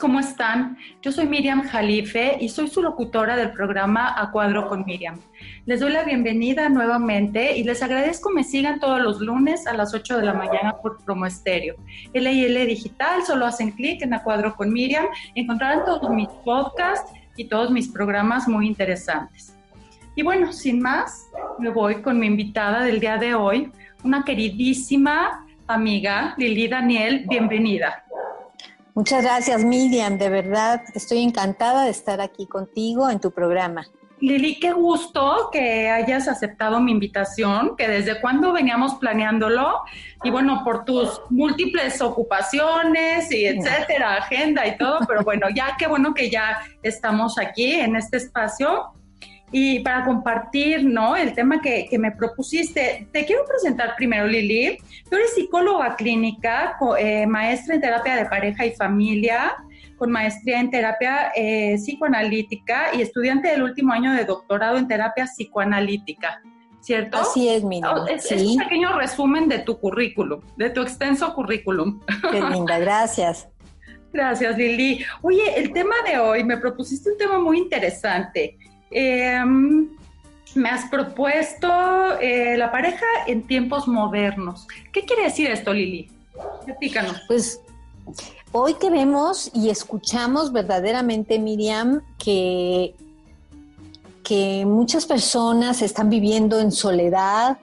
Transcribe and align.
¿cómo 0.00 0.18
están? 0.18 0.78
Yo 1.02 1.12
soy 1.12 1.26
Miriam 1.26 1.62
Jalife 1.62 2.38
y 2.40 2.48
soy 2.48 2.68
su 2.68 2.82
locutora 2.82 3.36
del 3.36 3.52
programa 3.52 4.14
A 4.20 4.30
Cuadro 4.30 4.66
con 4.66 4.84
Miriam. 4.86 5.16
Les 5.66 5.78
doy 5.78 5.92
la 5.92 6.02
bienvenida 6.02 6.68
nuevamente 6.70 7.56
y 7.56 7.62
les 7.64 7.82
agradezco 7.82 8.30
me 8.30 8.42
sigan 8.42 8.80
todos 8.80 9.00
los 9.00 9.20
lunes 9.20 9.66
a 9.66 9.74
las 9.74 9.92
8 9.92 10.16
de 10.16 10.24
la 10.24 10.32
mañana 10.32 10.76
por 10.82 11.04
Promo 11.04 11.26
Estéreo. 11.26 11.76
L 12.14 12.66
Digital, 12.66 13.24
solo 13.26 13.44
hacen 13.44 13.72
clic 13.72 14.02
en 14.02 14.14
A 14.14 14.22
Cuadro 14.22 14.56
con 14.56 14.72
Miriam, 14.72 15.04
encontrarán 15.34 15.84
todos 15.84 16.10
mis 16.10 16.28
podcasts 16.44 17.12
y 17.36 17.44
todos 17.44 17.70
mis 17.70 17.86
programas 17.88 18.48
muy 18.48 18.66
interesantes. 18.66 19.54
Y 20.16 20.22
bueno, 20.22 20.52
sin 20.52 20.80
más, 20.80 21.28
me 21.58 21.68
voy 21.68 22.02
con 22.02 22.18
mi 22.18 22.26
invitada 22.26 22.84
del 22.84 23.00
día 23.00 23.18
de 23.18 23.34
hoy, 23.34 23.70
una 24.02 24.24
queridísima 24.24 25.46
amiga, 25.66 26.34
Lili 26.38 26.68
Daniel, 26.68 27.26
bienvenida. 27.28 28.02
Muchas 29.00 29.22
gracias, 29.22 29.64
Miriam. 29.64 30.18
De 30.18 30.28
verdad, 30.28 30.82
estoy 30.94 31.22
encantada 31.22 31.84
de 31.84 31.90
estar 31.90 32.20
aquí 32.20 32.44
contigo 32.44 33.08
en 33.08 33.18
tu 33.18 33.30
programa. 33.30 33.86
Lili, 34.20 34.60
qué 34.60 34.72
gusto 34.72 35.48
que 35.50 35.88
hayas 35.88 36.28
aceptado 36.28 36.80
mi 36.80 36.92
invitación, 36.92 37.76
que 37.78 37.88
desde 37.88 38.20
cuando 38.20 38.52
veníamos 38.52 38.96
planeándolo 38.96 39.80
y 40.22 40.28
bueno, 40.28 40.60
por 40.64 40.84
tus 40.84 41.22
múltiples 41.30 42.02
ocupaciones 42.02 43.32
y 43.32 43.46
etcétera, 43.46 44.16
agenda 44.16 44.66
y 44.66 44.76
todo, 44.76 44.98
pero 45.08 45.24
bueno, 45.24 45.46
ya 45.48 45.76
qué 45.78 45.86
bueno 45.86 46.12
que 46.12 46.28
ya 46.28 46.60
estamos 46.82 47.38
aquí 47.38 47.72
en 47.72 47.96
este 47.96 48.18
espacio 48.18 48.92
y 49.52 49.80
para 49.80 50.04
compartir, 50.04 50.84
¿no? 50.84 51.16
El 51.16 51.32
tema 51.34 51.60
que, 51.60 51.88
me 51.98 52.12
propusiste. 52.12 53.08
Te 53.12 53.24
quiero 53.24 53.44
presentar 53.44 53.94
primero, 53.96 54.26
Lili. 54.26 54.78
Tú 55.08 55.16
eres 55.16 55.34
psicóloga 55.34 55.96
clínica, 55.96 56.76
eh, 56.98 57.26
maestra 57.26 57.74
en 57.74 57.80
terapia 57.80 58.16
de 58.16 58.26
pareja 58.26 58.66
y 58.66 58.72
familia, 58.72 59.56
con 59.96 60.10
maestría 60.12 60.60
en 60.60 60.70
terapia 60.70 61.32
eh, 61.34 61.76
psicoanalítica 61.76 62.94
y 62.94 63.02
estudiante 63.02 63.48
del 63.48 63.62
último 63.62 63.92
año 63.92 64.12
de 64.12 64.24
doctorado 64.24 64.78
en 64.78 64.86
terapia 64.86 65.24
psicoanalítica. 65.24 66.40
¿Cierto? 66.80 67.18
Así 67.18 67.46
es, 67.48 67.62
Miriam. 67.62 67.94
Oh, 67.94 68.06
es, 68.06 68.30
un 68.32 68.56
pequeño 68.56 68.96
resumen 68.96 69.48
de 69.48 69.58
tu 69.58 69.78
currículum, 69.78 70.40
de 70.56 70.70
tu 70.70 70.80
extenso 70.80 71.34
currículum. 71.34 72.00
Qué 72.30 72.40
linda, 72.40 72.78
gracias. 72.78 73.48
Gracias, 74.12 74.58
Lili. 74.58 75.04
Oye, 75.22 75.56
el 75.56 75.72
tema 75.72 75.94
de 76.04 76.18
hoy, 76.18 76.42
me 76.42 76.56
propusiste 76.56 77.12
un 77.12 77.16
tema 77.16 77.38
muy 77.38 77.58
interesante 77.58 78.58
Em, 78.90 79.88
me 80.54 80.68
has 80.68 80.90
propuesto 80.90 81.68
eh, 82.20 82.56
la 82.56 82.72
pareja 82.72 83.06
en 83.26 83.46
tiempos 83.46 83.86
modernos. 83.86 84.66
¿Qué 84.92 85.04
quiere 85.04 85.24
decir 85.24 85.48
esto, 85.50 85.72
Lili? 85.72 86.10
Explícanos. 86.66 87.22
Pues 87.28 87.60
hoy 88.52 88.74
que 88.74 88.90
vemos 88.90 89.50
y 89.54 89.70
escuchamos 89.70 90.52
verdaderamente, 90.52 91.38
Miriam, 91.38 92.02
que, 92.18 92.94
que 94.24 94.64
muchas 94.66 95.06
personas 95.06 95.82
están 95.82 96.10
viviendo 96.10 96.58
en 96.58 96.72
soledad, 96.72 97.58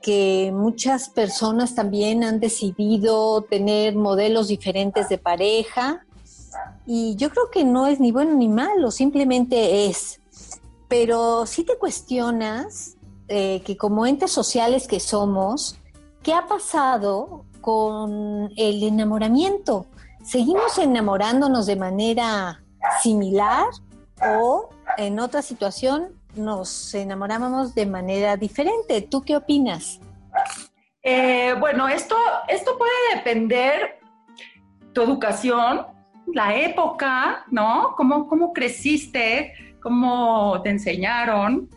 que 0.00 0.52
muchas 0.54 1.08
personas 1.08 1.74
también 1.74 2.22
han 2.22 2.38
decidido 2.38 3.42
tener 3.42 3.96
modelos 3.96 4.48
diferentes 4.48 5.08
de 5.08 5.18
pareja. 5.18 6.04
Y 6.86 7.16
yo 7.16 7.30
creo 7.30 7.50
que 7.50 7.64
no 7.64 7.86
es 7.86 7.98
ni 7.98 8.12
bueno 8.12 8.34
ni 8.34 8.48
malo, 8.48 8.90
simplemente 8.90 9.86
es 9.86 10.20
pero 10.92 11.46
si 11.46 11.64
te 11.64 11.78
cuestionas 11.78 12.98
eh, 13.26 13.62
que 13.64 13.78
como 13.78 14.04
entes 14.04 14.30
sociales 14.30 14.86
que 14.86 15.00
somos, 15.00 15.78
¿qué 16.22 16.34
ha 16.34 16.46
pasado 16.46 17.46
con 17.62 18.52
el 18.58 18.82
enamoramiento? 18.82 19.86
¿Seguimos 20.22 20.76
enamorándonos 20.76 21.64
de 21.64 21.76
manera 21.76 22.62
similar 23.00 23.64
o 24.36 24.68
en 24.98 25.18
otra 25.18 25.40
situación 25.40 26.10
nos 26.34 26.92
enamorábamos 26.92 27.74
de 27.74 27.86
manera 27.86 28.36
diferente? 28.36 29.00
¿Tú 29.00 29.22
qué 29.22 29.34
opinas? 29.34 29.98
Eh, 31.02 31.54
bueno, 31.58 31.88
esto, 31.88 32.16
esto 32.48 32.76
puede 32.76 33.16
depender 33.16 33.98
tu 34.92 35.00
educación, 35.00 35.86
la 36.34 36.54
época, 36.54 37.46
¿no? 37.50 37.94
¿Cómo, 37.96 38.28
cómo 38.28 38.52
creciste? 38.52 39.54
Cómo 39.82 40.60
te 40.62 40.70
enseñaron, 40.70 41.68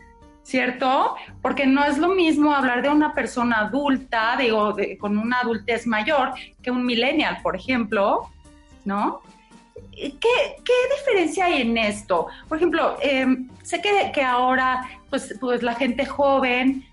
¿cierto? 0.42 1.16
Porque 1.42 1.66
no 1.66 1.84
es 1.84 1.98
lo 1.98 2.08
mismo 2.10 2.54
hablar 2.54 2.80
de 2.82 2.88
una 2.88 3.12
persona 3.12 3.62
adulta, 3.62 4.36
digo, 4.38 4.76
con 5.00 5.18
una 5.18 5.40
adultez 5.40 5.86
mayor, 5.86 6.34
que 6.62 6.70
un 6.70 6.86
millennial, 6.86 7.38
por 7.42 7.56
ejemplo, 7.56 8.30
¿no? 8.84 9.22
¿Qué, 9.92 10.72
diferencia 10.98 11.46
hay 11.46 11.62
en 11.62 11.76
esto? 11.76 12.28
Por 12.48 12.58
ejemplo, 12.58 12.96
em, 13.00 13.48
sé 13.62 13.82
que, 13.82 14.22
ahora, 14.22 14.88
pues, 15.10 15.34
pues 15.40 15.62
la 15.62 15.74
gente 15.74 16.06
joven 16.06 16.84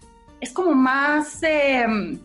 es 0.41 0.51
como 0.51 0.73
más, 0.73 1.43
em, 1.43 2.19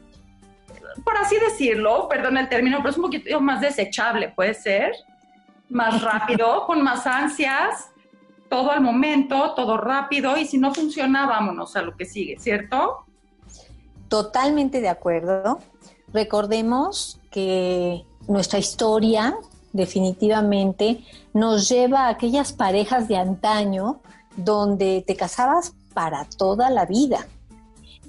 por 1.05 1.17
así 1.19 1.37
decirlo, 1.41 2.09
perdón 2.09 2.39
el 2.39 2.49
término, 2.49 2.79
pero 2.79 2.91
es 2.91 2.97
un 2.97 3.03
poquito 3.03 3.41
más 3.41 3.61
desechable, 3.61 4.31
puede 4.35 4.55
ser, 4.55 4.93
más 5.69 6.03
rápido, 6.03 6.65
con 6.67 6.83
más 6.83 7.07
ansias, 7.07 7.91
todo 8.49 8.71
al 8.71 8.81
momento, 8.81 9.55
todo 9.55 9.77
rápido, 9.77 10.37
y 10.37 10.47
si 10.47 10.59
no 10.59 10.75
funciona, 10.75 11.27
vámonos 11.27 11.77
a 11.77 11.83
lo 11.83 11.97
que 11.97 12.05
sigue, 12.05 12.39
¿cierto? 12.39 13.05
Totalmente 14.09 14.81
de 14.81 14.89
acuerdo. 14.89 15.59
Recordemos 16.13 17.21
que 17.31 18.05
nuestra 18.27 18.59
historia 18.59 19.37
definitivamente 19.73 21.05
nos 21.35 21.69
lleva 21.69 22.07
a 22.07 22.11
aquellas 22.11 22.53
parejas 22.53 23.09
de 23.09 23.17
antaño 23.17 24.01
donde 24.37 25.05
te 25.07 25.17
casabas 25.17 25.75
para 25.93 26.25
toda 26.25 26.71
la 26.71 26.87
vida. 26.87 27.27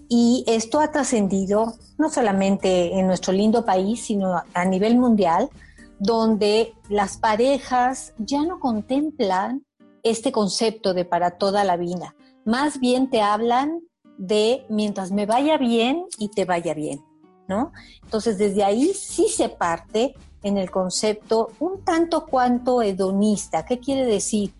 Y 0.07 0.43
esto 0.47 0.79
ha 0.79 0.91
trascendido 0.91 1.75
no 1.97 2.09
solamente 2.09 2.97
en 2.97 3.07
nuestro 3.07 3.33
lindo 3.33 3.65
país, 3.65 4.05
sino 4.05 4.41
a 4.53 4.65
nivel 4.65 4.97
mundial, 4.97 5.49
donde 5.99 6.73
las 6.87 7.17
parejas 7.17 8.13
ya 8.17 8.43
no 8.43 8.59
contemplan 8.59 9.63
este 10.03 10.31
concepto 10.31 10.93
de 10.93 11.05
para 11.05 11.31
toda 11.31 11.63
la 11.63 11.77
vida. 11.77 12.15
Más 12.45 12.79
bien 12.79 13.09
te 13.09 13.21
hablan 13.21 13.81
de 14.17 14.65
mientras 14.69 15.11
me 15.11 15.25
vaya 15.25 15.57
bien 15.57 16.05
y 16.17 16.29
te 16.29 16.45
vaya 16.45 16.73
bien, 16.73 17.03
¿no? 17.47 17.71
Entonces 18.03 18.37
desde 18.37 18.63
ahí 18.63 18.93
sí 18.93 19.27
se 19.29 19.49
parte 19.49 20.15
en 20.43 20.57
el 20.57 20.71
concepto 20.71 21.49
un 21.59 21.83
tanto 21.83 22.25
cuanto 22.25 22.81
hedonista. 22.81 23.65
¿Qué 23.65 23.79
quiere 23.79 24.05
decir? 24.05 24.53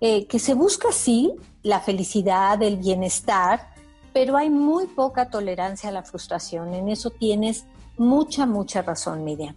Eh, 0.00 0.26
que 0.26 0.38
se 0.38 0.54
busca 0.54 0.92
sí 0.92 1.32
la 1.62 1.80
felicidad, 1.80 2.62
el 2.62 2.76
bienestar, 2.76 3.68
pero 4.12 4.36
hay 4.36 4.50
muy 4.50 4.86
poca 4.86 5.30
tolerancia 5.30 5.88
a 5.88 5.92
la 5.92 6.02
frustración. 6.02 6.74
En 6.74 6.88
eso 6.88 7.10
tienes 7.10 7.64
mucha, 7.96 8.46
mucha 8.46 8.82
razón, 8.82 9.24
Miriam. 9.24 9.54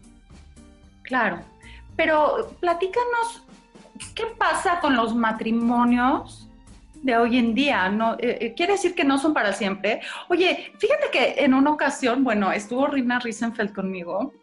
Claro, 1.04 1.40
pero 1.96 2.52
platícanos 2.59 3.44
¿qué 4.17 4.25
pasa 4.38 4.79
con 4.79 4.95
los 4.95 5.16
matrimonios 5.16 6.50
de 7.03 7.16
hoy 7.16 7.38
en 7.38 7.53
día? 7.53 7.88
No, 7.89 8.16
eh, 8.16 8.38
eh, 8.41 8.53
quiere 8.55 8.73
decir 8.73 8.95
que 8.95 9.03
no 9.03 9.19
son 9.19 9.33
para 9.33 9.53
siempre. 9.53 10.01
Oye, 10.28 10.73
fíjate 10.79 11.09
que 11.11 11.35
en 11.45 11.53
una 11.53 11.72
ocasión, 11.72 12.23
bueno, 12.23 12.51
estuvo 12.51 12.88
Rina 12.88 13.19
Riesenfeld 13.19 13.73
conmigo 13.73 14.34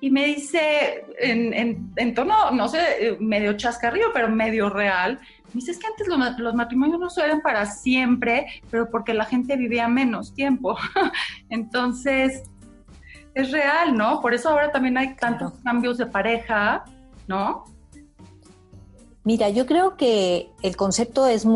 y 0.00 0.10
me 0.10 0.26
dice 0.26 1.06
en, 1.18 2.14
tono, 2.14 2.50
no 2.50 2.68
sé, 2.68 2.78
eh, 2.98 3.16
medio 3.20 3.56
chascarrillo, 3.56 4.12
pero 4.12 4.28
medio 4.28 4.68
real. 4.68 5.20
Me 5.52 5.60
dice, 5.60 5.70
es 5.70 5.78
que 5.78 5.86
antes 5.86 6.08
los, 6.08 6.54
matrimonios 6.54 6.98
no 6.98 7.24
eran 7.24 7.40
para 7.40 7.64
siempre, 7.66 8.60
pero 8.70 8.90
porque 8.90 9.14
la 9.14 9.24
gente 9.24 9.56
vivía 9.56 9.86
menos 9.86 10.34
tiempo. 10.34 10.76
Entonces, 11.48 12.42
es 13.34 13.52
real, 13.52 13.96
¿no? 13.96 14.20
Por 14.20 14.34
eso 14.34 14.50
ahora 14.50 14.72
también 14.72 14.98
hay 14.98 15.14
tantos 15.14 15.52
cambios 15.62 15.98
de 15.98 16.06
pareja, 16.06 16.84
¿no? 17.28 17.64
Mira, 19.24 19.48
yo 19.48 19.64
creo 19.64 19.96
que 19.96 20.52
el 20.60 20.76
concepto 20.76 21.26
es 21.26 21.46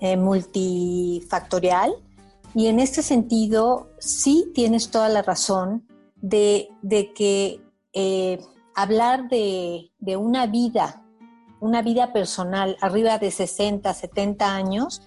eh, 0.00 0.16
multifactorial 0.16 1.92
y 2.54 2.68
en 2.68 2.80
este 2.80 3.02
sentido 3.02 3.90
sí 3.98 4.50
tienes 4.54 4.90
toda 4.90 5.10
la 5.10 5.20
razón 5.20 5.86
de, 6.16 6.70
que 7.14 7.60
eh, 7.92 8.40
hablar 8.74 9.28
de, 9.28 9.90
una 10.16 10.46
vida, 10.46 11.04
una 11.60 11.82
vida 11.82 12.14
personal 12.14 12.78
arriba 12.80 13.18
de 13.18 13.30
60, 13.30 13.92
70 13.92 14.54
años, 14.54 15.02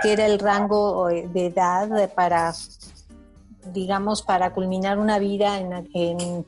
que 0.00 0.12
era 0.12 0.26
el 0.26 0.38
rango 0.38 1.10
eh, 1.10 1.28
de 1.32 1.46
edad 1.46 2.14
para, 2.14 2.52
digamos, 3.72 4.22
para 4.22 4.52
culminar 4.54 5.00
una 5.00 5.18
vida 5.18 5.58
en, 5.58 5.88
en 5.92 6.46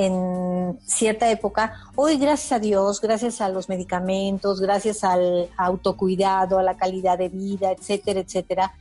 en 0.00 0.78
cierta 0.86 1.28
época, 1.28 1.72
hoy 1.96 2.18
gracias 2.18 2.52
a 2.52 2.60
Dios, 2.60 3.00
gracias 3.00 3.40
a 3.40 3.48
los 3.48 3.68
medicamentos, 3.68 4.60
gracias 4.60 5.02
al 5.02 5.48
autocuidado, 5.56 6.60
a 6.60 6.62
la 6.62 6.76
calidad 6.76 7.18
de 7.18 7.28
vida, 7.28 7.72
etcétera, 7.72 8.20
etcétera, 8.20 8.72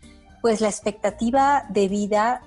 pues 0.42 0.62
la 0.62 0.68
expectativa 0.68 1.66
de 1.70 1.88
vida 1.88 2.42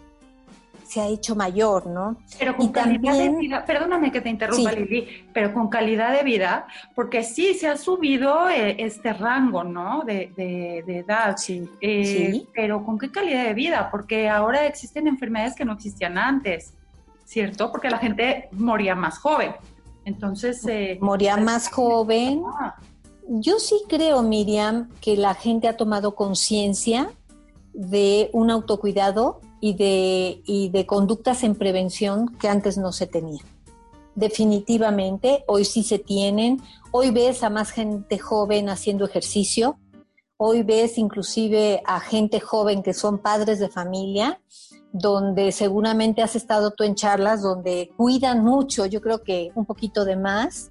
se 0.85 1.01
ha 1.01 1.09
hecho 1.09 1.35
mayor, 1.35 1.89
¿no? 1.89 2.17
Pero 2.39 2.57
con 2.57 2.69
calidad 2.69 3.19
de 3.19 3.31
vida, 3.31 3.65
perdóname 3.65 4.13
que 4.13 4.21
te 4.21 4.29
interrumpa 4.29 4.71
Lili, 4.71 5.25
pero 5.33 5.53
con 5.53 5.69
calidad 5.69 6.17
de 6.17 6.23
vida, 6.23 6.69
porque 6.95 7.25
sí 7.25 7.55
se 7.55 7.67
ha 7.67 7.77
subido 7.77 8.49
eh, 8.51 8.77
este 8.79 9.13
rango, 9.13 9.65
¿no? 9.65 10.05
De, 10.05 10.33
edad. 10.87 11.37
Sí, 11.37 11.69
eh, 11.81 12.05
sí. 12.05 12.49
Pero 12.55 12.85
con 12.85 13.01
qué 13.01 13.11
calidad 13.11 13.47
de 13.47 13.55
vida, 13.55 13.89
porque 13.91 14.29
ahora 14.29 14.67
existen 14.67 15.09
enfermedades 15.09 15.57
que 15.57 15.65
no 15.65 15.73
existían 15.73 16.19
antes, 16.19 16.75
¿cierto? 17.31 17.71
Porque 17.71 17.89
la 17.89 17.99
gente 17.99 18.49
moría 18.51 18.97
más 18.97 19.19
joven. 19.19 19.55
Entonces... 20.05 20.67
Eh, 20.67 20.99
moría 21.01 21.35
pues, 21.35 21.45
más 21.45 21.71
joven. 21.71 22.43
Ah. 22.45 22.75
Yo 23.29 23.61
sí 23.61 23.77
creo, 23.89 24.23
Miriam, 24.23 24.89
que 25.01 25.17
la 25.17 25.35
gente 25.35 25.69
ha 25.69 25.77
tomado 25.77 26.17
conciencia 26.17 27.13
de 27.73 28.31
un 28.33 28.51
autocuidado 28.51 29.41
y 29.61 29.75
de, 29.75 30.43
y 30.45 30.71
de 30.71 30.87
conductas 30.87 31.45
en 31.45 31.55
prevención 31.55 32.37
que 32.37 32.49
antes 32.49 32.77
no 32.77 32.91
se 32.91 33.07
tenían. 33.07 33.47
Definitivamente, 34.17 35.45
hoy 35.47 35.65
sí 35.65 35.85
se 35.85 36.01
tienen. 36.01 36.61
Hoy 36.91 37.13
ves 37.13 37.45
a 37.45 37.51
más 37.51 37.71
gente 37.71 38.19
joven 38.19 38.69
haciendo 38.69 39.05
ejercicio. 39.05 39.79
Hoy 40.37 40.65
ves 40.65 40.99
inclusive 40.99 41.81
a 41.87 42.01
gente 42.01 42.41
joven 42.41 42.83
que 42.83 42.93
son 42.93 43.19
padres 43.19 43.61
de 43.61 43.69
familia, 43.69 44.41
donde 44.93 45.53
seguramente 45.53 46.23
has 46.23 46.37
estado 46.37 46.73
tú 46.73 46.85
en 46.85 46.95
charlas, 46.95 47.43
donde 47.43 47.91
cuidan 47.97 48.45
mucho, 48.45 48.87
yo 48.87 49.01
creo 49.01 49.23
que 49.23 49.53
un 49.55 49.65
poquito 49.65 50.05
de 50.05 50.17
más, 50.17 50.71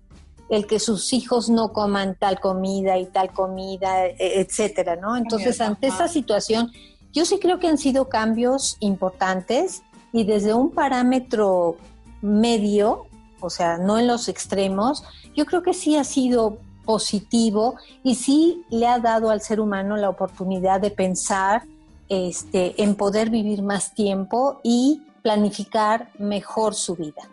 el 0.49 0.65
que 0.65 0.79
sus 0.79 1.13
hijos 1.13 1.49
no 1.49 1.71
coman 1.71 2.15
tal 2.19 2.39
comida 2.39 2.97
y 2.97 3.05
tal 3.05 3.31
comida, 3.31 4.07
e, 4.07 4.41
etcétera, 4.41 4.95
¿no? 4.95 5.15
Entonces, 5.15 5.61
ante 5.61 5.87
esa 5.87 6.07
situación, 6.07 6.71
yo 7.13 7.23
sí 7.25 7.39
creo 7.39 7.59
que 7.59 7.67
han 7.67 7.77
sido 7.77 8.09
cambios 8.09 8.77
importantes 8.79 9.83
y 10.11 10.23
desde 10.23 10.53
un 10.53 10.71
parámetro 10.71 11.77
medio, 12.21 13.05
o 13.39 13.49
sea, 13.49 13.77
no 13.77 13.99
en 13.99 14.07
los 14.07 14.27
extremos, 14.27 15.03
yo 15.35 15.45
creo 15.45 15.61
que 15.61 15.73
sí 15.73 15.95
ha 15.95 16.03
sido 16.03 16.57
positivo 16.83 17.75
y 18.03 18.15
sí 18.15 18.65
le 18.69 18.87
ha 18.87 18.99
dado 18.99 19.29
al 19.29 19.41
ser 19.41 19.59
humano 19.59 19.95
la 19.95 20.09
oportunidad 20.09 20.81
de 20.81 20.89
pensar 20.89 21.63
este, 22.09 22.81
en 22.81 22.95
poder 22.95 23.29
vivir 23.29 23.61
más 23.61 23.93
tiempo 23.93 24.59
y 24.63 25.03
planificar 25.21 26.09
mejor 26.17 26.73
su 26.73 26.95
vida. 26.95 27.29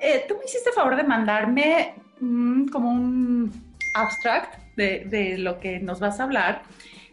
Eh, 0.00 0.24
tú 0.26 0.34
me 0.38 0.44
hiciste 0.44 0.72
favor 0.72 0.96
de 0.96 1.02
mandarme 1.02 1.94
mm, 2.20 2.68
como 2.68 2.90
un 2.90 3.52
abstract 3.94 4.58
de, 4.76 5.04
de, 5.04 5.36
lo 5.36 5.60
que 5.60 5.78
nos 5.78 6.00
vas 6.00 6.20
a 6.20 6.22
hablar 6.24 6.62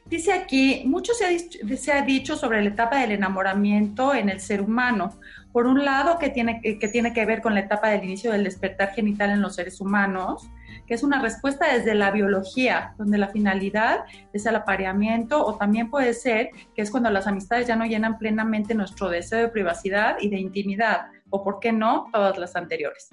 Dice 0.10 0.32
aquí, 0.32 0.84
mucho 0.86 1.12
se 1.14 1.92
ha, 1.92 2.02
dicho, 2.02 2.38
sobre 2.38 2.62
la 2.62 2.70
etapa 2.70 3.00
del 3.00 3.12
enamoramiento 3.12 4.14
en 4.14 4.30
el 4.30 4.40
ser 4.40 4.62
humano. 4.62 5.20
Por 5.58 5.66
un 5.66 5.84
lado, 5.84 6.20
que 6.20 6.30
tiene, 6.30 6.62
que 6.62 6.88
tiene 6.88 7.14
que 7.14 7.26
ver 7.26 7.42
con 7.42 7.56
la 7.56 7.62
etapa 7.62 7.90
del 7.90 8.04
inicio 8.04 8.32
del 8.32 8.44
despertar 8.44 8.94
genital 8.94 9.32
en 9.32 9.42
los 9.42 9.56
seres 9.56 9.82
humanos, 9.82 10.48
que 10.86 10.94
es 10.94 11.02
una 11.02 11.20
respuesta 11.20 11.74
desde 11.74 11.96
la 11.96 12.12
biología, 12.12 12.94
donde 13.00 13.18
la 13.18 13.30
finalidad 13.30 14.02
es 14.34 14.46
el 14.46 14.56
apareamiento, 14.56 15.44
o 15.44 15.58
también 15.58 15.90
puede 15.90 16.14
ser 16.14 16.52
que 16.76 16.84
es 16.84 16.92
cuando 16.92 17.10
las 17.10 17.26
amistades 17.26 17.66
ya 17.66 17.76
no 17.76 17.88
llenan 17.88 18.20
plenamente 18.20 18.76
nuestro 18.76 19.10
deseo 19.10 19.40
de 19.40 19.48
privacidad 19.48 20.18
y 20.22 20.30
de 20.30 20.40
intimidad, 20.40 21.08
o 21.30 21.44
por 21.44 21.60
qué 21.60 21.72
no, 21.72 22.08
todas 22.12 22.38
las 22.38 22.56
anteriores. 22.56 23.10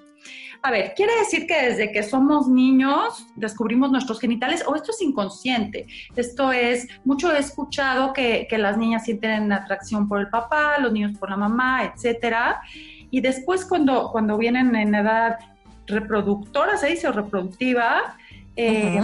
A 0.61 0.71
ver, 0.71 0.93
quiere 0.95 1.15
decir 1.19 1.45
que 1.47 1.61
desde 1.61 1.91
que 1.91 2.01
somos 2.01 2.47
niños 2.47 3.27
descubrimos 3.35 3.91
nuestros 3.91 4.19
genitales, 4.19 4.63
o 4.65 4.75
esto 4.75 4.91
es 4.91 5.01
inconsciente. 5.01 5.85
Esto 6.15 6.51
es, 6.51 6.87
mucho 7.03 7.33
he 7.33 7.39
escuchado 7.39 8.13
que, 8.13 8.47
las 8.55 8.77
niñas 8.77 9.03
sienten 9.03 9.51
atracción 9.51 10.07
por 10.07 10.19
el 10.19 10.29
papá, 10.29 10.79
los 10.79 10.91
niños 10.91 11.17
por 11.19 11.29
la 11.29 11.37
mamá, 11.37 11.83
etcétera. 11.83 12.61
Y 13.11 13.21
después 13.21 13.65
cuando, 13.65 14.09
cuando 14.11 14.37
vienen 14.37 14.75
en 14.75 14.95
edad 14.95 15.37
reproductora, 15.87 16.77
se 16.77 16.87
dice, 16.87 17.07
o 17.07 17.11
reproductiva, 17.11 18.17
eh, 18.55 19.01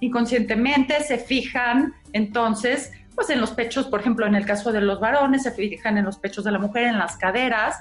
inconscientemente 0.00 1.02
se 1.02 1.16
fijan 1.18 1.94
entonces 2.12 2.92
pues 3.14 3.30
en 3.30 3.40
los 3.40 3.52
pechos, 3.52 3.86
por 3.86 4.00
ejemplo, 4.00 4.26
en 4.26 4.34
el 4.34 4.44
caso 4.44 4.72
de 4.72 4.80
los 4.80 5.00
varones, 5.00 5.44
se 5.44 5.52
fijan 5.52 5.98
en 5.98 6.04
los 6.04 6.18
pechos 6.18 6.44
de 6.44 6.50
la 6.50 6.58
mujer, 6.58 6.84
en 6.84 6.98
las 6.98 7.16
caderas, 7.16 7.80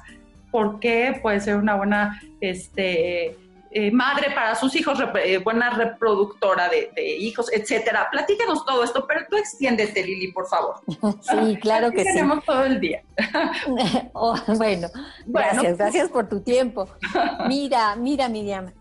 porque 0.54 1.20
puede 1.24 1.42
ser 1.42 1.56
una 1.56 1.74
buena 1.74 2.22
este, 2.40 3.36
eh, 3.72 3.90
madre 3.92 4.30
para 4.36 4.54
sus 4.54 4.76
hijos, 4.76 5.00
eh, 5.26 5.40
buena 5.40 5.72
reproductora 5.72 6.70
de, 6.70 6.92
hijos, 7.18 7.52
etcétera. 7.52 8.08
Platícanos 8.12 8.64
todo 8.64 8.84
esto, 8.84 9.08
pero 9.08 9.22
tú 9.28 9.36
extiéndete, 9.36 10.04
Lili, 10.04 10.32
por 10.32 10.48
favor. 10.48 10.76
Sí, 11.22 11.58
claro 11.60 11.90
que 11.92 12.04
sí. 12.04 12.10
Tenemos 12.14 12.46
todo 12.46 12.66
el 12.66 12.80
día. 12.80 13.02
Oh, 14.14 14.36
bueno, 14.58 14.90
gracias, 15.26 15.76
gracias 15.80 16.10
por 16.10 16.30
tu 16.30 16.42
tiempo. 16.42 16.88
Mira, 17.48 17.96
mira, 17.96 18.30
Miriam, 18.30 18.72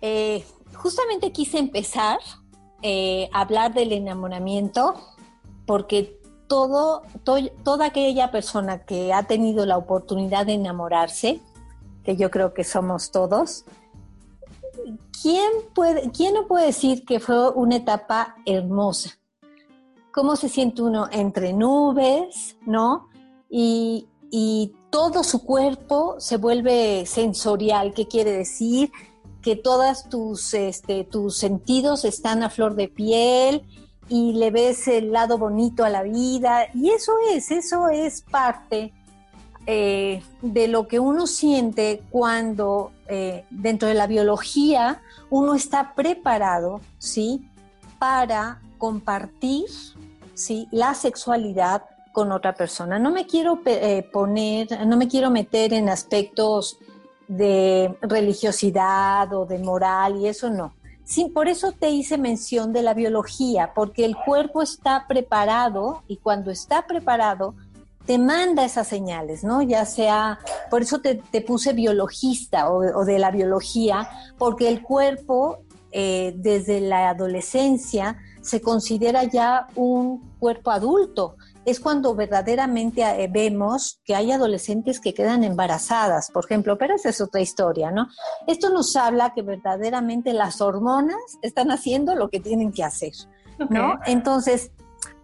eh, 0.00 0.42
justamente 0.72 1.32
quise 1.32 1.58
empezar 1.58 2.18
a 2.82 3.40
hablar 3.40 3.74
del 3.74 3.92
enamoramiento 3.92 4.94
porque 5.66 6.18
todo, 6.50 7.02
toda 7.62 7.86
aquella 7.86 8.32
persona 8.32 8.84
que 8.84 9.12
ha 9.12 9.22
tenido 9.22 9.64
la 9.66 9.78
oportunidad 9.78 10.46
de 10.46 10.54
enamorarse, 10.54 11.40
que 12.02 12.16
yo 12.16 12.28
creo 12.28 12.54
que 12.54 12.64
somos 12.64 13.12
todos, 13.12 13.64
¿quién, 15.22 15.48
puede, 15.76 16.10
¿quién 16.10 16.34
no 16.34 16.48
puede 16.48 16.66
decir 16.66 17.04
que 17.04 17.20
fue 17.20 17.50
una 17.50 17.76
etapa 17.76 18.34
hermosa? 18.44 19.10
¿Cómo 20.12 20.34
se 20.34 20.48
siente 20.48 20.82
uno 20.82 21.06
entre 21.12 21.52
nubes, 21.52 22.56
no? 22.66 23.08
Y, 23.48 24.08
y 24.28 24.74
todo 24.90 25.22
su 25.22 25.44
cuerpo 25.44 26.16
se 26.18 26.36
vuelve 26.36 27.06
sensorial. 27.06 27.94
¿Qué 27.94 28.08
quiere 28.08 28.32
decir? 28.32 28.90
Que 29.40 29.54
todos 29.54 30.08
tus, 30.08 30.52
este, 30.54 31.04
tus 31.04 31.36
sentidos 31.36 32.04
están 32.04 32.42
a 32.42 32.50
flor 32.50 32.74
de 32.74 32.88
piel, 32.88 33.68
y 34.10 34.32
le 34.32 34.50
ves 34.50 34.88
el 34.88 35.12
lado 35.12 35.38
bonito 35.38 35.84
a 35.84 35.88
la 35.88 36.02
vida. 36.02 36.66
Y 36.74 36.90
eso 36.90 37.12
es, 37.32 37.50
eso 37.52 37.88
es 37.88 38.22
parte 38.22 38.92
eh, 39.66 40.20
de 40.42 40.66
lo 40.66 40.88
que 40.88 40.98
uno 40.98 41.28
siente 41.28 42.02
cuando 42.10 42.90
eh, 43.06 43.44
dentro 43.50 43.86
de 43.88 43.94
la 43.94 44.08
biología 44.08 45.00
uno 45.30 45.54
está 45.54 45.94
preparado, 45.94 46.80
¿sí? 46.98 47.48
Para 48.00 48.60
compartir, 48.78 49.66
¿sí? 50.34 50.66
La 50.72 50.94
sexualidad 50.94 51.84
con 52.10 52.32
otra 52.32 52.52
persona. 52.52 52.98
No 52.98 53.12
me 53.12 53.26
quiero 53.26 53.60
eh, 53.64 54.02
poner, 54.12 54.86
no 54.88 54.96
me 54.96 55.06
quiero 55.06 55.30
meter 55.30 55.72
en 55.72 55.88
aspectos 55.88 56.80
de 57.28 57.96
religiosidad 58.02 59.32
o 59.32 59.46
de 59.46 59.58
moral 59.58 60.16
y 60.16 60.26
eso 60.26 60.50
no. 60.50 60.72
Sí, 61.10 61.24
por 61.24 61.48
eso 61.48 61.72
te 61.72 61.90
hice 61.90 62.18
mención 62.18 62.72
de 62.72 62.82
la 62.82 62.94
biología, 62.94 63.72
porque 63.74 64.04
el 64.04 64.14
cuerpo 64.14 64.62
está 64.62 65.06
preparado 65.08 66.04
y 66.06 66.18
cuando 66.18 66.52
está 66.52 66.86
preparado 66.86 67.56
te 68.06 68.16
manda 68.16 68.64
esas 68.64 68.86
señales, 68.86 69.42
¿no? 69.42 69.60
Ya 69.60 69.86
sea, 69.86 70.38
por 70.70 70.82
eso 70.82 71.00
te, 71.00 71.16
puse 71.40 71.72
biologista 71.72 72.70
o, 72.70 73.04
de 73.04 73.18
la 73.18 73.32
biología, 73.32 74.08
porque 74.38 74.68
el 74.68 74.84
cuerpo 74.84 75.64
eh, 75.90 76.32
desde 76.36 76.80
la 76.80 77.08
adolescencia 77.08 78.16
se 78.40 78.60
considera 78.60 79.24
ya 79.24 79.66
un 79.74 80.22
cuerpo 80.38 80.70
adulto 80.70 81.34
es 81.64 81.80
cuando 81.80 82.14
verdaderamente 82.14 83.02
eh, 83.02 83.28
vemos 83.30 84.00
que 84.04 84.14
hay 84.14 84.32
adolescentes 84.32 85.00
que 85.00 85.14
quedan 85.14 85.44
embarazadas, 85.44 86.30
por 86.30 86.44
ejemplo, 86.44 86.78
pero 86.78 86.94
esa 86.94 87.10
es 87.10 87.20
otra 87.20 87.40
historia, 87.40 87.90
¿no? 87.90 88.08
Esto 88.46 88.70
nos 88.70 88.96
habla 88.96 89.34
que 89.34 89.42
verdaderamente 89.42 90.32
las 90.32 90.60
hormonas 90.60 91.20
están 91.42 91.70
haciendo 91.70 92.14
lo 92.14 92.30
que 92.30 92.40
tienen 92.40 92.72
que 92.72 92.84
hacer, 92.84 93.12
¿no? 93.68 93.98
Entonces, 94.06 94.70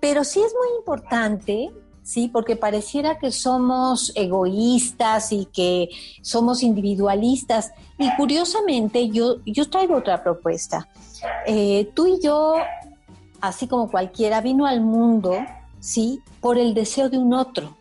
pero 0.00 0.24
sí 0.24 0.40
es 0.40 0.52
muy 0.54 0.78
importante, 0.78 1.70
sí, 2.02 2.28
porque 2.28 2.56
pareciera 2.56 3.18
que 3.18 3.32
somos 3.32 4.12
egoístas 4.14 5.32
y 5.32 5.46
que 5.46 5.88
somos 6.20 6.62
individualistas. 6.62 7.72
Y 7.98 8.14
curiosamente, 8.16 9.08
yo, 9.08 9.36
yo 9.46 9.68
traigo 9.70 9.96
otra 9.96 10.22
propuesta. 10.22 10.88
Eh, 11.46 11.90
tú 11.94 12.06
y 12.06 12.20
yo, 12.22 12.56
así 13.40 13.66
como 13.66 13.90
cualquiera, 13.90 14.42
vino 14.42 14.66
al 14.66 14.82
mundo 14.82 15.34
¿sí? 15.86 16.20
Por 16.40 16.58
el 16.58 16.74
deseo 16.74 17.08
de 17.08 17.16
un 17.16 17.32
otro. 17.32 17.76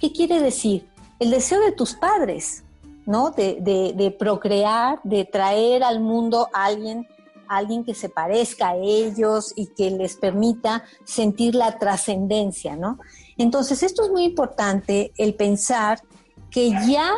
¿Qué 0.00 0.12
quiere 0.12 0.40
decir? 0.40 0.88
El 1.20 1.30
deseo 1.30 1.60
de 1.60 1.70
tus 1.70 1.94
padres, 1.94 2.64
¿no? 3.06 3.30
De, 3.30 4.16
procrear, 4.18 5.00
de 5.04 5.24
traer 5.24 5.84
al 5.84 6.00
mundo 6.00 6.48
a 6.52 6.64
alguien, 6.64 7.06
alguien 7.46 7.84
que 7.84 7.94
se 7.94 8.08
parezca 8.08 8.70
a 8.70 8.76
ellos 8.76 9.52
y 9.54 9.68
que 9.68 9.88
les 9.92 10.16
permita 10.16 10.82
sentir 11.04 11.54
la 11.54 11.78
trascendencia, 11.78 12.74
¿no? 12.74 12.98
Entonces, 13.36 13.84
esto 13.84 14.02
es 14.04 14.10
muy 14.10 14.24
importante, 14.24 15.12
el 15.16 15.34
pensar 15.34 16.02
que 16.50 16.70
ya 16.88 17.12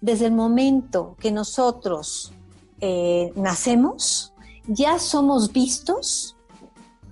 desde 0.00 0.26
el 0.26 0.32
momento 0.32 1.14
que 1.20 1.30
nosotros 1.30 2.32
eh, 2.80 3.32
nacemos, 3.36 4.32
ya 4.66 4.98
somos 4.98 5.52
vistos 5.52 6.34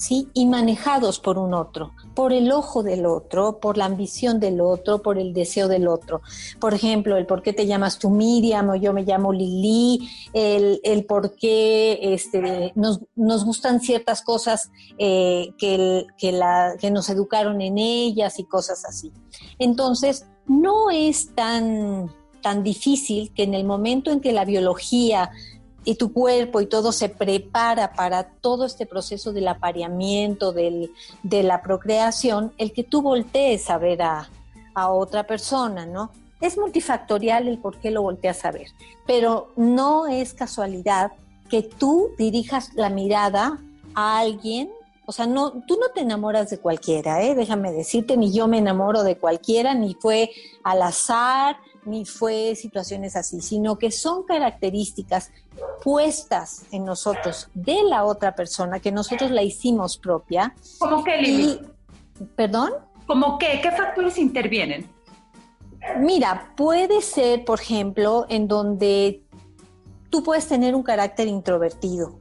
¿sí? 0.03 0.29
Y 0.35 0.47
manejados 0.47 1.21
por 1.21 1.39
un 1.39 1.55
otro, 1.55 1.93
por 2.15 2.33
el 2.33 2.53
ojo 2.53 2.83
del 2.83 3.07
otro, 3.07 3.59
por 3.61 3.77
la 3.77 3.87
ambición 3.87 4.41
del 4.41 4.61
otro, 4.61 5.03
por 5.03 5.19
el 5.19 5.33
deseo 5.33 5.69
del 5.69 5.89
otro. 5.89 6.21
Por 6.61 6.75
ejemplo, 6.75 7.17
el 7.17 7.27
por 7.27 7.43
qué 7.43 7.53
te 7.53 7.67
llamas 7.67 7.99
tú 7.99 8.11
Miriam 8.11 8.71
o 8.71 8.75
yo 8.75 8.93
me 8.93 9.03
llamo 9.03 9.33
Lili, 9.33 10.09
el, 10.33 10.81
el 10.85 11.05
por 11.05 11.35
qué 11.37 11.99
este, 12.15 12.73
nos, 12.75 13.01
nos 13.15 13.45
gustan 13.45 13.81
ciertas 13.81 14.23
cosas 14.23 14.71
eh, 14.99 15.55
que, 15.59 16.07
que, 16.19 16.33
la, 16.33 16.75
que 16.79 16.91
nos 16.91 17.09
educaron 17.09 17.61
en 17.61 17.79
ellas 17.79 18.39
y 18.39 18.45
cosas 18.45 18.85
así. 18.85 19.13
Entonces, 19.59 20.27
no 20.47 20.91
es 20.91 21.35
tan, 21.35 22.13
tan 22.43 22.63
difícil 22.63 23.33
que 23.35 23.45
en 23.45 23.55
el 23.55 23.65
momento 23.65 24.11
en 24.11 24.21
que 24.21 24.33
la 24.33 24.45
biología 24.45 25.31
y 25.85 25.97
tu 25.97 26.13
cuerpo 26.13 26.61
y 26.61 26.67
todo 26.67 26.93
se 26.93 27.09
prepara 27.09 27.93
para 27.93 28.25
todo 28.25 28.65
este 28.65 28.87
proceso 28.87 29.33
del 29.33 29.49
apareamiento, 29.49 30.53
del, 30.53 30.93
de 31.23 31.43
la 31.43 31.63
procreación, 31.63 32.53
el 32.59 32.73
que 32.73 32.85
tú 32.85 33.03
voltees 33.03 33.69
a 33.71 33.79
ver 33.79 34.03
a, 34.03 34.29
a 34.75 34.91
otra 34.91 35.27
persona, 35.27 35.87
¿no? 35.87 36.11
Es 36.41 36.59
multifactorial 36.59 37.49
el 37.49 37.59
por 37.59 37.79
qué 37.79 37.91
lo 37.91 38.03
volteas 38.03 38.45
a 38.45 38.51
ver, 38.51 38.69
pero 39.07 39.53
no 39.57 40.07
es 40.07 40.35
casualidad 40.35 41.13
que 41.49 41.63
tú 41.63 42.11
dirijas 42.19 42.75
la 42.75 42.89
mirada 42.89 43.59
a 43.95 44.19
alguien, 44.19 44.71
o 45.05 45.13
sea, 45.13 45.27
no, 45.27 45.53
tú 45.67 45.79
no 45.79 45.89
te 45.95 46.01
enamoras 46.01 46.49
de 46.51 46.59
cualquiera, 46.59 47.23
¿eh? 47.23 47.35
déjame 47.35 47.73
decirte, 47.73 48.17
ni 48.17 48.33
yo 48.33 48.49
me 48.49 48.59
enamoro 48.59 49.03
de 49.03 49.19
cualquiera, 49.19 49.75
ni 49.75 49.95
fue 49.95 50.31
al 50.63 50.83
azar, 50.83 51.57
ni 51.85 52.05
fue 52.05 52.55
situaciones 52.55 53.17
así, 53.17 53.41
sino 53.41 53.79
que 53.79 53.91
son 53.91 54.25
características 54.25 55.31
puestas 55.83 56.65
en 56.71 56.85
nosotros 56.85 57.49
de 57.55 57.83
la 57.85 58.05
otra 58.05 58.35
persona, 58.35 58.81
que 58.81 58.93
nosotros 58.93 59.31
la 59.31 59.43
hicimos 59.43 59.99
propia. 59.99 60.55
¿Cómo 60.79 61.03
qué, 61.03 61.17
Lili? 61.19 61.61
¿Perdón? 62.37 62.73
¿Cómo 63.07 63.39
qué? 63.39 63.61
¿Qué 63.61 63.71
factores 63.73 64.19
intervienen? 64.19 64.89
Mira, 65.99 66.53
puede 66.57 67.03
ser, 67.03 67.45
por 67.45 67.61
ejemplo, 67.61 68.27
en 68.29 68.47
donde 68.47 69.25
tú 70.11 70.23
puedes 70.23 70.47
tener 70.47 70.75
un 70.75 70.83
carácter 70.83 71.27
introvertido 71.27 72.21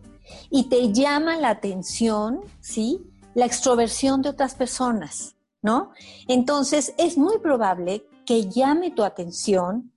y 0.49 0.69
te 0.69 0.91
llama 0.91 1.37
la 1.37 1.49
atención, 1.49 2.41
¿sí? 2.59 3.01
La 3.35 3.45
extroversión 3.45 4.21
de 4.21 4.29
otras 4.29 4.55
personas, 4.55 5.35
¿no? 5.61 5.91
Entonces, 6.27 6.95
es 6.97 7.17
muy 7.17 7.37
probable 7.37 8.03
que 8.31 8.47
llame 8.47 8.91
tu 8.91 9.03
atención 9.03 9.91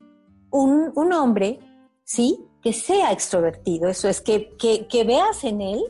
un, 0.50 0.91
un 0.97 1.12
hombre, 1.12 1.61
¿sí? 2.03 2.37
Que 2.61 2.73
sea 2.73 3.12
extrovertido, 3.12 3.88
eso 3.88 4.09
es, 4.09 4.21
que, 4.21 4.57
que, 4.59 5.05
veas 5.05 5.45
en 5.45 5.61
él 5.61 5.85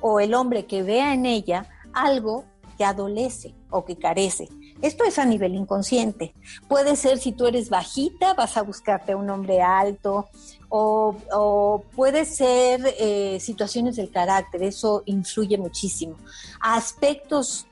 o 0.00 0.18
el 0.18 0.32
hombre 0.32 0.64
que 0.64 0.82
vea 0.82 1.12
en 1.12 1.26
ella 1.26 1.68
algo 1.92 2.46
que 2.78 2.84
adolece 2.84 3.54
o 3.68 3.84
que 3.84 3.98
carece. 3.98 4.48
Esto 4.80 5.04
es 5.04 5.18
a 5.18 5.26
nivel 5.26 5.56
inconsciente. 5.56 6.32
Puede 6.68 6.96
ser 6.96 7.18
si 7.18 7.32
tú 7.32 7.44
eres 7.44 7.68
bajita, 7.68 8.32
vas 8.32 8.56
a 8.56 8.62
buscarte 8.62 9.12
a 9.12 9.18
un 9.18 9.28
hombre 9.28 9.60
alto, 9.60 10.30
o, 10.70 11.16
o 11.34 11.84
puede 11.94 12.24
ser 12.24 12.94
eh, 12.98 13.38
situaciones 13.40 13.96
del 13.96 14.10
carácter, 14.10 14.62
eso 14.62 15.02
influye 15.04 15.58
muchísimo. 15.58 16.16
Aspectos 16.62 17.66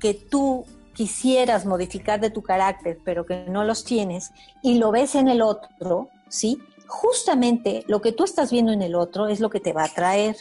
que 0.00 0.14
tú 0.14 0.64
quisieras 0.94 1.66
modificar 1.66 2.20
de 2.20 2.30
tu 2.30 2.42
carácter, 2.42 2.98
pero 3.04 3.26
que 3.26 3.46
no 3.48 3.64
los 3.64 3.84
tienes, 3.84 4.32
y 4.62 4.78
lo 4.78 4.90
ves 4.90 5.14
en 5.14 5.28
el 5.28 5.42
otro, 5.42 6.08
¿sí? 6.28 6.60
Justamente 6.86 7.84
lo 7.88 8.02
que 8.02 8.12
tú 8.12 8.24
estás 8.24 8.50
viendo 8.50 8.72
en 8.72 8.82
el 8.82 8.94
otro 8.94 9.28
es 9.28 9.40
lo 9.40 9.48
que 9.48 9.60
te 9.60 9.72
va 9.72 9.82
a 9.82 9.86
atraer. 9.86 10.36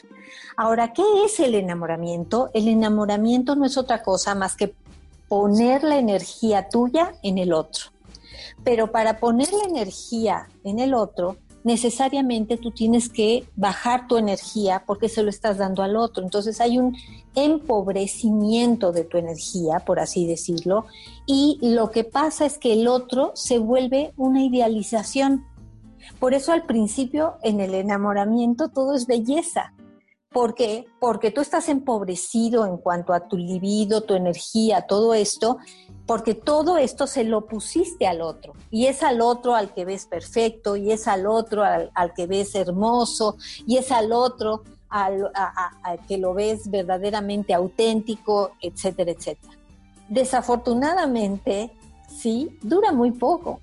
Ahora, 0.58 0.91
¿qué 0.93 1.03
es 1.25 1.39
el 1.39 1.55
enamoramiento? 1.55 2.50
El 2.53 2.67
enamoramiento 2.67 3.55
no 3.55 3.65
es 3.65 3.77
otra 3.77 4.03
cosa 4.03 4.36
más 4.36 4.55
que 4.55 4.74
poner 5.29 5.84
la 5.84 5.98
energía 5.98 6.67
tuya 6.67 7.13
en 7.24 7.38
el 7.38 7.53
otro. 7.53 7.86
Pero 8.65 8.91
para 8.91 9.20
poner 9.20 9.51
la 9.53 9.63
energía 9.63 10.50
en 10.65 10.79
el 10.79 10.93
otro, 10.93 11.38
necesariamente 11.63 12.58
tú 12.58 12.72
tienes 12.72 13.10
que 13.10 13.46
bajar 13.56 14.08
tu 14.08 14.18
energía 14.18 14.84
porque 14.86 15.10
se 15.10 15.24
lo 15.24 15.30
estás 15.30 15.58
dando 15.58 15.84
al 15.84 15.96
otro. 15.96 16.24
Entonces 16.24 16.60
hay 16.62 16.77
un 16.77 16.96
empobrecimiento 17.36 18.91
de 18.91 19.03
tu 19.03 19.18
energía, 19.18 19.80
por 19.80 20.00
así 20.00 20.25
decirlo, 20.25 20.86
y 21.25 21.60
lo 21.62 21.91
que 21.91 22.03
pasa 22.03 22.46
es 22.46 22.58
que 22.58 22.74
el 22.74 22.88
otro 22.88 23.32
se 23.36 23.60
vuelve 23.60 24.13
una 24.18 24.44
idealización. 24.44 25.46
Por 26.20 26.34
eso 26.34 26.51
al 26.51 26.65
principio 26.65 27.36
en 27.44 27.60
el 27.60 27.74
enamoramiento 27.74 28.70
todo 28.70 28.96
es 28.96 29.08
belleza. 29.08 29.74
¿Por 30.32 30.56
qué? 30.56 30.86
Porque 31.00 31.30
tú 31.30 31.42
estás 31.42 31.68
empobrecido 31.68 32.66
en 32.66 32.78
cuanto 32.78 33.12
a 33.14 33.28
tu 33.28 33.38
libido, 33.38 34.02
tu 34.02 34.16
energía, 34.16 34.84
todo 34.84 35.14
esto, 35.14 35.58
porque 36.06 36.36
todo 36.36 36.78
esto 36.78 37.06
se 37.06 37.26
lo 37.26 37.48
pusiste 37.48 38.08
al 38.08 38.22
otro 38.22 38.54
y 38.70 38.86
es 38.86 39.04
al 39.04 39.20
otro 39.20 39.56
al 39.56 39.74
que 39.74 39.84
ves 39.84 40.06
perfecto 40.06 40.78
y 40.78 40.94
es 40.94 41.10
al 41.10 41.28
otro 41.28 41.64
al, 41.66 42.14
que 42.16 42.28
ves 42.28 42.56
hermoso 42.56 43.36
y 43.68 43.76
es 43.76 43.92
al 43.92 44.14
otro 44.14 44.64
al, 44.88 45.32
que 46.08 46.18
lo 46.18 46.34
ves 46.34 46.72
verdaderamente 46.72 47.54
auténtico, 47.54 48.52
etcétera, 48.62 49.12
etcétera. 49.12 49.54
Desafortunadamente, 50.08 51.72
sí, 52.08 52.58
dura 52.62 52.94
muy 52.94 53.12
poco. 53.12 53.60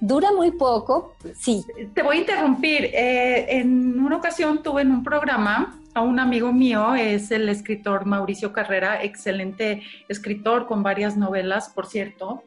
Dura 0.00 0.32
muy 0.32 0.52
poco, 0.52 1.14
sí. 1.38 1.64
Te 1.92 2.02
voy 2.02 2.16
a 2.16 2.20
interrumpir. 2.20 2.84
Eh, 2.86 3.58
en 3.58 4.00
una 4.00 4.16
ocasión 4.16 4.62
tuve 4.62 4.82
en 4.82 4.90
un 4.90 5.04
programa 5.04 5.78
a 5.98 6.02
un 6.02 6.20
amigo 6.20 6.52
mío, 6.52 6.94
es 6.94 7.32
el 7.32 7.48
escritor 7.48 8.06
Mauricio 8.06 8.52
Carrera, 8.52 9.02
excelente 9.02 9.82
escritor 10.08 10.66
con 10.66 10.84
varias 10.84 11.16
novelas, 11.16 11.70
por 11.70 11.86
cierto. 11.86 12.44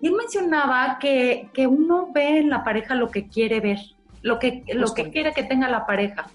Y 0.00 0.06
él 0.06 0.14
mencionaba 0.14 0.98
que, 1.00 1.50
uno 1.68 2.10
ve 2.12 2.38
en 2.38 2.50
la 2.50 2.62
pareja 2.62 2.94
lo 2.94 3.10
que 3.10 3.26
quiere 3.28 3.58
ver, 3.58 3.78
lo 4.22 4.38
que, 4.38 4.64
lo 4.74 4.94
que 4.94 5.10
quiere 5.10 5.32
que 5.32 5.42
tenga 5.42 5.68
la 5.68 5.86
pareja. 5.86 6.26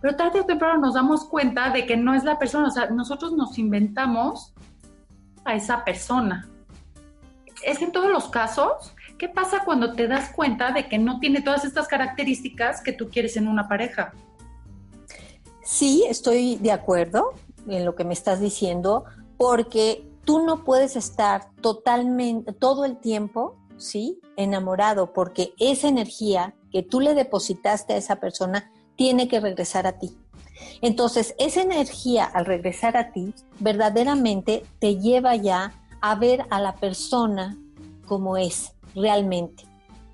Pero 0.00 0.14
tarde 0.14 0.40
o 0.40 0.44
temprano 0.44 0.78
nos 0.78 0.94
damos 0.94 1.24
cuenta 1.24 1.70
de 1.70 1.84
que 1.84 1.96
no 1.96 2.14
es 2.14 2.22
la 2.22 2.38
persona, 2.38 2.68
o 2.68 2.70
sea, 2.70 2.90
nosotros 2.90 3.32
nos 3.32 3.58
inventamos 3.58 4.54
a 5.44 5.56
esa 5.56 5.84
persona. 5.84 6.48
Es 7.64 7.82
en 7.82 7.90
todos 7.90 8.10
los 8.10 8.28
casos. 8.28 8.94
¿Qué 9.18 9.28
pasa 9.28 9.64
cuando 9.64 9.94
te 9.94 10.06
das 10.06 10.30
cuenta 10.32 10.70
de 10.70 10.88
que 10.88 10.98
no 10.98 11.18
tiene 11.18 11.40
todas 11.40 11.64
estas 11.64 11.88
características 11.88 12.82
que 12.82 12.92
tú 12.92 13.08
quieres 13.10 13.36
en 13.36 13.48
una 13.48 13.66
pareja? 13.66 14.12
Sí, 15.70 16.06
estoy 16.08 16.56
de 16.56 16.72
acuerdo 16.72 17.34
en 17.68 17.84
lo 17.84 17.94
que 17.94 18.02
me 18.02 18.14
estás 18.14 18.40
diciendo, 18.40 19.04
porque 19.36 20.10
tú 20.24 20.40
no 20.40 20.64
puedes 20.64 20.96
estar 20.96 21.50
totalmente, 21.60 22.54
todo 22.54 22.86
el 22.86 22.96
tiempo, 22.96 23.54
¿sí? 23.76 24.18
Enamorado, 24.38 25.12
porque 25.12 25.52
esa 25.58 25.86
energía 25.86 26.54
que 26.72 26.82
tú 26.82 27.00
le 27.00 27.12
depositaste 27.12 27.92
a 27.92 27.96
esa 27.98 28.16
persona 28.16 28.72
tiene 28.96 29.28
que 29.28 29.40
regresar 29.40 29.86
a 29.86 29.98
ti. 29.98 30.16
Entonces, 30.80 31.34
esa 31.38 31.60
energía 31.60 32.24
al 32.24 32.46
regresar 32.46 32.96
a 32.96 33.12
ti 33.12 33.34
verdaderamente 33.60 34.64
te 34.78 34.96
lleva 34.96 35.36
ya 35.36 35.74
a 36.00 36.14
ver 36.14 36.46
a 36.48 36.62
la 36.62 36.76
persona 36.76 37.58
como 38.06 38.38
es 38.38 38.72
realmente. 38.94 39.64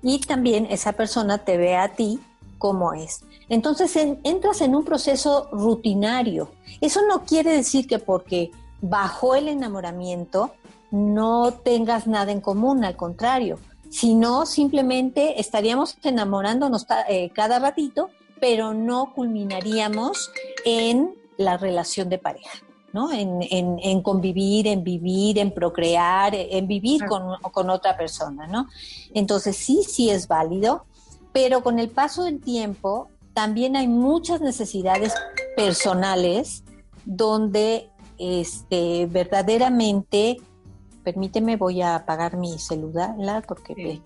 Y 0.03 0.19
también 0.19 0.67
esa 0.69 0.91
persona 0.91 1.37
te 1.37 1.55
ve 1.55 1.77
a 1.77 1.93
ti 1.93 2.19
como 2.57 2.93
es. 2.93 3.21
Entonces 3.49 3.95
entras 3.95 4.61
en 4.61 4.75
un 4.75 4.83
proceso 4.83 5.49
rutinario. 5.51 6.51
Eso 6.81 7.01
no 7.07 7.25
quiere 7.25 7.51
decir 7.51 7.87
que 7.87 7.99
porque 7.99 8.51
bajó 8.81 9.35
el 9.35 9.47
enamoramiento 9.47 10.51
no 10.91 11.51
tengas 11.51 12.07
nada 12.07 12.31
en 12.31 12.41
común, 12.41 12.85
al 12.85 12.95
contrario, 12.95 13.59
sino 13.89 14.45
simplemente 14.45 15.39
estaríamos 15.39 15.97
enamorándonos 16.03 16.85
eh, 17.09 17.31
cada 17.33 17.59
ratito, 17.59 18.09
pero 18.39 18.73
no 18.73 19.13
culminaríamos 19.13 20.31
en 20.63 21.13
la 21.37 21.57
relación 21.57 22.09
de 22.09 22.17
pareja. 22.17 22.59
¿no? 22.93 23.11
En, 23.11 24.01
convivir, 24.01 24.67
en 24.67 24.81
vivir, 24.81 25.37
en 25.37 25.53
procrear, 25.53 26.33
en 26.33 26.65
vivir 26.65 27.05
con, 27.05 27.41
con, 27.51 27.69
otra 27.69 27.97
persona, 27.97 28.47
¿no? 28.47 28.69
Entonces 29.13 29.57
sí, 29.57 29.83
sí 29.83 30.09
es 30.09 30.29
válido, 30.29 30.85
pero 31.33 31.61
con 31.61 31.77
el 31.79 31.89
paso 31.89 32.23
del 32.23 32.39
tiempo 32.39 33.09
también 33.35 33.75
hay 33.75 33.89
muchas 33.89 34.39
necesidades 34.39 35.13
personales 35.57 36.63
donde 37.03 37.91
este, 38.17 39.07
verdaderamente, 39.07 40.37
permíteme, 41.03 41.57
voy 41.57 41.81
a 41.81 41.95
apagar 41.95 42.37
mi 42.37 42.57
celular 42.57 43.45
porque 43.45 44.01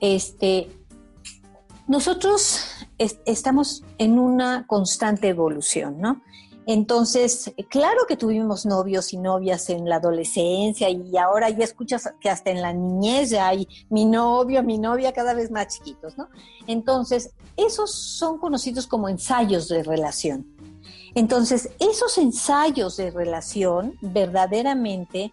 este, 0.00 0.70
nosotros 1.86 2.62
estamos 2.98 3.84
en 3.98 4.18
una 4.18 4.66
constante 4.66 5.28
evolución, 5.28 6.00
¿no? 6.00 6.22
Entonces, 6.68 7.52
claro 7.68 8.06
que 8.08 8.16
tuvimos 8.16 8.66
novios 8.66 9.12
y 9.12 9.18
novias 9.18 9.70
en 9.70 9.88
la 9.88 9.96
adolescencia 9.96 10.90
y 10.90 11.16
ahora 11.16 11.48
ya 11.48 11.62
escuchas 11.62 12.12
que 12.20 12.28
hasta 12.28 12.50
en 12.50 12.60
la 12.60 12.72
niñez 12.72 13.30
ya 13.30 13.46
hay 13.46 13.68
mi 13.88 14.04
novio, 14.04 14.64
mi 14.64 14.76
novia 14.76 15.12
cada 15.12 15.32
vez 15.32 15.52
más 15.52 15.68
chiquitos, 15.68 16.18
¿no? 16.18 16.28
Entonces, 16.66 17.30
esos 17.56 17.94
son 17.94 18.38
conocidos 18.38 18.88
como 18.88 19.08
ensayos 19.08 19.68
de 19.68 19.84
relación. 19.84 20.44
Entonces, 21.14 21.70
esos 21.78 22.18
ensayos 22.18 22.96
de 22.96 23.12
relación 23.12 23.96
verdaderamente 24.00 25.32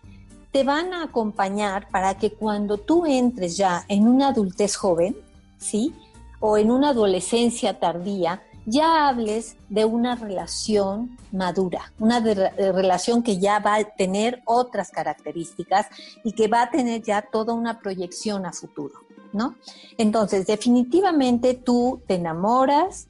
te 0.51 0.63
van 0.63 0.93
a 0.93 1.03
acompañar 1.03 1.89
para 1.89 2.15
que 2.15 2.31
cuando 2.31 2.77
tú 2.77 3.07
entres 3.07 3.57
ya 3.57 3.85
en 3.87 4.07
una 4.07 4.27
adultez 4.27 4.75
joven, 4.75 5.17
¿sí? 5.57 5.95
O 6.39 6.57
en 6.57 6.69
una 6.69 6.89
adolescencia 6.89 7.79
tardía, 7.79 8.43
ya 8.65 9.07
hables 9.07 9.57
de 9.69 9.85
una 9.85 10.15
relación 10.15 11.17
madura, 11.31 11.91
una 11.99 12.19
relación 12.19 13.23
que 13.23 13.37
ya 13.37 13.59
va 13.59 13.75
a 13.75 13.83
tener 13.83 14.41
otras 14.45 14.89
características 14.91 15.87
y 16.23 16.33
que 16.33 16.47
va 16.47 16.63
a 16.63 16.71
tener 16.71 17.01
ya 17.03 17.21
toda 17.21 17.53
una 17.53 17.79
proyección 17.79 18.45
a 18.45 18.53
futuro, 18.53 18.95
¿no? 19.33 19.55
Entonces, 19.97 20.47
definitivamente 20.47 21.53
tú 21.53 22.01
te 22.07 22.15
enamoras 22.15 23.07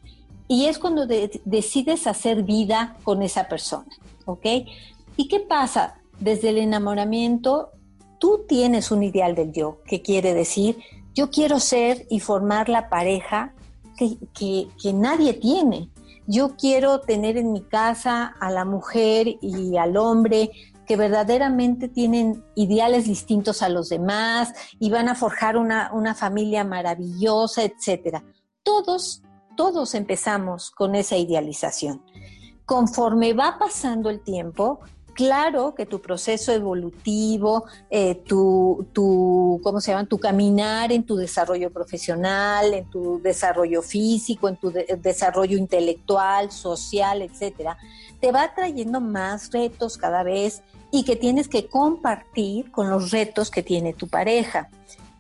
y 0.48 0.66
es 0.66 0.80
cuando 0.80 1.06
decides 1.06 2.08
hacer 2.08 2.44
vida 2.44 2.98
con 3.04 3.22
esa 3.22 3.48
persona, 3.48 3.92
¿ok? 4.26 4.46
¿Y 5.18 5.28
qué 5.28 5.40
pasa? 5.40 5.96
Desde 6.20 6.50
el 6.50 6.58
enamoramiento, 6.58 7.72
tú 8.20 8.46
tienes 8.48 8.92
un 8.92 9.04
ideal 9.04 9.36
del 9.36 9.52
yo, 9.52 9.80
que 9.86 10.02
quiere 10.02 10.34
decir, 10.34 10.80
yo 11.14 11.30
quiero 11.30 11.60
ser 11.60 12.08
y 12.10 12.20
formar 12.20 12.70
la 12.70 12.90
pareja 12.90 13.54
que, 13.98 14.94
nadie 14.94 15.34
tiene. 15.34 15.90
Yo 16.26 16.56
quiero 16.56 17.02
tener 17.02 17.38
en 17.38 17.52
mi 17.52 17.62
casa 17.62 18.36
a 18.40 18.50
la 18.50 18.66
mujer 18.66 19.28
y 19.42 19.78
al 19.78 19.98
hombre 19.98 20.52
que 20.86 20.96
verdaderamente 20.96 21.88
tienen 21.88 22.44
ideales 22.56 23.06
distintos 23.06 23.62
a 23.62 23.70
los 23.70 23.90
demás 23.90 24.54
y 24.80 24.90
van 24.90 25.10
a 25.10 25.16
forjar 25.16 25.58
una, 25.58 25.92
una 25.94 26.14
familia 26.14 26.64
maravillosa, 26.64 27.64
etcétera. 27.64 28.24
Todos, 28.64 29.22
todos 29.56 29.96
empezamos 29.96 30.72
con 30.72 30.96
esa 30.96 31.18
idealización. 31.18 32.02
Conforme 32.66 33.34
va 33.34 33.58
pasando 33.60 34.10
el 34.10 34.22
tiempo, 34.22 34.80
Claro 35.14 35.76
que 35.76 35.86
tu 35.86 36.02
proceso 36.02 36.52
evolutivo, 36.52 37.66
eh, 37.92 38.16
tu, 38.16 38.88
tu, 38.94 39.62
¿cómo 39.64 39.80
se 39.80 39.92
llama? 39.92 40.08
Tu 40.08 40.18
caminar 40.18 40.92
en 40.92 41.04
tu 41.04 41.16
desarrollo 41.16 41.72
profesional, 41.72 42.74
en 42.74 42.90
tu 42.90 43.22
desarrollo 43.22 43.84
físico, 43.84 44.50
en 44.50 44.58
tu 44.58 44.72
desarrollo 44.72 45.58
intelectual, 45.58 46.52
social, 46.52 47.22
etcétera, 47.22 47.78
te 48.20 48.32
va 48.32 48.56
trayendo 48.56 49.02
más 49.02 49.52
retos 49.52 49.98
cada 49.98 50.24
vez 50.24 50.64
y 50.90 51.04
que 51.04 51.16
tienes 51.16 51.48
que 51.48 51.68
compartir 51.68 52.72
con 52.72 52.90
los 52.90 53.12
retos 53.12 53.52
que 53.52 53.62
tiene 53.62 53.94
tu 53.94 54.08
pareja. 54.08 54.70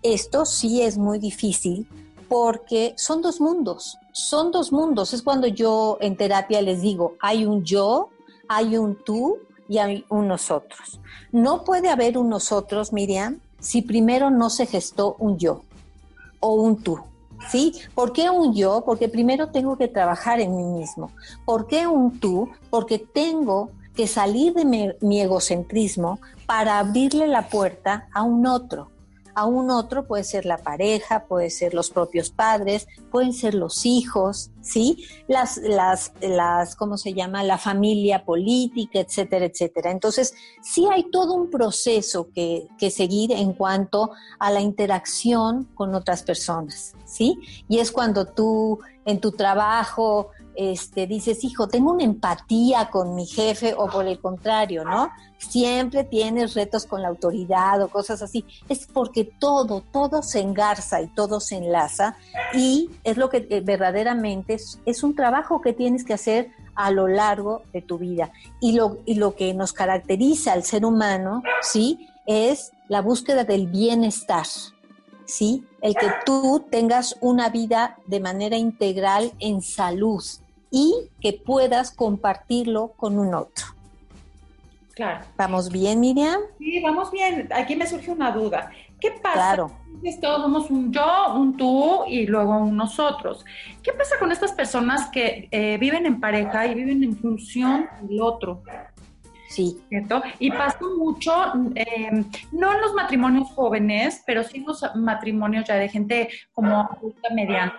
Esto 0.02 0.46
sí 0.46 0.82
es 0.82 0.98
muy 0.98 1.20
difícil 1.20 1.88
porque 2.28 2.96
son 2.98 3.22
dos 3.22 3.40
mundos, 3.40 4.00
son 4.12 4.52
dos 4.52 4.72
mundos. 4.72 5.14
Es 5.14 5.22
cuando 5.22 5.46
yo 5.46 6.00
en 6.02 6.18
terapia 6.18 6.62
les 6.64 6.82
digo, 6.82 7.16
hay 7.20 7.46
un 7.46 7.64
yo, 7.64 8.10
hay 8.48 8.78
un 8.78 8.96
tú 9.04 9.38
y 9.74 9.80
hay 9.80 10.06
un 10.08 10.28
nosotros. 10.28 11.00
No 11.32 11.64
puede 11.64 11.90
haber 11.90 12.20
un 12.20 12.30
nosotros, 12.30 12.94
Miriam, 12.94 13.40
si 13.60 13.82
primero 13.82 14.30
no 14.30 14.52
se 14.52 14.68
gestó 14.68 15.16
un 15.18 15.40
yo 15.40 15.64
o 16.40 16.54
un 16.54 16.84
tú. 16.84 17.00
¿Sí? 17.50 17.74
¿Por 17.96 18.14
qué 18.14 18.30
un 18.30 18.54
yo? 18.54 18.84
Porque 18.86 19.10
primero 19.10 19.48
tengo 19.50 19.76
que 19.76 19.88
trabajar 19.88 20.40
en 20.40 20.56
mí 20.56 20.64
mismo. 20.64 21.10
¿Por 21.44 21.66
qué 21.66 21.88
un 21.88 22.20
tú? 22.20 22.50
Porque 22.70 23.00
tengo 23.00 23.72
que 23.96 24.06
salir 24.06 24.54
de 24.54 24.64
mi, 24.64 24.92
mi 25.02 25.22
egocentrismo 25.22 26.20
para 26.46 26.78
abrirle 26.78 27.28
la 27.28 27.50
puerta 27.50 28.08
a 28.14 28.22
un 28.22 28.46
otro 28.46 28.92
a 29.36 29.46
un 29.46 29.72
otro, 29.72 30.06
puede 30.06 30.24
ser 30.24 30.46
la 30.46 30.58
pareja, 30.58 31.26
puede 31.26 31.50
ser 31.50 31.74
los 31.74 31.90
propios 31.90 32.30
padres, 32.30 32.88
pueden 33.12 33.34
ser 33.34 33.56
los 33.56 33.84
hijos, 33.84 34.52
¿sí? 34.64 35.06
Las, 35.28 35.58
las, 35.58 36.14
las, 36.22 36.76
¿cómo 36.76 36.98
se 36.98 37.14
llama? 37.14 37.44
La 37.44 37.60
familia 37.60 38.26
política, 38.26 39.00
etcétera, 39.00 39.46
etcétera. 39.46 39.92
Entonces, 39.92 40.34
sí 40.62 40.88
hay 40.92 41.12
todo 41.12 41.34
un 41.34 41.52
proceso 41.52 42.30
que, 42.34 42.68
que 42.80 42.90
seguir 42.90 43.32
en 43.32 43.54
cuanto 43.54 44.12
a 44.40 44.50
la 44.50 44.62
interacción 44.62 45.66
con 45.76 45.94
otras 45.94 46.24
personas, 46.24 46.96
¿sí? 47.06 47.38
Y 47.70 47.80
es 47.80 47.92
cuando 47.92 48.26
tú 48.26 48.80
en 49.06 49.20
tu 49.20 49.34
trabajo 49.34 50.30
este, 50.56 51.08
dices, 51.08 51.44
hijo, 51.44 51.68
tengo 51.68 51.92
una 51.92 52.04
empatía 52.04 52.90
con 52.92 53.16
mi 53.16 53.26
jefe 53.26 53.74
o 53.76 53.88
por 53.88 54.06
el 54.06 54.20
contrario, 54.20 54.84
¿no? 54.86 55.10
Siempre 55.38 56.04
tienes 56.04 56.54
retos 56.54 56.86
con 56.86 57.02
la 57.02 57.08
autoridad 57.08 57.82
o 57.82 57.90
cosas 57.90 58.22
así. 58.22 58.46
Es 58.70 58.86
porque 58.86 59.26
todo, 59.26 59.82
todo 59.92 60.22
se 60.22 60.40
engarza 60.40 61.02
y 61.02 61.08
todo 61.08 61.40
se 61.40 61.58
enlaza 61.58 62.16
y 62.54 62.90
es 63.04 63.18
lo 63.18 63.30
que 63.30 63.48
eh, 63.50 63.62
verdaderamente 63.62 64.53
es, 64.54 64.80
es 64.86 65.04
un 65.04 65.16
trabajo 65.16 65.62
que 65.62 65.74
tienes 65.74 66.04
que 66.04 66.14
hacer 66.14 66.52
a 66.76 66.92
lo 66.92 67.08
largo 67.08 67.64
de 67.72 67.82
tu 67.82 67.98
vida. 67.98 68.32
Y 68.60 68.74
lo, 68.74 68.98
y 69.06 69.16
lo 69.16 69.36
que 69.36 69.54
nos 69.54 69.74
caracteriza 69.74 70.54
al 70.54 70.64
ser 70.64 70.86
humano, 70.86 71.44
¿sí? 71.62 72.10
Es 72.26 72.72
la 72.88 73.02
búsqueda 73.02 73.44
del 73.44 73.68
bienestar, 73.68 74.46
¿sí? 75.26 75.66
El 75.82 75.96
que 75.96 76.08
tú 76.26 76.66
tengas 76.70 77.18
una 77.22 77.50
vida 77.50 77.98
de 78.08 78.20
manera 78.20 78.58
integral 78.58 79.34
en 79.40 79.62
salud, 79.62 80.24
y 80.76 81.12
que 81.22 81.34
puedas 81.34 81.92
compartirlo 81.92 82.94
con 82.98 83.20
un 83.20 83.36
otro. 83.36 83.68
Claro. 84.96 85.24
¿Vamos 85.38 85.72
bien, 85.72 86.00
Miriam? 86.00 86.42
Sí, 86.58 86.82
vamos 86.82 87.12
bien. 87.12 87.48
Aquí 87.54 87.76
me 87.76 87.86
surge 87.86 88.10
una 88.10 88.32
duda. 88.32 88.72
¿Qué 89.00 89.12
pasa? 89.12 89.34
Claro. 89.36 89.72
Todos 90.22 90.42
somos 90.42 90.70
un 90.70 90.92
yo, 90.92 91.34
un 91.36 91.56
tú 91.56 92.04
y 92.08 92.26
luego 92.26 92.58
un 92.58 92.76
nosotros. 92.76 93.46
¿Qué 93.82 93.94
pasa 93.94 94.18
con 94.20 94.32
estas 94.32 94.52
personas 94.52 95.10
que 95.10 95.48
eh, 95.52 95.78
viven 95.80 96.06
en 96.06 96.20
pareja 96.20 96.68
y 96.68 96.76
viven 96.76 97.04
en 97.04 97.16
función 97.16 97.88
del 98.02 98.22
otro? 98.22 98.64
Sí. 99.50 99.78
¿Cierto? 99.90 100.22
Y 100.40 100.50
pasa 100.52 100.80
mucho, 100.98 101.32
em, 101.76 102.26
no 102.52 102.74
en 102.74 102.82
los 102.82 102.94
matrimonios 102.94 103.50
jóvenes, 103.52 104.24
pero 104.26 104.44
sí 104.44 104.58
en 104.58 104.66
los 104.66 104.84
matrimonios 104.96 105.66
ya 105.66 105.76
de 105.76 105.90
gente 105.90 106.30
como 106.54 106.82
adulta 106.82 107.30
mediana 107.34 107.74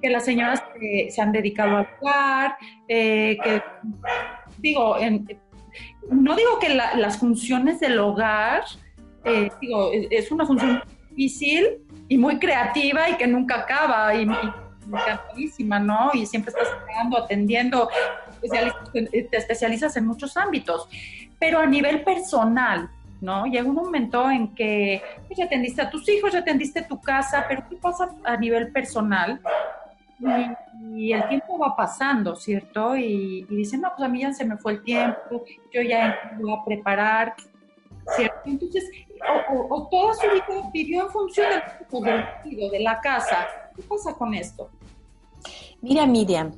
que 0.00 0.10
las 0.10 0.24
señoras 0.24 0.62
se 1.08 1.20
han 1.20 1.32
dedicado 1.32 1.78
a 1.78 1.84
jugar, 1.84 2.56
eh, 2.88 3.38
que 3.42 3.62
digo, 4.58 4.96
no 6.10 6.36
digo 6.36 6.58
que 6.60 6.74
las 6.74 7.18
funciones 7.18 7.80
del 7.80 7.98
hogar, 7.98 8.64
eh, 9.24 9.50
digo, 9.60 9.90
es, 9.92 10.30
una 10.30 10.46
función 10.46 10.82
difícil 11.16 11.78
y 12.08 12.18
muy 12.18 12.38
creativa 12.38 13.08
y 13.08 13.16
que 13.16 13.26
nunca 13.26 13.56
acaba 13.60 14.14
y, 14.14 14.22
y 14.22 15.64
¿no? 15.64 16.10
Y 16.14 16.26
siempre 16.26 16.50
estás 16.50 16.68
creando, 16.84 17.18
atendiendo, 17.18 17.88
te 18.92 19.36
especializas 19.36 19.96
en 19.96 20.06
muchos 20.06 20.36
ámbitos, 20.36 20.88
pero 21.38 21.58
a 21.58 21.66
nivel 21.66 22.04
personal, 22.04 22.88
¿no? 23.20 23.46
Llega 23.46 23.68
un 23.68 23.74
momento 23.74 24.30
en 24.30 24.54
que 24.54 25.02
pues, 25.26 25.38
ya 25.38 25.46
atendiste 25.46 25.82
a 25.82 25.90
tus 25.90 26.08
hijos, 26.08 26.32
ya 26.32 26.40
atendiste 26.40 26.82
tu 26.82 27.00
casa, 27.00 27.46
pero 27.48 27.64
¿qué 27.68 27.76
pasa 27.76 28.10
a 28.24 28.36
nivel 28.36 28.70
personal? 28.70 29.40
y, 30.94 31.12
el 31.12 31.28
tiempo 31.28 31.58
va 31.58 31.76
pasando, 31.76 32.36
¿cierto? 32.36 32.96
Y, 32.96 33.44
dicen, 33.50 33.80
no, 33.80 33.92
pues 33.94 34.08
a 34.08 34.10
mí 34.10 34.22
ya 34.22 34.32
se 34.32 34.44
me 34.44 34.56
fue 34.56 34.72
el 34.72 34.82
tiempo, 34.82 35.44
yo 35.72 35.82
ya 35.82 36.32
voy 36.38 36.52
a 36.52 36.64
preparar, 36.64 37.34
¿cierto? 38.16 38.40
Entonces, 38.46 38.88
o, 39.70 39.88
toda 39.90 40.14
su 40.14 40.22
vida 40.22 40.70
vivió 40.72 41.02
en 41.02 41.10
función 41.10 41.48
del 41.90 42.70
de 42.70 42.80
la 42.80 43.00
casa. 43.00 43.46
¿Qué 43.74 43.82
pasa 43.82 44.14
con 44.14 44.34
esto? 44.34 44.68
Mira, 45.80 46.06
Miriam, 46.06 46.52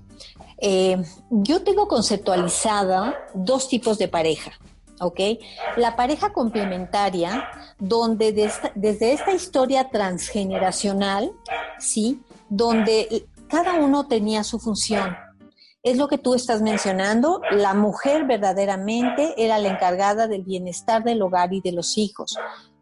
eh, 0.59 1.03
yo 1.31 1.63
tengo 1.63 1.89
conceptualizada 1.89 3.15
dos 3.35 3.69
tipos 3.69 3.99
de 3.99 4.09
pareja. 4.09 4.53
¿ok? 5.01 5.21
La 5.77 5.97
pareja 5.97 6.33
complementaria, 6.33 7.49
donde 7.79 8.33
desde 8.33 9.13
esta 9.13 9.33
historia 9.33 9.91
transgeneracional, 9.91 11.33
¿sí? 11.79 12.21
Donde 12.49 13.27
cada 13.49 13.75
uno 13.75 14.07
tenía 14.07 14.45
su 14.45 14.59
función. 14.59 15.17
Es 15.83 15.97
lo 15.97 16.09
que 16.09 16.19
tú 16.19 16.35
estás 16.35 16.61
mencionando, 16.61 17.41
la 17.53 17.73
mujer 17.73 18.27
verdaderamente 18.27 19.35
era 19.37 19.59
la 19.59 19.69
encargada 19.69 20.27
del 20.27 20.43
bienestar 20.43 21.05
del 21.05 21.23
hogar 21.23 21.53
y 21.53 21.61
de 21.61 21.73
los 21.73 21.97
hijos. 21.97 22.37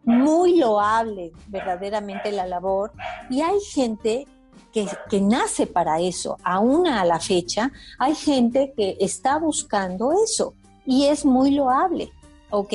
Muy 0.05 0.57
loable 0.59 1.33
verdaderamente 1.49 2.33
la 2.33 2.47
labor 2.47 2.93
y 3.29 3.43
hay 3.43 3.61
gente 3.61 4.27
que, 4.73 4.87
que, 5.11 5.21
nace 5.21 5.67
para 5.67 6.01
eso, 6.01 6.39
aún 6.43 6.87
a 6.87 7.05
la 7.05 7.21
fecha, 7.21 7.71
hay 7.99 8.15
gente 8.15 8.73
que 8.77 8.97
está 9.01 9.39
buscando 9.39 10.13
eso 10.25 10.55
y 10.87 11.07
es 11.07 11.25
muy 11.25 11.51
loable, 11.51 12.13
¿ok? 12.51 12.73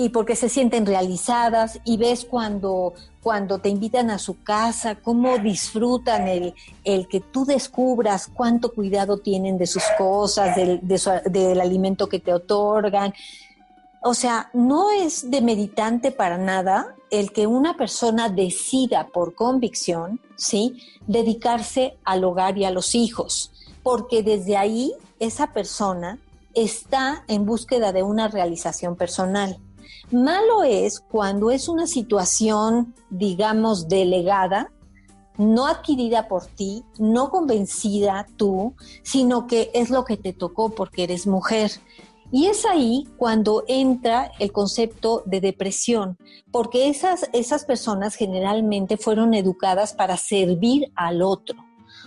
Y 0.00 0.10
porque 0.10 0.36
se 0.36 0.48
sienten 0.48 0.86
realizadas 0.86 1.80
y 1.84 1.96
ves 1.96 2.24
cuando, 2.24 2.94
cuando 3.20 3.58
te 3.58 3.68
invitan 3.68 4.10
a 4.10 4.18
su 4.18 4.40
casa, 4.44 4.94
cómo 4.94 5.38
disfrutan 5.38 6.28
el, 6.28 6.54
el 6.84 7.08
que 7.08 7.18
tú 7.18 7.44
descubras 7.44 8.28
cuánto 8.32 8.72
cuidado 8.72 9.18
tienen 9.18 9.58
de 9.58 9.66
sus 9.66 9.82
cosas, 9.98 10.54
del, 10.54 10.80
del 11.24 11.60
alimento 11.60 12.08
que 12.08 12.20
te 12.20 12.32
otorgan. 12.32 13.12
O 14.00 14.14
sea, 14.14 14.50
no 14.52 14.92
es 14.92 15.28
de 15.32 15.40
meditante 15.40 16.12
para 16.12 16.38
nada 16.38 16.94
el 17.10 17.32
que 17.32 17.48
una 17.48 17.76
persona 17.76 18.28
decida 18.28 19.08
por 19.08 19.34
convicción, 19.34 20.20
¿sí?, 20.36 20.80
dedicarse 21.08 21.96
al 22.04 22.22
hogar 22.22 22.56
y 22.56 22.64
a 22.64 22.70
los 22.70 22.94
hijos 22.94 23.50
porque 23.82 24.22
desde 24.22 24.56
ahí 24.56 24.92
esa 25.18 25.54
persona 25.54 26.18
está 26.54 27.24
en 27.26 27.46
búsqueda 27.46 27.90
de 27.92 28.02
una 28.02 28.28
realización 28.28 28.94
personal. 28.94 29.58
Malo 30.10 30.62
es 30.62 31.00
cuando 31.00 31.50
es 31.50 31.68
una 31.68 31.86
situación, 31.86 32.94
digamos, 33.10 33.88
delegada, 33.88 34.72
no 35.36 35.66
adquirida 35.66 36.28
por 36.28 36.46
ti, 36.46 36.82
no 36.98 37.30
convencida 37.30 38.26
tú, 38.36 38.74
sino 39.02 39.46
que 39.46 39.70
es 39.74 39.90
lo 39.90 40.04
que 40.04 40.16
te 40.16 40.32
tocó 40.32 40.70
porque 40.70 41.04
eres 41.04 41.26
mujer. 41.26 41.70
Y 42.32 42.46
es 42.46 42.64
ahí 42.64 43.06
cuando 43.16 43.64
entra 43.68 44.32
el 44.38 44.50
concepto 44.50 45.22
de 45.26 45.40
depresión, 45.40 46.16
porque 46.50 46.88
esas, 46.88 47.28
esas 47.32 47.64
personas 47.64 48.14
generalmente 48.14 48.96
fueron 48.96 49.34
educadas 49.34 49.92
para 49.92 50.16
servir 50.16 50.90
al 50.94 51.22
otro. 51.22 51.56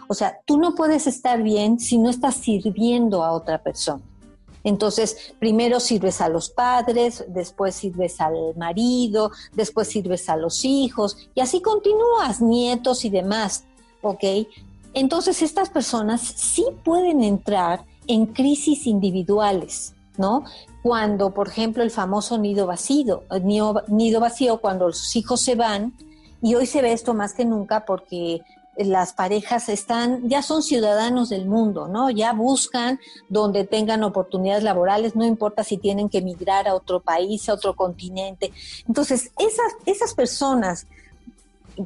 O 0.07 0.13
sea, 0.13 0.39
tú 0.45 0.57
no 0.57 0.75
puedes 0.75 1.07
estar 1.07 1.41
bien 1.41 1.79
si 1.79 1.97
no 1.97 2.09
estás 2.09 2.35
sirviendo 2.35 3.23
a 3.23 3.31
otra 3.31 3.63
persona. 3.63 4.03
Entonces, 4.63 5.33
primero 5.39 5.79
sirves 5.79 6.21
a 6.21 6.29
los 6.29 6.49
padres, 6.49 7.25
después 7.27 7.75
sirves 7.75 8.21
al 8.21 8.55
marido, 8.55 9.31
después 9.53 9.87
sirves 9.87 10.29
a 10.29 10.37
los 10.37 10.63
hijos, 10.65 11.17
y 11.33 11.41
así 11.41 11.61
continúas, 11.61 12.41
nietos 12.41 13.05
y 13.05 13.09
demás, 13.09 13.65
¿ok? 14.01 14.23
Entonces, 14.93 15.41
estas 15.41 15.69
personas 15.69 16.21
sí 16.21 16.65
pueden 16.83 17.23
entrar 17.23 17.85
en 18.07 18.25
crisis 18.27 18.87
individuales 18.87 19.93
¿no? 20.17 20.43
Cuando, 20.81 21.33
por 21.33 21.47
ejemplo, 21.47 21.83
el 21.83 21.91
famoso 21.91 22.37
nido 22.37 22.67
vacío, 22.67 23.23
nido, 23.43 23.83
nido 23.87 24.19
vacío, 24.19 24.59
cuando 24.59 24.87
los 24.87 25.15
hijos 25.15 25.41
se 25.41 25.55
van, 25.55 25.93
y 26.41 26.55
hoy 26.55 26.65
se 26.65 26.81
ve 26.81 26.91
esto 26.91 27.13
más 27.13 27.33
que 27.33 27.45
nunca 27.45 27.85
porque 27.85 28.41
las 28.77 29.13
parejas 29.13 29.69
están, 29.69 30.27
ya 30.29 30.41
son 30.41 30.63
ciudadanos 30.63 31.29
del 31.29 31.45
mundo, 31.45 31.87
¿no? 31.87 32.09
Ya 32.09 32.33
buscan 32.33 32.99
donde 33.29 33.65
tengan 33.65 34.03
oportunidades 34.03 34.63
laborales, 34.63 35.15
no 35.15 35.25
importa 35.25 35.63
si 35.63 35.77
tienen 35.77 36.09
que 36.09 36.19
emigrar 36.19 36.67
a 36.67 36.75
otro 36.75 36.99
país, 37.01 37.47
a 37.49 37.53
otro 37.53 37.75
continente. 37.75 38.51
Entonces, 38.87 39.31
esas, 39.37 39.73
esas 39.85 40.13
personas 40.13 40.87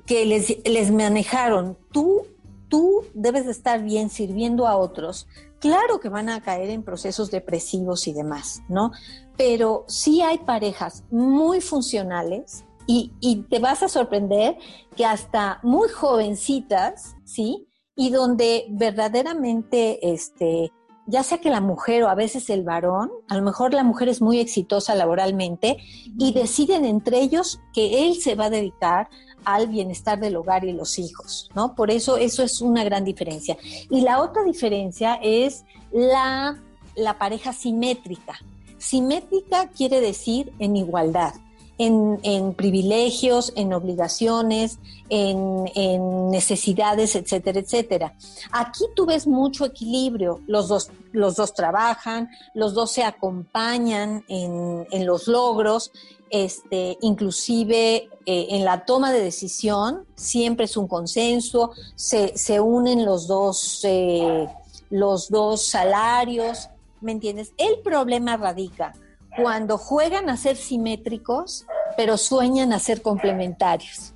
que 0.06 0.26
les, 0.26 0.66
les 0.66 0.92
manejaron, 0.92 1.78
tú, 1.92 2.28
tú 2.70 3.04
debes 3.14 3.46
de 3.46 3.52
estar 3.52 3.82
bien 3.84 4.10
sirviendo 4.10 4.68
a 4.68 4.78
otros, 4.78 5.28
Claro 5.66 6.00
que 6.00 6.10
van 6.10 6.30
a 6.30 6.42
caer 6.42 6.70
en 6.70 6.84
procesos 6.84 7.32
depresivos 7.32 8.08
y 8.08 8.14
demás, 8.14 8.62
¿no? 8.70 8.92
Pero 9.36 9.84
sí 9.88 10.22
hay 10.22 10.38
parejas 10.38 11.04
muy 11.10 11.60
funcionales 11.60 12.64
y, 12.88 13.46
te 13.50 13.60
vas 13.60 13.84
a 13.84 13.88
sorprender 13.88 14.58
que 14.96 15.06
hasta 15.06 15.60
muy 15.64 15.90
jovencitas, 15.90 17.16
¿sí? 17.24 17.68
Y 17.96 18.10
donde 18.10 18.66
verdaderamente, 18.70 20.12
este, 20.14 20.72
ya 21.08 21.24
sea 21.24 21.40
que 21.40 21.50
la 21.50 21.62
mujer 21.62 22.04
o 22.04 22.10
a 22.10 22.16
veces 22.16 22.50
el 22.50 22.64
varón, 22.64 23.12
a 23.28 23.36
lo 23.36 23.44
mejor 23.44 23.74
la 23.74 23.84
mujer 23.84 24.10
es 24.10 24.22
muy 24.22 24.40
exitosa 24.40 24.96
laboralmente 24.96 25.78
y 26.18 26.34
deciden 26.34 26.86
entre 26.86 27.20
ellos 27.20 27.60
que 27.74 28.06
él 28.08 28.16
se 28.16 28.36
va 28.36 28.46
a 28.46 28.50
dedicar 28.50 29.10
al 29.46 29.68
bienestar 29.68 30.20
del 30.20 30.36
hogar 30.36 30.66
y 30.66 30.74
los 30.74 30.98
hijos, 30.98 31.50
¿no? 31.56 31.76
Por 31.76 31.92
eso 31.92 32.18
eso 32.18 32.44
es 32.44 32.62
una 32.62 32.84
gran 32.84 33.06
diferencia. 33.06 33.58
Y 33.90 34.02
la 34.02 34.22
otra 34.22 34.44
diferencia 34.44 35.20
es 35.22 35.66
la, 35.92 36.62
la 36.96 37.18
pareja 37.18 37.54
simétrica. 37.54 38.40
Simétrica 38.78 39.70
quiere 39.70 40.02
decir 40.02 40.52
en 40.60 40.76
igualdad. 40.76 41.34
En, 41.78 42.54
privilegios, 42.54 43.52
en 43.56 43.74
obligaciones, 43.74 44.80
en, 45.10 46.30
necesidades, 46.32 47.16
etcétera, 47.16 47.60
etcétera. 47.60 48.14
Aquí 48.52 48.86
tú 48.96 49.06
ves 49.06 49.28
mucho 49.28 49.66
equilibrio, 49.66 50.40
los 50.48 50.70
dos, 50.70 50.90
los 51.12 51.36
dos 51.36 51.54
trabajan, 51.54 52.30
los 52.54 52.74
dos 52.74 52.92
se 52.92 53.04
acompañan 53.04 54.24
en, 54.30 54.88
en 54.90 55.06
los 55.06 55.28
logros 55.28 55.92
este, 56.30 56.98
inclusive 57.02 58.10
eh, 58.26 58.48
en 58.50 58.66
la 58.66 58.84
toma 58.86 59.14
de 59.14 59.22
decisión 59.22 60.06
siempre 60.16 60.66
es 60.66 60.76
un 60.76 60.88
consenso, 60.88 61.72
se, 61.96 62.38
se 62.38 62.60
unen 62.60 63.06
los 63.06 63.28
dos, 63.28 63.82
eh, 63.84 64.48
los 64.90 65.30
dos 65.30 65.68
salarios, 65.68 66.70
¿me 67.00 67.12
entiendes? 67.12 67.54
El 67.58 67.80
problema 67.80 68.38
radica 68.38 68.94
cuando 69.42 69.78
juegan 69.78 70.30
a 70.30 70.38
ser 70.38 70.56
simétricos, 70.56 71.66
pero 71.98 72.18
sueñan 72.18 72.74
a 72.74 72.80
ser 72.80 73.02
complementarios. 73.02 74.14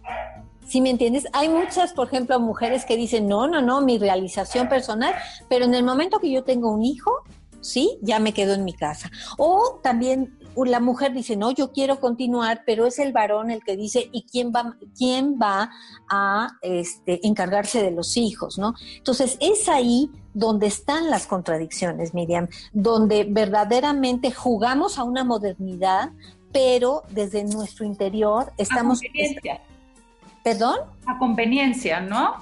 ¿Sí 0.68 0.82
me 0.82 0.92
entiendes? 0.92 1.26
Hay 1.34 1.50
muchas, 1.50 1.94
por 1.94 2.08
ejemplo, 2.08 2.40
mujeres 2.40 2.86
que 2.86 2.96
dicen, 2.96 3.28
no, 3.28 3.48
no, 3.48 3.62
no, 3.62 3.82
mi 3.82 3.98
realización 3.98 4.70
personal, 4.70 5.16
pero 5.50 5.66
en 5.66 5.74
el 5.74 5.84
momento 5.84 6.20
que 6.20 6.32
yo 6.32 6.44
tengo 6.44 6.72
un 6.72 6.84
hijo, 6.84 7.12
sí, 7.60 7.98
ya 8.02 8.20
me 8.20 8.34
quedo 8.34 8.54
en 8.54 8.64
mi 8.64 8.74
casa. 8.74 9.10
O 9.38 9.80
también 9.82 10.38
la 10.56 10.80
mujer 10.80 11.14
dice, 11.14 11.36
no, 11.36 11.52
yo 11.52 11.72
quiero 11.72 12.00
continuar, 12.00 12.64
pero 12.66 12.86
es 12.86 13.00
el 13.00 13.12
varón 13.12 13.52
el 13.52 13.64
que 13.64 13.78
dice, 13.78 14.10
¿y 14.12 14.24
quién 14.24 14.52
va, 14.54 14.76
quién 14.98 15.40
va 15.42 15.72
a 16.10 16.50
este, 16.62 17.26
encargarse 17.28 17.82
de 17.82 17.92
los 17.92 18.18
hijos? 18.18 18.58
¿no? 18.58 18.74
Entonces, 18.98 19.38
es 19.40 19.70
ahí 19.70 20.10
donde 20.34 20.68
están 20.68 21.10
las 21.10 21.28
contradicciones, 21.28 22.14
Miriam, 22.14 22.48
donde 22.72 23.26
verdaderamente 23.26 24.32
jugamos 24.32 24.98
a 24.98 25.04
una 25.04 25.24
modernidad, 25.24 26.12
pero 26.52 27.04
desde 27.10 27.44
nuestro 27.44 27.86
interior 27.86 28.52
estamos... 28.58 29.00
A 29.00 29.06
conveniencia. 29.06 29.62
¿Perdón? 30.44 30.80
A 31.06 31.18
conveniencia, 31.18 32.00
¿no? 32.00 32.36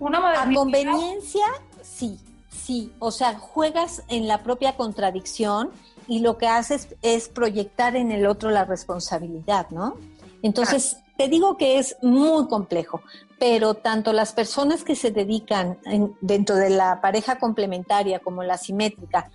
Una 0.00 0.20
modernidad. 0.20 0.50
A 0.50 0.54
conveniencia, 0.54 1.46
sí, 1.82 2.18
sí. 2.50 2.92
O 2.98 3.10
sea, 3.10 3.38
juegas 3.38 4.02
en 4.08 4.26
la 4.28 4.42
propia 4.42 4.76
contradicción 4.76 5.70
y 6.08 6.20
lo 6.20 6.38
que 6.38 6.48
haces 6.48 6.96
es 7.02 7.28
proyectar 7.28 7.94
en 7.94 8.10
el 8.10 8.26
otro 8.26 8.50
la 8.50 8.64
responsabilidad, 8.64 9.68
¿no? 9.70 9.96
Entonces, 10.42 10.96
te 11.16 11.28
digo 11.28 11.56
que 11.56 11.78
es 11.78 11.96
muy 12.00 12.48
complejo, 12.48 13.02
pero 13.38 13.74
tanto 13.74 14.12
las 14.12 14.32
personas 14.32 14.84
que 14.84 14.96
se 14.96 15.10
dedican 15.10 15.78
dentro 16.20 16.56
de 16.56 16.70
la 16.70 17.00
pareja 17.00 17.38
complementaria 17.38 18.20
como 18.20 18.42
la 18.42 18.56
simétrica, 18.56 19.30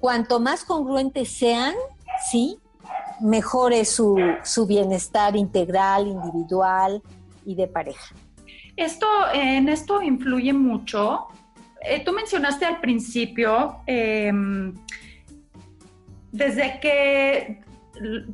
cuanto 0.00 0.40
más 0.40 0.64
congruentes 0.64 1.30
sean, 1.30 1.74
sí, 2.30 2.58
mejor 3.20 3.72
es 3.72 3.90
su, 3.90 4.16
su 4.42 4.66
bienestar 4.66 5.36
integral, 5.36 6.06
individual 6.08 7.02
y 7.44 7.54
de 7.54 7.68
pareja. 7.68 8.14
Esto, 8.76 9.06
en 9.34 9.68
esto 9.68 10.02
influye 10.02 10.52
mucho. 10.52 11.26
Eh, 11.82 12.02
tú 12.04 12.12
mencionaste 12.12 12.64
al 12.64 12.80
principio 12.80 13.82
eh, 13.86 14.32
desde 16.32 16.80
que 16.80 17.62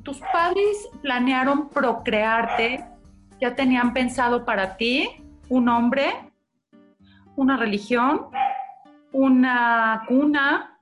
tus 0.02 0.20
padres 0.32 0.88
planearon 1.02 1.68
procrearte, 1.68 2.84
ya 3.40 3.54
tenían 3.54 3.92
pensado 3.92 4.44
para 4.44 4.76
ti 4.76 5.08
un 5.48 5.68
hombre, 5.68 6.12
una 7.36 7.56
religión, 7.56 8.26
una 9.12 10.04
cuna, 10.08 10.78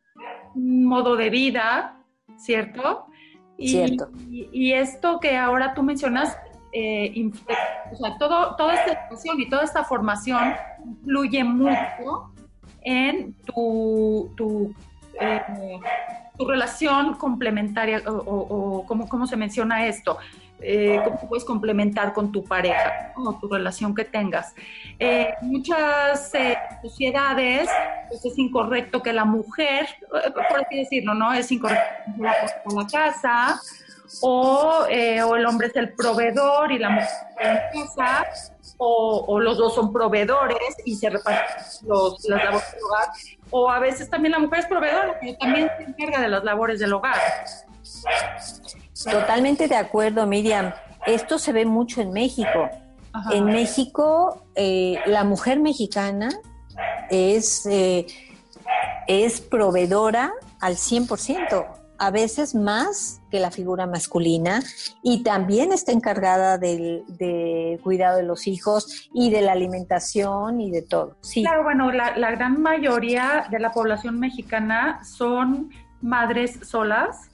un 0.54 0.84
modo 0.84 1.16
de 1.16 1.30
vida, 1.30 1.96
¿cierto? 2.36 3.06
Y, 3.56 3.68
Cierto. 3.68 4.10
Y, 4.28 4.72
esto 4.72 5.20
que 5.20 5.36
ahora 5.36 5.74
tú 5.74 5.82
mencionas, 5.82 6.36
eh, 6.72 7.30
o 7.92 7.96
sea, 7.96 8.18
todo, 8.18 8.56
toda 8.56 8.74
esta 8.74 8.92
educación 8.92 9.40
y 9.40 9.48
toda 9.48 9.62
esta 9.62 9.84
formación 9.84 10.54
influye 10.84 11.44
mucho 11.44 12.32
en 12.82 13.34
tu, 13.44 14.32
tu 14.36 14.74
eh, 15.20 15.78
tu 16.36 16.46
relación 16.46 17.14
complementaria 17.14 18.02
o, 18.06 18.84
¿cómo, 18.86 19.26
se 19.26 19.36
menciona 19.36 19.86
esto, 19.86 20.18
eh, 20.60 21.00
cómo 21.04 21.28
puedes 21.28 21.44
complementar 21.44 22.12
con 22.12 22.32
tu 22.32 22.44
pareja 22.44 23.12
o 23.16 23.34
tu 23.34 23.48
relación 23.48 23.94
que 23.94 24.04
tengas. 24.04 24.54
Eh, 24.98 25.34
muchas 25.42 26.34
eh, 26.34 26.56
sociedades 26.82 27.68
pues 28.08 28.24
es 28.24 28.38
incorrecto 28.38 29.02
que 29.02 29.12
la 29.12 29.24
mujer, 29.24 29.86
por 30.08 30.64
así 30.64 30.78
decirlo, 30.78 31.14
¿no? 31.14 31.32
Es 31.32 31.50
incorrecto 31.50 32.12
que 32.16 32.22
la, 32.22 32.34
la 32.74 32.86
casa 32.86 33.60
o, 34.20 34.84
o, 34.84 35.36
el 35.36 35.46
hombre 35.46 35.68
es 35.68 35.76
el 35.76 35.94
proveedor 35.94 36.70
y 36.72 36.78
la 36.78 36.90
mujer 36.90 37.08
en 37.42 37.86
casa 37.86 38.26
o, 38.84 39.38
los 39.40 39.58
dos 39.58 39.74
son 39.74 39.92
proveedores 39.92 40.76
y 40.84 40.96
se 40.96 41.10
reparten 41.10 41.64
los, 41.86 42.24
las 42.28 42.44
labores 42.44 42.76
hogar, 42.84 43.08
o 43.52 43.70
a 43.70 43.78
veces 43.78 44.10
también 44.10 44.32
la 44.32 44.38
mujer 44.38 44.60
es 44.60 44.66
proveedora, 44.66 45.18
pero 45.20 45.36
también 45.36 45.70
se 45.76 45.84
encarga 45.84 46.20
de 46.20 46.28
las 46.28 46.42
labores 46.42 46.80
del 46.80 46.92
hogar. 46.92 47.14
Totalmente 49.04 49.68
de 49.68 49.76
acuerdo, 49.76 50.26
Miriam. 50.26 50.72
Esto 51.06 51.38
se 51.38 51.52
ve 51.52 51.64
mucho 51.64 52.00
en 52.00 52.12
México. 52.12 52.68
En 53.30 53.44
México, 53.44 54.46
eh, 54.54 54.98
la 55.06 55.22
mujer 55.22 55.60
mexicana 55.60 56.30
es, 57.10 57.66
eh, 57.66 58.06
es 59.06 59.40
proveedora 59.42 60.32
al 60.60 60.76
100%. 60.76 61.81
A 62.02 62.10
veces 62.10 62.56
más 62.56 63.22
que 63.30 63.38
la 63.38 63.52
figura 63.52 63.86
masculina 63.86 64.60
y 65.04 65.22
también 65.22 65.70
está 65.72 65.92
encargada 65.92 66.58
del, 66.58 67.04
cuidado 67.80 68.16
de 68.16 68.24
los 68.24 68.48
hijos 68.48 69.08
y 69.14 69.30
de 69.30 69.40
la 69.40 69.52
alimentación 69.52 70.60
y 70.60 70.72
de 70.72 70.82
todo. 70.82 71.16
Sí. 71.20 71.42
Claro, 71.42 71.62
bueno, 71.62 71.92
la, 71.92 72.30
gran 72.32 72.60
mayoría 72.60 73.46
de 73.52 73.60
la 73.60 73.70
población 73.70 74.18
mexicana 74.18 75.04
son 75.04 75.70
madres 76.00 76.58
solas, 76.62 77.30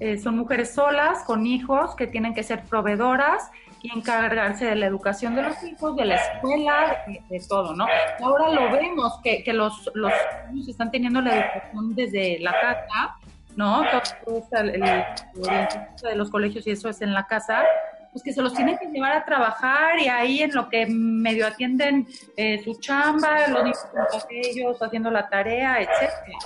eh, 0.00 0.16
son 0.16 0.38
mujeres 0.38 0.72
solas 0.72 1.22
con 1.24 1.46
hijos 1.46 1.94
que 1.94 2.06
tienen 2.06 2.32
que 2.32 2.42
ser 2.42 2.64
proveedoras 2.64 3.50
y 3.82 3.94
encargarse 3.94 4.64
de 4.64 4.76
la 4.76 4.86
educación 4.86 5.36
de 5.36 5.42
los 5.42 5.62
hijos, 5.62 5.94
de 5.96 6.06
la 6.06 6.16
escuela, 6.16 7.04
de, 7.28 7.42
todo, 7.46 7.76
¿no? 7.76 7.86
Ahora 8.22 8.48
lo 8.48 8.72
vemos 8.72 9.20
que, 9.22 9.44
que 9.44 9.52
los, 9.52 9.90
los 9.92 10.10
niños 10.50 10.68
están 10.68 10.90
teniendo 10.90 11.20
la 11.20 11.34
educación 11.36 11.94
desde 11.94 12.38
la 12.38 12.52
casa, 12.52 13.18
¿no? 13.56 13.82
Todo, 14.24 14.46
el, 14.52 14.82
el, 14.82 14.82
de 14.82 16.16
los 16.16 16.30
colegios 16.30 16.66
y 16.66 16.72
eso 16.72 16.88
es 16.88 17.00
en 17.02 17.14
la 17.14 17.26
casa, 17.26 17.64
pues 18.12 18.22
que 18.22 18.32
se 18.32 18.42
los 18.42 18.54
tienen 18.54 18.78
que 18.78 18.86
llevar 18.86 19.12
a 19.12 19.24
trabajar 19.24 19.98
y 19.98 20.08
ahí 20.08 20.42
en 20.42 20.54
lo 20.54 20.68
que 20.68 20.86
medio 20.86 21.46
atienden 21.46 22.06
eh, 22.36 22.62
su 22.62 22.74
chamba, 22.80 23.46
niños 23.48 23.78
con 23.90 24.20
ellos 24.30 24.80
haciendo 24.80 25.10
la 25.10 25.28
tarea, 25.28 25.78
etcétera. 25.80 26.38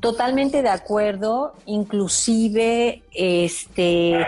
Totalmente 0.00 0.62
de 0.62 0.68
acuerdo, 0.68 1.54
inclusive 1.66 3.02
este 3.12 4.26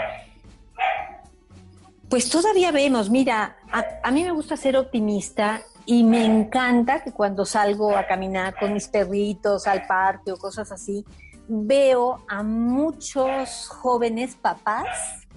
pues 2.15 2.31
todavía 2.31 2.71
vemos, 2.71 3.11
mira, 3.11 3.57
a, 4.03 4.11
mí 4.13 4.23
me 4.23 4.31
gusta 4.31 4.57
ser 4.57 4.77
optimista 4.77 5.63
y 5.85 6.05
me 6.05 6.25
encanta 6.25 7.03
que 7.03 7.11
cuando 7.11 7.45
salgo 7.45 7.97
a 7.97 8.07
caminar 8.07 8.55
con 8.57 8.73
mis 8.73 8.87
perritos 8.87 9.67
al 9.67 9.85
parque 9.87 10.31
o 10.31 10.37
cosas 10.37 10.71
así, 10.71 11.05
veo 11.49 12.25
a 12.29 12.43
muchos 12.43 13.69
jóvenes 13.69 14.37
papás, 14.37 14.87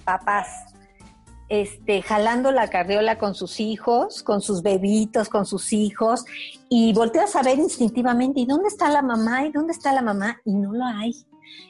papás, 0.03 0.47
este, 1.49 2.01
jalando 2.01 2.51
la 2.51 2.69
carriola 2.69 3.17
con 3.17 3.33
sus 3.33 3.59
hijos, 3.59 4.21
con 4.23 4.41
sus 4.41 4.61
bebitos, 4.61 5.29
con 5.29 5.45
sus 5.45 5.71
hijos, 5.71 6.25
y 6.69 6.93
volteas 6.93 7.35
a 7.35 7.43
ver 7.43 7.57
instintivamente, 7.57 8.41
¿y 8.41 8.45
dónde 8.45 8.67
está 8.67 8.89
la 8.89 9.01
mamá? 9.01 9.45
¿Y 9.45 9.51
dónde 9.51 9.73
está 9.73 9.93
la 9.93 10.01
mamá? 10.01 10.41
Y 10.43 10.53
no 10.53 10.73
lo 10.73 10.85
hay. 10.85 11.15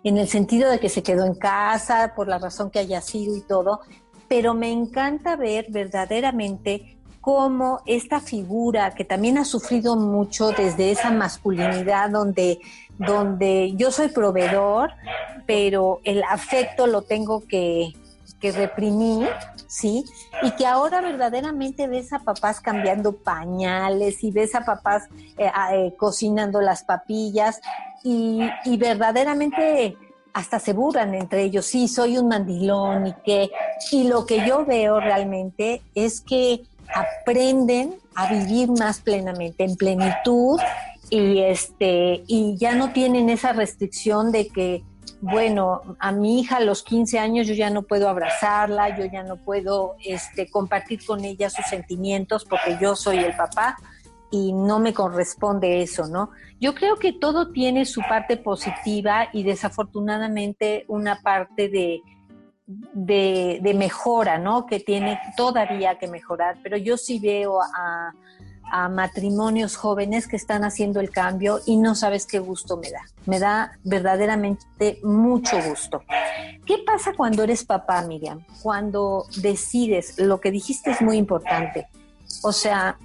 En 0.04 0.18
el 0.18 0.28
sentido 0.28 0.70
de 0.72 0.80
que 0.80 0.90
se 0.90 1.04
quedó 1.04 1.26
en 1.26 1.36
casa, 1.36 2.14
por 2.16 2.28
la 2.28 2.40
razón 2.40 2.72
que 2.72 2.80
haya 2.80 3.02
sido 3.02 3.36
y 3.36 3.42
todo, 3.42 3.82
pero 4.28 4.54
me 4.54 4.72
encanta 4.72 5.36
ver 5.36 5.68
verdaderamente 5.70 6.98
cómo 7.22 7.82
esta 7.86 8.20
figura 8.20 8.96
que 8.96 9.04
también 9.04 9.38
ha 9.38 9.46
sufrido 9.46 9.96
mucho 9.96 10.52
desde 10.52 10.92
esa 10.92 11.12
masculinidad 11.12 12.10
donde, 12.10 12.60
donde 12.98 13.74
yo 13.76 13.92
soy 13.92 14.10
proveedor, 14.10 14.92
pero 15.46 16.02
el 16.04 16.24
afecto 16.24 16.88
lo 16.88 17.04
tengo 17.04 17.46
que, 17.48 17.94
que 18.40 18.52
reprimir, 18.52 19.30
¿sí? 19.68 20.06
Y 20.42 20.52
que 20.52 20.66
ahora 20.66 21.02
verdaderamente 21.02 21.88
ves 21.88 22.14
a 22.14 22.20
papás 22.20 22.60
cambiando 22.60 23.14
pañales 23.14 24.24
y 24.24 24.32
ves 24.32 24.56
a 24.56 24.66
papás 24.66 25.04
eh, 25.38 25.52
eh, 25.74 25.94
cocinando 25.98 26.62
las 26.62 26.84
papillas 26.84 27.62
y, 28.04 28.42
y 28.66 28.78
verdaderamente 28.78 29.98
hasta 30.34 30.60
se 30.60 30.74
burlan 30.74 31.16
entre 31.16 31.42
ellos, 31.42 31.66
sí, 31.66 31.88
soy 31.88 32.20
un 32.20 32.28
mandilón 32.28 33.08
y 33.08 33.14
que, 33.26 33.50
y 33.92 34.04
lo 34.04 34.28
que 34.28 34.46
yo 34.48 34.66
veo 34.66 35.00
realmente 35.00 35.82
es 35.96 36.22
que 36.22 36.62
aprenden 36.94 37.96
a 38.14 38.32
vivir 38.32 38.70
más 38.70 39.00
plenamente, 39.00 39.64
en 39.64 39.76
plenitud, 39.76 40.60
y 41.10 41.40
este, 41.40 42.24
y 42.28 42.58
ya 42.58 42.76
no 42.76 42.92
tienen 42.92 43.30
esa 43.30 43.54
restricción 43.54 44.32
de 44.32 44.48
que, 44.50 44.84
bueno, 45.22 45.82
a 46.00 46.12
mi 46.12 46.40
hija 46.40 46.58
a 46.58 46.62
los 46.62 46.84
15 46.84 47.18
años 47.20 47.48
yo 47.48 47.54
ya 47.54 47.70
no 47.70 47.84
puedo 47.84 48.10
abrazarla, 48.10 48.98
yo 48.98 49.06
ya 49.06 49.24
no 49.24 49.38
puedo 49.38 49.96
este, 50.04 50.50
compartir 50.50 51.06
con 51.06 51.24
ella 51.24 51.50
sus 51.50 51.66
sentimientos 51.66 52.46
porque 52.46 52.78
yo 52.82 52.96
soy 52.96 53.20
el 53.20 53.36
papá 53.36 53.78
y 54.30 54.52
no 54.52 54.80
me 54.80 54.94
corresponde 54.94 55.82
eso, 55.82 56.08
¿no? 56.08 56.32
Yo 56.60 56.76
creo 56.76 56.98
que 56.98 57.14
todo 57.14 57.52
tiene 57.52 57.86
su 57.86 58.02
parte 58.02 58.36
positiva 58.36 59.30
y 59.32 59.44
desafortunadamente 59.44 60.86
una 60.88 61.22
parte 61.22 61.70
de, 61.70 62.02
de, 62.68 63.74
mejora, 63.74 64.38
¿no? 64.38 64.66
Que 64.66 64.80
tiene 64.80 65.20
todavía 65.38 65.98
que 65.98 66.08
mejorar, 66.08 66.58
pero 66.62 66.78
yo 66.78 66.98
sí 66.98 67.20
veo 67.20 67.62
a, 67.62 68.12
a 68.72 68.90
matrimonios 68.90 69.76
jóvenes 69.76 70.28
que 70.28 70.36
están 70.36 70.64
haciendo 70.64 71.00
el 71.00 71.10
cambio 71.10 71.60
y 71.66 71.78
no 71.78 71.96
sabes 71.96 72.26
qué 72.26 72.40
gusto 72.40 72.78
me 72.78 72.92
da. 72.92 73.02
Me 73.26 73.40
da 73.40 73.78
verdaderamente 73.84 75.00
mucho 75.04 75.62
gusto. 75.62 76.04
¿Qué 76.66 76.80
pasa 76.86 77.14
cuando 77.16 77.44
eres 77.44 77.64
papá, 77.64 78.02
Miriam? 78.04 78.46
Cuando 78.62 79.26
decides, 79.42 80.20
lo 80.20 80.40
que 80.40 80.52
dijiste 80.52 80.92
es 80.92 81.02
muy 81.02 81.18
importante. 81.18 81.88
O 82.44 82.52
sea, 82.52 82.98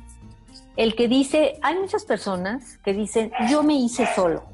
el 0.77 0.95
que 0.95 1.09
dice, 1.09 1.59
hay 1.63 1.79
muchas 1.79 2.05
personas 2.05 2.79
que 2.79 2.93
dicen, 2.93 3.31
yo 3.49 3.63
me 3.63 3.75
hice 3.75 4.09
solo, 4.15 4.45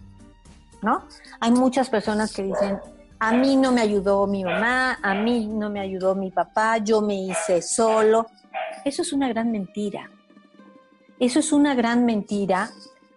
¿no? 0.82 1.04
Hay 1.40 1.52
muchas 1.52 1.88
personas 1.88 2.32
que 2.32 2.42
dicen, 2.42 2.78
a 3.20 3.32
mí 3.32 3.56
no 3.56 3.72
me 3.72 3.80
ayudó 3.80 4.26
mi 4.26 4.44
mamá, 4.44 4.98
a 5.02 5.14
mí 5.14 5.46
no 5.46 5.70
me 5.70 5.80
ayudó 5.80 6.14
mi 6.14 6.30
papá, 6.30 6.78
yo 6.78 7.00
me 7.00 7.14
hice 7.14 7.62
solo. 7.62 8.26
Eso 8.84 9.02
es 9.02 9.12
una 9.12 9.28
gran 9.28 9.50
mentira. 9.50 10.10
Eso 11.20 11.40
es 11.40 11.52
una 11.52 11.74
gran 11.74 12.04
mentira 12.04 12.70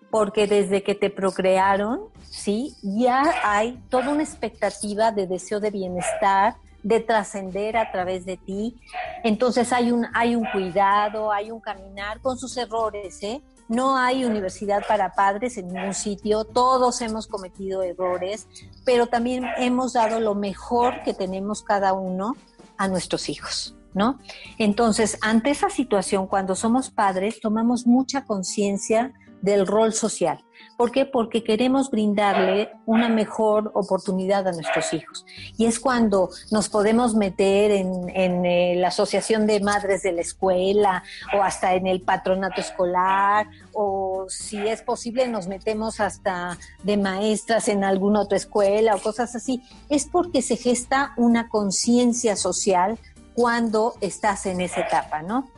porque 0.10 0.48
desde 0.48 0.84
que 0.84 0.96
te 0.96 1.10
procrearon, 1.10 2.02
¿sí? 2.24 2.76
Ya 2.82 3.24
hay 3.44 3.82
toda 3.90 4.10
una 4.10 4.24
expectativa 4.24 5.12
de 5.12 5.28
deseo 5.28 5.60
de 5.60 5.72
bienestar, 5.72 6.56
de 6.84 7.00
trascender 7.00 7.78
a 7.78 7.92
través 7.92 8.26
de 8.26 8.38
ti. 8.38 8.76
Entonces 9.24 9.72
hay 9.72 9.92
un, 9.92 10.08
hay 10.14 10.36
un 10.36 10.46
cuidado, 10.52 11.32
hay 11.32 11.52
un 11.52 11.60
caminar 11.60 12.20
con 12.22 12.38
sus 12.38 12.58
errores, 12.58 13.22
¿eh? 13.24 13.42
No 13.70 13.96
hay 13.96 14.26
universidad 14.26 14.82
para 14.86 15.14
padres 15.14 15.58
en 15.58 15.72
ningún 15.72 15.94
sitio, 15.94 16.44
todos 16.44 17.02
hemos 17.02 17.28
cometido 17.28 17.84
errores, 17.84 18.48
pero 18.84 19.08
también 19.08 19.46
hemos 19.58 19.94
dado 19.94 20.20
lo 20.20 20.36
mejor 20.36 21.04
que 21.04 21.14
tenemos 21.14 21.64
cada 21.64 21.94
uno 21.94 22.36
a 22.78 22.90
nuestros 22.90 23.30
hijos, 23.30 23.78
¿no? 23.94 24.20
Entonces, 24.58 25.18
ante 25.22 25.52
esa 25.52 25.70
situación, 25.70 26.28
cuando 26.28 26.56
somos 26.56 26.90
padres, 26.90 27.40
tomamos 27.42 27.86
mucha 27.86 28.26
conciencia 28.26 29.14
del 29.42 29.66
rol 29.66 29.94
social. 29.94 30.44
¿Por 30.78 30.92
qué? 30.92 31.06
Porque 31.06 31.44
queremos 31.44 31.90
brindarle 31.90 32.72
una 32.86 33.10
mejor 33.10 33.72
oportunidad 33.74 34.48
a 34.48 34.52
nuestros 34.52 34.94
hijos. 34.94 35.26
Y 35.58 35.66
es 35.66 35.80
cuando 35.80 36.30
nos 36.52 36.70
podemos 36.70 37.16
meter 37.16 37.72
en, 37.72 38.46
eh, 38.46 38.76
la 38.78 38.90
asociación 38.90 39.48
de 39.48 39.60
madres 39.60 40.04
de 40.04 40.12
la 40.12 40.22
escuela 40.22 41.04
o 41.36 41.42
hasta 41.42 41.74
en 41.74 41.88
el 41.88 42.02
patronato 42.02 42.62
escolar 42.62 43.48
o 43.74 44.26
si 44.30 44.58
es 44.58 44.82
posible 44.82 45.28
nos 45.28 45.48
metemos 45.48 46.00
hasta 46.00 46.58
de 46.84 46.98
maestras 46.98 47.68
en 47.68 47.84
alguna 47.84 48.22
otra 48.22 48.38
escuela 48.38 48.96
o 48.96 49.00
cosas 49.00 49.36
así. 49.36 49.64
Es 49.90 50.06
porque 50.06 50.42
se 50.42 50.58
gesta 50.58 51.14
una 51.18 51.50
conciencia 51.50 52.36
social 52.36 53.00
cuando 53.42 53.96
estás 54.02 54.46
en 54.46 54.62
esa 54.62 54.82
etapa, 54.82 55.24
¿no? 55.24 55.50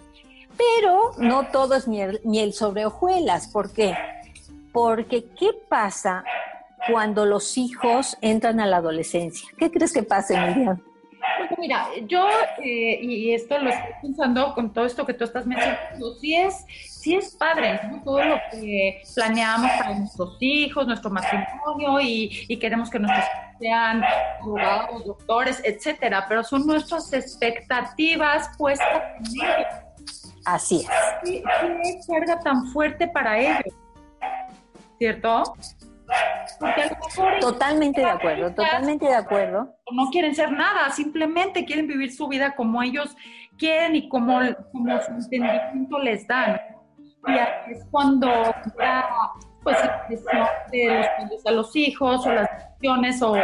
Pero 0.56 1.12
no 1.18 1.48
todo 1.48 1.76
es 1.76 1.86
miel, 1.86 2.54
sobre 2.54 2.86
hojuelas. 2.86 3.50
¿Por 3.50 3.74
qué? 3.74 3.94
Porque 4.72 5.26
¿qué 5.38 5.50
pasa 5.68 6.24
cuando 6.90 7.26
los 7.26 7.58
hijos 7.58 8.18
entran 8.22 8.62
a 8.62 8.68
la 8.68 8.78
adolescencia? 8.78 9.50
¿Qué 9.58 9.70
crees 9.70 9.92
que 9.92 10.04
pase, 10.04 10.40
Miriam? 10.40 10.82
Pues 11.38 11.60
mira, 11.60 11.88
yo, 12.08 12.28
eh, 12.64 13.00
y 13.02 13.34
esto 13.34 13.58
lo 13.58 13.70
estoy 13.70 13.92
pensando 14.02 14.54
con 14.54 14.74
todo 14.74 14.86
esto 14.86 15.06
que 15.06 15.14
tú 15.14 15.24
estás 15.24 15.46
mencionando, 15.46 16.16
sí 16.16 16.36
es, 16.36 16.66
sí 16.90 17.16
es 17.16 17.36
padre, 17.36 17.80
todo 18.04 18.24
lo 18.24 18.36
que 18.52 19.02
planeamos 19.16 19.72
para 19.72 19.96
nuestros 19.96 20.38
hijos, 20.40 20.88
nuestro 20.88 21.10
matrimonio, 21.10 22.00
y, 22.02 22.46
y 22.48 22.58
queremos 22.58 22.90
que 22.90 23.00
nuestros 23.00 23.26
hijos 23.26 23.60
sean 23.60 24.04
abogados, 24.42 25.06
doctores, 25.06 25.62
etcétera, 25.64 26.26
pero 26.28 26.44
son 26.44 26.66
nuestras 26.68 27.12
expectativas 27.14 28.50
puestas 28.58 29.04
en 29.20 29.42
ellos. 29.42 29.68
Así 30.46 30.82
es. 30.82 30.90
¿Qué, 31.24 31.42
qué 31.42 32.00
carga 32.08 32.40
tan 32.40 32.66
fuerte 32.68 33.08
para 33.08 33.40
ellos? 33.40 33.74
¿cierto? 35.04 35.44
Totalmente 37.40 38.02
de 38.02 38.10
acuerdo, 38.10 38.50
totalmente 38.54 39.06
de 39.06 39.16
acuerdo. 39.16 39.76
No 39.92 40.10
quieren 40.12 40.36
ser 40.36 40.52
nada, 40.52 40.90
simplemente 40.92 41.66
quieren 41.66 41.88
vivir 41.88 42.12
su 42.14 42.28
vida 42.28 42.56
como 42.56 42.82
ellos 42.82 43.16
quieren 43.58 43.96
y 43.96 44.10
como, 44.10 44.40
como 44.72 45.02
su 45.02 45.12
entendimiento 45.12 46.00
les 46.00 46.28
dan. 46.28 46.60
Y 47.28 47.72
es 47.72 47.86
cuando 47.90 48.28
ya, 48.80 49.06
pues, 49.64 49.78
la 50.34 50.50
de 50.72 51.06
los 51.30 51.46
a 51.46 51.52
los 51.52 51.76
hijos 51.76 52.26
o 52.26 52.34
las 52.34 52.50
decisiones 52.52 53.22
o 53.22 53.36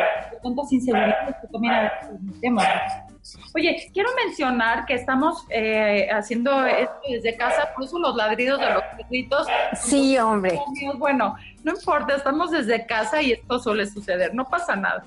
tantas 0.43 0.71
inseguridades 0.73 1.36
que 1.41 1.47
también 1.47 1.73
a 1.73 1.82
veces 1.84 3.09
Oye, 3.55 3.89
quiero 3.93 4.09
mencionar 4.25 4.85
que 4.85 4.93
estamos 4.93 5.45
eh, 5.49 6.07
haciendo 6.11 6.65
esto 6.65 6.95
desde 7.09 7.35
casa, 7.35 7.73
por 7.75 7.85
eso 7.85 7.99
los 7.99 8.15
ladridos 8.15 8.59
de 8.59 8.73
los 8.73 8.83
perritos. 8.97 9.47
Sí, 9.81 10.17
hombre. 10.17 10.59
Bueno, 10.97 11.35
no 11.63 11.71
importa, 11.71 12.15
estamos 12.15 12.51
desde 12.51 12.85
casa 12.85 13.21
y 13.21 13.33
esto 13.33 13.59
suele 13.59 13.85
suceder, 13.87 14.33
no 14.33 14.45
pasa 14.45 14.75
nada. 14.75 15.03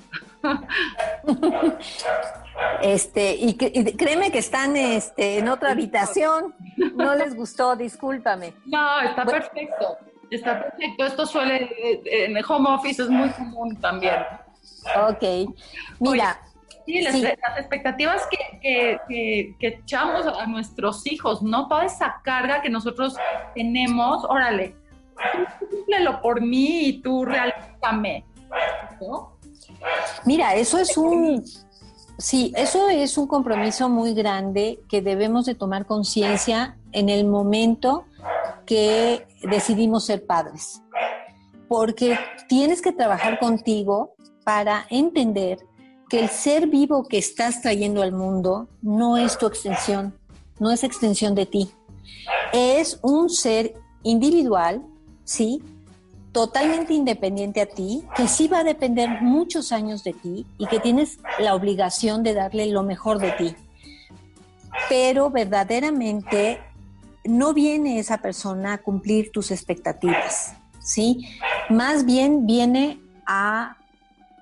Este, 2.83 3.35
y, 3.35 3.55
créeme 3.55 4.31
que 4.31 4.39
están 4.39 4.77
este, 4.77 5.39
en 5.39 5.49
otra 5.49 5.71
habitación, 5.71 6.55
no 6.95 7.15
les 7.15 7.35
gustó, 7.35 7.77
discúlpame. 7.77 8.53
No, 8.67 9.01
está 9.01 9.25
perfecto, 9.25 9.97
está 10.31 10.63
perfecto. 10.63 11.07
Esto 11.07 11.27
suele, 11.27 11.65
eh, 11.65 12.03
en 12.27 12.37
el 12.37 12.45
home 12.47 12.71
office 12.71 13.03
es 13.03 13.09
muy 13.09 13.31
común 13.31 13.81
también. 13.81 14.17
Ok, 15.09 15.55
mira. 16.01 16.39
Sí, 16.87 17.01
las, 17.01 17.15
expectativas 17.59 18.23
que, 18.61 18.99
que, 19.09 19.69
echamos 19.69 20.27
a 20.27 20.47
nuestros 20.47 21.07
hijos, 21.07 21.43
¿no? 21.43 21.69
Toda 21.69 21.85
esa 21.85 22.21
carga 22.25 22.61
que 22.61 22.71
nosotros 22.71 23.17
tenemos, 23.55 24.25
órale, 24.25 24.75
tú 25.61 25.67
cúmplelo 25.69 26.21
por 26.21 26.41
mí 26.41 26.87
y 26.87 27.03
tú 27.03 27.25
realízame, 27.25 28.25
¿no? 29.01 29.37
Mira, 30.25 30.55
eso 30.55 30.79
es 30.79 30.97
un, 30.97 31.45
sí, 32.19 32.53
eso 32.57 32.89
es 32.89 33.17
un 33.17 33.27
compromiso 33.27 33.89
muy 33.89 34.15
grande 34.15 34.81
que 34.89 35.03
debemos 35.03 35.47
de 35.47 35.55
tomar 35.55 35.87
conciencia 35.87 36.77
en 36.93 37.09
el 37.09 37.27
momento 37.27 38.05
que 38.67 39.27
decidimos 39.43 40.07
ser 40.07 40.27
padres, 40.27 40.83
porque 41.69 42.19
tienes 42.49 42.83
que 42.83 42.93
trabajar 42.93 43.39
contigo 43.39 44.15
para 44.45 44.87
entender 44.91 45.59
que 46.13 46.21
el 46.21 46.29
ser 46.29 46.67
vivo 46.67 47.05
que 47.05 47.17
estás 47.17 47.63
trayendo 47.63 48.03
al 48.03 48.13
mundo 48.13 48.69
no 48.83 49.17
es 49.17 49.39
tu 49.39 49.47
extensión, 49.47 50.13
no 50.59 50.71
es 50.71 50.85
extensión 50.85 51.35
de 51.35 51.47
ti. 51.47 51.71
Es 52.53 53.01
un 53.01 53.31
ser 53.31 53.73
individual, 54.03 54.83
¿sí? 55.25 55.63
Totalmente 56.33 56.93
independiente 56.93 57.63
a 57.63 57.67
ti, 57.67 58.05
que 58.15 58.29
sí 58.29 58.47
va 58.47 58.59
a 58.59 58.65
depender 58.65 59.23
muchos 59.23 59.73
años 59.73 60.05
de 60.05 60.13
ti 60.13 60.45
y 60.59 60.67
que 60.67 60.81
tienes 60.81 61.19
la 61.39 61.55
obligación 61.55 62.23
de 62.23 62.35
darle 62.35 62.67
lo 62.67 62.83
mejor 62.83 63.19
de 63.19 63.33
ti. 63.33 63.57
Pero 64.91 65.31
verdaderamente 65.31 66.61
no 67.25 67.55
viene 67.55 67.99
esa 67.99 68.19
persona 68.19 68.75
a 68.75 68.83
cumplir 68.83 69.33
tus 69.33 69.51
expectativas, 69.51 70.57
¿sí? 70.79 71.27
Más 71.71 72.05
bien 72.05 72.45
viene 72.45 73.01
a 73.25 73.79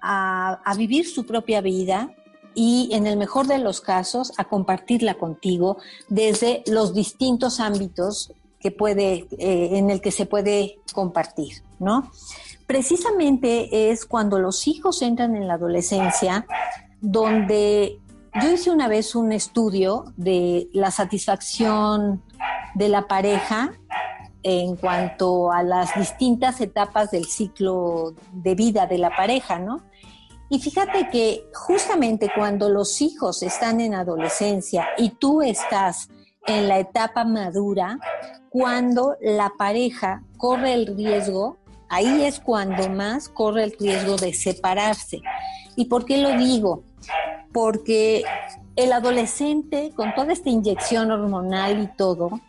a, 0.02 0.74
vivir 0.76 1.08
su 1.08 1.26
propia 1.26 1.60
vida 1.60 2.14
y 2.54 2.90
en 2.92 3.06
el 3.06 3.16
mejor 3.16 3.46
de 3.46 3.58
los 3.58 3.80
casos 3.80 4.32
a 4.36 4.44
compartirla 4.44 5.14
contigo 5.14 5.78
desde 6.08 6.62
los 6.66 6.94
distintos 6.94 7.60
ámbitos 7.60 8.32
que 8.58 8.70
puede, 8.70 9.26
eh, 9.38 9.78
en 9.78 9.90
el 9.90 10.00
que 10.00 10.10
se 10.10 10.26
puede 10.26 10.78
compartir, 10.92 11.62
¿no? 11.78 12.10
Precisamente 12.66 13.90
es 13.90 14.04
cuando 14.04 14.38
los 14.38 14.68
hijos 14.68 15.02
entran 15.02 15.34
en 15.34 15.48
la 15.48 15.54
adolescencia 15.54 16.46
donde 17.00 17.98
yo 18.40 18.50
hice 18.52 18.70
una 18.70 18.86
vez 18.86 19.14
un 19.14 19.32
estudio 19.32 20.04
de 20.16 20.68
la 20.72 20.90
satisfacción 20.90 22.22
de 22.74 22.88
la 22.88 23.08
pareja 23.08 23.72
en 24.42 24.76
cuanto 24.76 25.52
a 25.52 25.62
las 25.62 25.94
distintas 25.94 26.60
etapas 26.60 27.10
del 27.10 27.26
ciclo 27.26 28.14
de 28.32 28.54
vida 28.54 28.86
de 28.86 28.98
la 28.98 29.14
pareja, 29.14 29.58
¿no? 29.58 29.82
Y 30.52 30.58
fíjate 30.58 31.08
que 31.10 31.44
justamente 31.54 32.28
cuando 32.34 32.68
los 32.68 33.00
hijos 33.00 33.44
están 33.44 33.80
en 33.80 33.94
adolescencia 33.94 34.88
y 34.98 35.10
tú 35.10 35.42
estás 35.42 36.08
en 36.44 36.66
la 36.66 36.80
etapa 36.80 37.24
madura, 37.24 38.00
cuando 38.48 39.16
la 39.20 39.52
pareja 39.56 40.24
corre 40.36 40.74
el 40.74 40.96
riesgo, 40.96 41.56
ahí 41.88 42.24
es 42.24 42.40
cuando 42.40 42.88
más 42.88 43.28
corre 43.28 43.62
el 43.62 43.76
riesgo 43.78 44.16
de 44.16 44.34
separarse. 44.34 45.20
¿Y 45.76 45.84
por 45.84 46.04
qué 46.04 46.18
lo 46.18 46.36
digo? 46.36 46.82
Porque 47.52 48.24
el 48.74 48.92
adolescente, 48.92 49.92
con 49.94 50.12
toda 50.16 50.32
esta 50.32 50.50
inyección 50.50 51.12
hormonal 51.12 51.80
y 51.80 51.86
todo, 51.96 52.40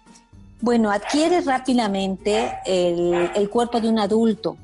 bueno, 0.59 0.89
adquiere 0.89 1.41
rápidamente 1.41 2.51
el, 2.65 3.29
el 3.35 3.49
cuerpo 3.51 3.79
de 3.79 3.89
un 3.89 3.99
adulto, 3.99 4.57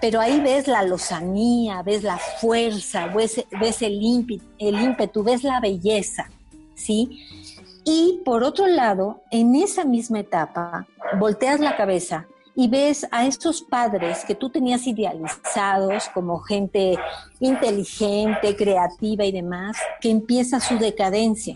pero 0.00 0.20
ahí 0.20 0.40
ves 0.40 0.66
la 0.68 0.82
lozanía, 0.82 1.82
ves 1.82 2.02
la 2.02 2.18
fuerza, 2.18 3.06
ves, 3.06 3.38
el, 3.82 4.02
ímpetu, 4.02 4.44
el 4.58 4.80
ímpetu, 4.80 5.22
ves 5.22 5.44
la 5.44 5.60
belleza, 5.60 6.30
¿sí? 6.74 7.24
Y 7.84 8.20
por 8.24 8.44
otro 8.44 8.66
lado, 8.66 9.22
en 9.30 9.54
esa 9.54 9.84
misma 9.84 10.20
etapa, 10.20 10.86
volteas 11.18 11.60
la 11.60 11.76
cabeza 11.76 12.26
y 12.54 12.68
ves 12.68 13.06
a 13.12 13.24
estos 13.24 13.62
padres 13.62 14.24
que 14.24 14.34
tú 14.34 14.50
tenías 14.50 14.86
idealizados 14.86 16.08
como 16.08 16.40
gente 16.40 16.98
inteligente, 17.38 18.56
creativa 18.56 19.24
y 19.24 19.32
demás, 19.32 19.76
que 20.00 20.10
empieza 20.10 20.58
su 20.58 20.76
decadencia. 20.76 21.54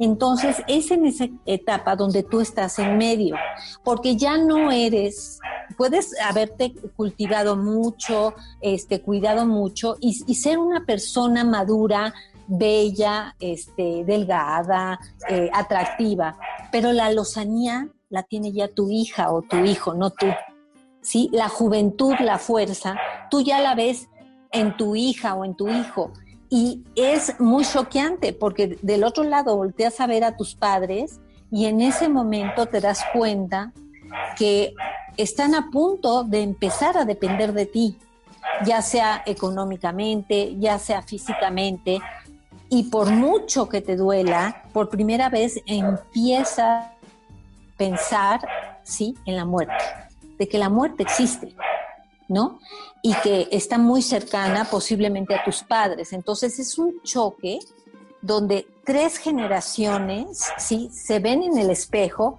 Entonces 0.00 0.62
es 0.66 0.90
en 0.90 1.06
esa 1.06 1.28
etapa 1.46 1.94
donde 1.94 2.24
tú 2.24 2.40
estás 2.40 2.78
en 2.80 2.98
medio, 2.98 3.36
porque 3.84 4.16
ya 4.16 4.36
no 4.36 4.72
eres 4.72 5.38
puedes 5.76 6.18
haberte 6.20 6.74
cultivado 6.96 7.56
mucho, 7.56 8.34
este, 8.60 9.00
cuidado 9.00 9.46
mucho 9.46 9.96
y, 10.00 10.12
ser 10.34 10.58
una 10.58 10.84
persona 10.84 11.44
madura, 11.44 12.12
bella, 12.46 13.36
este, 13.40 14.04
delgada, 14.04 14.98
eh, 15.28 15.50
atractiva, 15.52 16.36
pero 16.72 16.92
la 16.92 17.12
lozanía 17.12 17.88
la 18.08 18.24
tiene 18.24 18.52
ya 18.52 18.68
tu 18.68 18.90
hija 18.90 19.32
o 19.32 19.42
tu 19.42 19.64
hijo, 19.64 19.94
no 19.94 20.10
tú. 20.10 20.26
¿Sí? 21.02 21.30
La 21.32 21.48
juventud, 21.48 22.14
la 22.20 22.38
fuerza, 22.38 22.96
tú 23.30 23.40
ya 23.40 23.60
la 23.60 23.74
ves 23.74 24.08
en 24.52 24.76
tu 24.76 24.96
hija 24.96 25.34
o 25.34 25.44
en 25.44 25.54
tu 25.54 25.68
hijo. 25.68 26.12
Y 26.50 26.82
es 26.96 27.38
muy 27.38 27.64
choqueante 27.64 28.32
porque 28.32 28.78
del 28.82 29.04
otro 29.04 29.22
lado 29.22 29.56
volteas 29.56 30.00
a 30.00 30.06
ver 30.06 30.24
a 30.24 30.36
tus 30.36 30.54
padres 30.54 31.20
y 31.50 31.66
en 31.66 31.80
ese 31.80 32.08
momento 32.08 32.66
te 32.66 32.80
das 32.80 33.04
cuenta 33.12 33.72
que 34.36 34.74
están 35.16 35.54
a 35.54 35.70
punto 35.70 36.24
de 36.24 36.42
empezar 36.42 36.96
a 36.96 37.04
depender 37.04 37.52
de 37.52 37.66
ti, 37.66 37.96
ya 38.64 38.82
sea 38.82 39.22
económicamente, 39.26 40.56
ya 40.58 40.78
sea 40.78 41.02
físicamente, 41.02 42.00
y 42.68 42.84
por 42.84 43.10
mucho 43.10 43.68
que 43.68 43.80
te 43.80 43.96
duela, 43.96 44.62
por 44.72 44.88
primera 44.88 45.28
vez 45.28 45.60
empieza 45.66 46.78
a 46.78 46.92
pensar, 47.76 48.40
sí, 48.84 49.16
en 49.26 49.36
la 49.36 49.44
muerte, 49.44 49.74
de 50.38 50.48
que 50.48 50.58
la 50.58 50.68
muerte 50.68 51.02
existe, 51.02 51.54
¿no? 52.30 52.60
Y 53.02 53.12
que 53.14 53.48
está 53.50 53.76
muy 53.76 54.02
cercana 54.02 54.64
posiblemente 54.64 55.34
a 55.34 55.44
tus 55.44 55.64
padres. 55.64 56.12
Entonces 56.12 56.58
es 56.60 56.78
un 56.78 57.02
choque 57.02 57.58
donde 58.22 58.68
tres 58.84 59.18
generaciones, 59.18 60.48
sí, 60.56 60.90
se 60.92 61.18
ven 61.18 61.42
en 61.42 61.58
el 61.58 61.70
espejo 61.70 62.38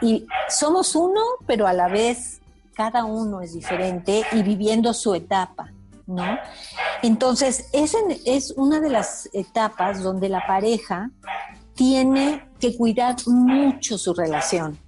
y 0.00 0.26
somos 0.48 0.94
uno, 0.94 1.20
pero 1.44 1.66
a 1.66 1.72
la 1.72 1.88
vez 1.88 2.40
cada 2.74 3.04
uno 3.04 3.40
es 3.40 3.52
diferente 3.52 4.22
y 4.30 4.44
viviendo 4.44 4.94
su 4.94 5.12
etapa, 5.12 5.72
¿no? 6.06 6.38
Entonces, 7.02 7.68
es, 7.72 7.96
es 8.24 8.52
una 8.56 8.80
de 8.80 8.90
las 8.90 9.28
etapas 9.32 10.04
donde 10.04 10.28
la 10.28 10.46
pareja 10.46 11.10
tiene 11.74 12.48
que 12.60 12.76
cuidar 12.76 13.16
mucho 13.26 13.98
su 13.98 14.14
relación, 14.14 14.78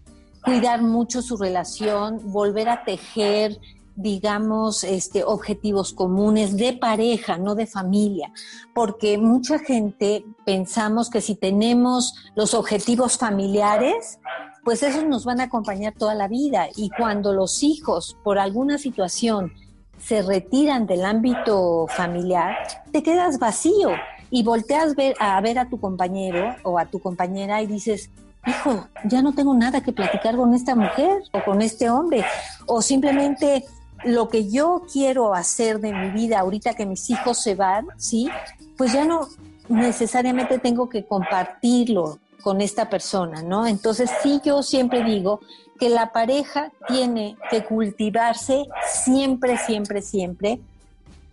cuidar 0.44 0.80
mucho 0.80 1.22
su 1.22 1.36
relación, 1.36 2.20
volver 2.30 2.68
a 2.68 2.84
tejer 2.84 3.58
digamos, 3.96 4.84
este, 4.84 5.24
objetivos 5.24 5.92
comunes 5.92 6.56
de 6.56 6.72
pareja, 6.72 7.38
no 7.38 7.54
de 7.54 7.66
familia, 7.66 8.32
porque 8.74 9.18
mucha 9.18 9.58
gente 9.58 10.24
pensamos 10.44 11.10
que 11.10 11.20
si 11.20 11.34
tenemos 11.36 12.14
los 12.34 12.54
objetivos 12.54 13.18
familiares, 13.18 14.18
pues 14.64 14.82
esos 14.82 15.04
nos 15.04 15.24
van 15.24 15.40
a 15.40 15.44
acompañar 15.44 15.94
toda 15.94 16.14
la 16.14 16.26
vida. 16.26 16.68
Y 16.74 16.90
cuando 16.90 17.32
los 17.32 17.62
hijos 17.62 18.16
por 18.24 18.38
alguna 18.38 18.78
situación 18.78 19.52
se 19.98 20.22
retiran 20.22 20.86
del 20.86 21.04
ámbito 21.04 21.86
familiar, 21.88 22.56
te 22.90 23.02
quedas 23.02 23.38
vacío 23.38 23.90
y 24.30 24.42
volteas 24.42 24.94
a 25.20 25.40
ver 25.40 25.58
a 25.58 25.68
tu 25.68 25.78
compañero 25.78 26.56
o 26.62 26.78
a 26.78 26.86
tu 26.86 26.98
compañera 26.98 27.62
y 27.62 27.66
dices, 27.66 28.10
hijo, 28.46 28.86
ya 29.04 29.22
no 29.22 29.32
tengo 29.32 29.54
nada 29.54 29.82
que 29.82 29.92
platicar 29.92 30.36
con 30.36 30.54
esta 30.54 30.74
mujer 30.74 31.22
o 31.32 31.44
con 31.44 31.62
este 31.62 31.88
hombre, 31.88 32.24
o 32.66 32.82
simplemente 32.82 33.64
lo 34.04 34.28
que 34.28 34.50
yo 34.50 34.82
quiero 34.92 35.34
hacer 35.34 35.80
de 35.80 35.92
mi 35.92 36.10
vida 36.10 36.40
ahorita 36.40 36.74
que 36.74 36.86
mis 36.86 37.10
hijos 37.10 37.42
se 37.42 37.54
van, 37.54 37.86
¿sí? 37.96 38.28
Pues 38.76 38.92
ya 38.92 39.04
no 39.04 39.28
necesariamente 39.68 40.58
tengo 40.58 40.88
que 40.88 41.04
compartirlo 41.04 42.18
con 42.42 42.60
esta 42.60 42.90
persona, 42.90 43.42
¿no? 43.42 43.66
Entonces 43.66 44.10
sí 44.22 44.40
yo 44.44 44.62
siempre 44.62 45.02
digo 45.02 45.40
que 45.78 45.88
la 45.88 46.12
pareja 46.12 46.70
tiene 46.86 47.36
que 47.50 47.64
cultivarse 47.64 48.66
siempre, 48.86 49.56
siempre, 49.58 50.02
siempre, 50.02 50.60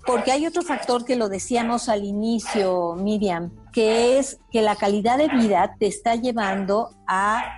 porque 0.06 0.32
hay 0.32 0.48
otro 0.48 0.64
factor 0.64 1.06
que 1.06 1.16
lo 1.16 1.30
decíamos 1.30 1.90
al 1.90 2.04
inicio, 2.04 2.96
Miriam, 2.96 3.52
que 3.72 4.18
es 4.18 4.40
que 4.52 4.62
la 4.62 4.76
calidad 4.76 5.18
de 5.18 5.28
vida 5.28 5.76
te 5.78 5.88
está 5.88 6.16
llevando 6.16 6.92
a, 7.08 7.58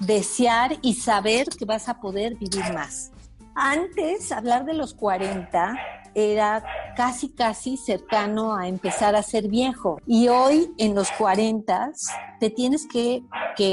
desear 0.00 0.76
y 0.82 0.94
saber 0.94 1.46
que 1.50 1.64
vas 1.64 1.88
a 1.88 2.00
poder 2.00 2.34
vivir 2.34 2.64
más. 2.72 3.12
Antes, 3.58 4.32
hablar 4.32 4.66
de 4.66 4.74
los 4.74 4.92
40 4.92 5.78
era 6.14 6.62
casi, 6.94 7.30
casi 7.30 7.78
cercano 7.78 8.54
a 8.54 8.68
empezar 8.68 9.16
a 9.16 9.22
ser 9.22 9.48
viejo. 9.48 9.98
Y 10.06 10.28
hoy, 10.28 10.74
en 10.76 10.94
los 10.94 11.10
40, 11.12 11.92
te 12.38 12.50
tienes 12.50 12.86
que, 12.86 13.22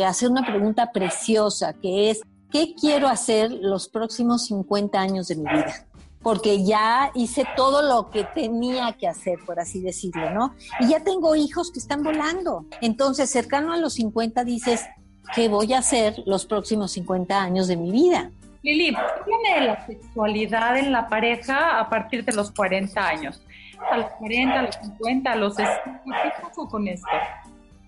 hacer 0.05 0.29
una 0.29 0.45
pregunta 0.45 0.93
preciosa, 0.93 1.73
que 1.73 2.09
es, 2.09 2.21
¿qué 2.49 2.73
quiero 2.75 3.09
hacer 3.09 3.51
los 3.51 3.89
próximos 3.89 4.45
50 4.45 4.99
años 4.99 5.27
de 5.27 5.35
mi 5.35 5.43
vida? 5.43 5.85
porque 6.21 6.63
ya 6.63 7.11
hice 7.15 7.43
todo 7.57 7.81
lo 7.81 8.09
que 8.09 8.23
tenía 8.23 8.93
que 8.93 9.09
hacer, 9.09 9.39
por 9.45 9.59
así 9.59 9.81
decirlo, 9.81 10.29
¿no? 10.29 10.55
Y 10.79 10.87
ya 10.87 11.03
tengo 11.03 11.35
hijos 11.35 11.69
que 11.69 11.79
están 11.79 12.01
volando. 12.01 12.65
Entonces, 12.79 13.29
cercano 13.29 13.73
a 13.73 13.77
los 13.77 13.95
50 13.95 14.45
dices, 14.45 14.85
¿qué 15.35 15.49
voy 15.49 15.73
a 15.73 15.79
hacer 15.79 16.23
los 16.25 16.45
próximos 16.45 16.93
50 16.93 17.43
años 17.43 17.67
de 17.67 17.75
mi 17.75 17.91
vida? 17.91 18.31
Lili, 18.63 18.95
háblame 18.95 19.59
de 19.59 19.67
la 19.67 19.85
sexualidad 19.85 20.77
en 20.77 20.93
la 20.93 21.09
pareja 21.09 21.79
a 21.79 21.89
partir 21.89 22.23
de 22.23 22.33
los 22.33 22.49
40 22.51 23.07
años. 23.07 23.43
A 23.91 23.97
los 23.97 24.05
40, 24.11 24.59
a 24.59 24.61
los 24.61 24.75
50, 24.75 25.31
a 25.31 25.35
los 25.35 25.55
60, 25.55 26.01
¿qué 26.05 26.29
pasa 26.41 26.61
con 26.69 26.87
esto? 26.87 27.07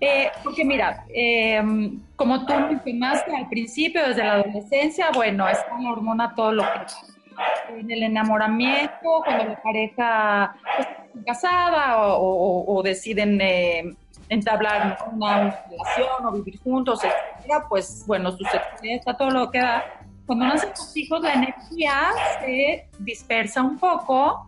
Eh, 0.02 0.30
porque 0.44 0.66
mira, 0.66 1.06
em, 1.08 2.02
como 2.18 2.46
tú 2.46 2.54
mencionaste 2.54 3.34
al 3.34 3.48
principio, 3.48 4.06
desde 4.06 4.26
la 4.26 4.34
adolescencia, 4.34 5.10
bueno, 5.14 5.48
está 5.48 5.80
la 5.80 5.92
hormona 5.92 6.36
todo 6.36 6.52
lo 6.52 6.64
que 6.64 7.80
en 7.80 7.92
el 7.92 8.04
enamoramiento, 8.04 9.22
cuando 9.24 9.46
la 9.46 9.62
pareja 9.62 10.56
está 10.78 11.22
casada 11.26 12.18
o, 12.18 12.82
deciden 12.84 13.40
eh, 13.42 13.96
entablar 14.28 14.98
una, 15.12 15.58
relación 15.70 16.26
o 16.26 16.32
vivir 16.34 16.60
juntos, 16.60 17.02
etcétera, 17.04 17.66
pues 17.70 18.04
bueno, 18.06 18.32
su 18.32 18.44
sexualidad 18.44 18.98
está 18.98 19.16
todo 19.16 19.32
lo 19.32 19.50
que 19.50 19.60
da 19.60 20.05
cuando 20.26 20.46
nacen 20.46 20.70
los 20.70 20.98
hijos 20.98 21.22
la 21.22 21.34
energía 21.34 21.94
se 22.40 22.90
dispersa 23.00 23.62
un 23.62 23.78
poco, 23.78 24.48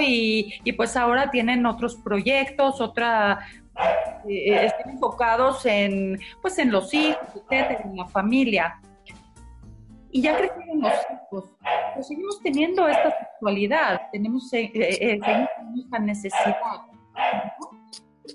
Y, 0.00 0.54
y, 0.64 0.72
pues 0.72 0.96
ahora 0.96 1.30
tienen 1.30 1.64
otros 1.64 1.96
proyectos, 1.96 2.80
otra, 2.80 3.46
eh, 4.28 4.66
están 4.66 4.90
enfocados 4.90 5.64
en, 5.64 6.18
pues 6.42 6.58
en 6.58 6.70
los 6.70 6.92
hijos, 6.92 7.22
etcétera, 7.34 7.80
en 7.84 7.96
la 7.96 8.06
familia. 8.06 8.80
Y 10.12 10.22
ya 10.22 10.36
crecieron 10.36 10.80
los 10.80 10.92
hijos, 10.92 11.44
pues 11.94 12.06
seguimos 12.06 12.40
teniendo 12.42 12.86
esta 12.88 13.16
sexualidad, 13.16 14.02
tenemos, 14.12 14.52
eh, 14.52 14.70
eh, 14.74 15.20
esta 15.78 15.98
necesidad. 15.98 16.56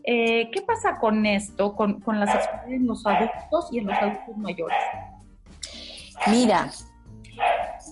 ¿Qué 0.03 0.63
pasa 0.65 0.97
con 0.99 1.25
esto, 1.25 1.75
con, 1.75 1.99
con 1.99 2.19
la 2.19 2.27
sexualidad 2.27 2.73
en 2.73 2.87
los 2.87 3.05
adultos 3.05 3.69
y 3.71 3.79
en 3.79 3.87
los 3.87 3.97
adultos 3.97 4.37
mayores? 4.37 4.77
Mira, 6.27 6.71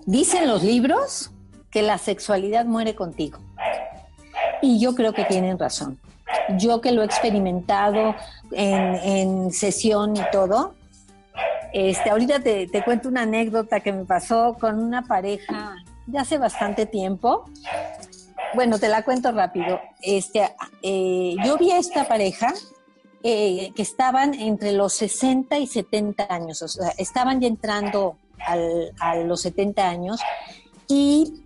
dicen 0.05 0.47
los 0.47 0.63
libros 0.63 1.31
que 1.69 1.81
la 1.81 1.97
sexualidad 1.97 2.65
muere 2.65 2.95
contigo. 2.95 3.39
Y 4.61 4.79
yo 4.79 4.95
creo 4.95 5.13
que 5.13 5.25
tienen 5.25 5.57
razón. 5.59 5.99
Yo 6.57 6.81
que 6.81 6.91
lo 6.91 7.01
he 7.01 7.05
experimentado 7.05 8.15
en, 8.51 9.51
sesión 9.51 10.15
y 10.15 10.21
todo, 10.31 10.75
este, 11.73 12.09
ahorita 12.09 12.39
te, 12.39 12.83
cuento 12.85 13.09
una 13.09 13.23
anécdota 13.23 13.79
que 13.79 13.91
me 13.91 14.05
pasó 14.05 14.55
con 14.59 14.79
una 14.81 15.03
pareja 15.03 15.75
de 16.05 16.19
hace 16.19 16.37
bastante 16.37 16.85
tiempo. 16.85 17.45
Bueno, 18.53 18.77
te 18.77 18.87
la 18.87 19.03
cuento 19.03 19.31
rápido. 19.31 19.81
Este, 20.01 20.55
eh, 20.81 21.35
yo 21.43 21.57
vi 21.57 21.71
a 21.71 21.77
esta 21.77 22.07
pareja 22.07 22.53
eh, 23.23 23.71
que 23.75 23.81
estaban 23.81 24.33
entre 24.33 24.73
los 24.73 24.93
60 24.93 25.57
y 25.57 25.67
70 25.67 26.27
años, 26.29 26.61
o 26.61 26.67
sea, 26.67 26.89
estaban 26.97 27.39
ya 27.39 27.47
entrando 27.47 28.17
a 28.99 29.15
los 29.15 29.41
70 29.41 29.87
años 29.87 30.19
y 30.89 31.43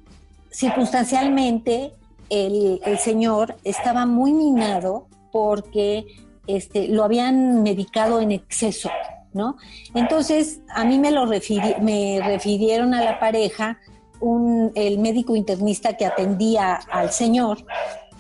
circunstancialmente 0.50 1.94
el, 2.30 2.80
señor 3.00 3.56
estaba 3.64 4.06
muy 4.06 4.34
minado 4.34 5.08
porque 5.32 6.08
este, 6.48 6.88
lo 6.88 7.04
habían 7.04 7.62
medicado 7.62 8.20
en 8.22 8.32
exceso, 8.32 8.90
¿no? 9.34 9.58
Entonces, 9.94 10.62
a 10.74 10.84
mí 10.84 10.98
me 10.98 11.12
lo 11.12 11.28
me 11.28 12.20
refirieron 12.24 12.94
a 12.94 13.04
la 13.04 13.20
pareja, 13.20 13.80
un, 14.20 14.72
el 14.74 14.98
médico 14.98 15.36
internista 15.36 15.96
que 15.96 16.06
atendía 16.06 16.76
al 16.76 17.12
señor, 17.12 17.60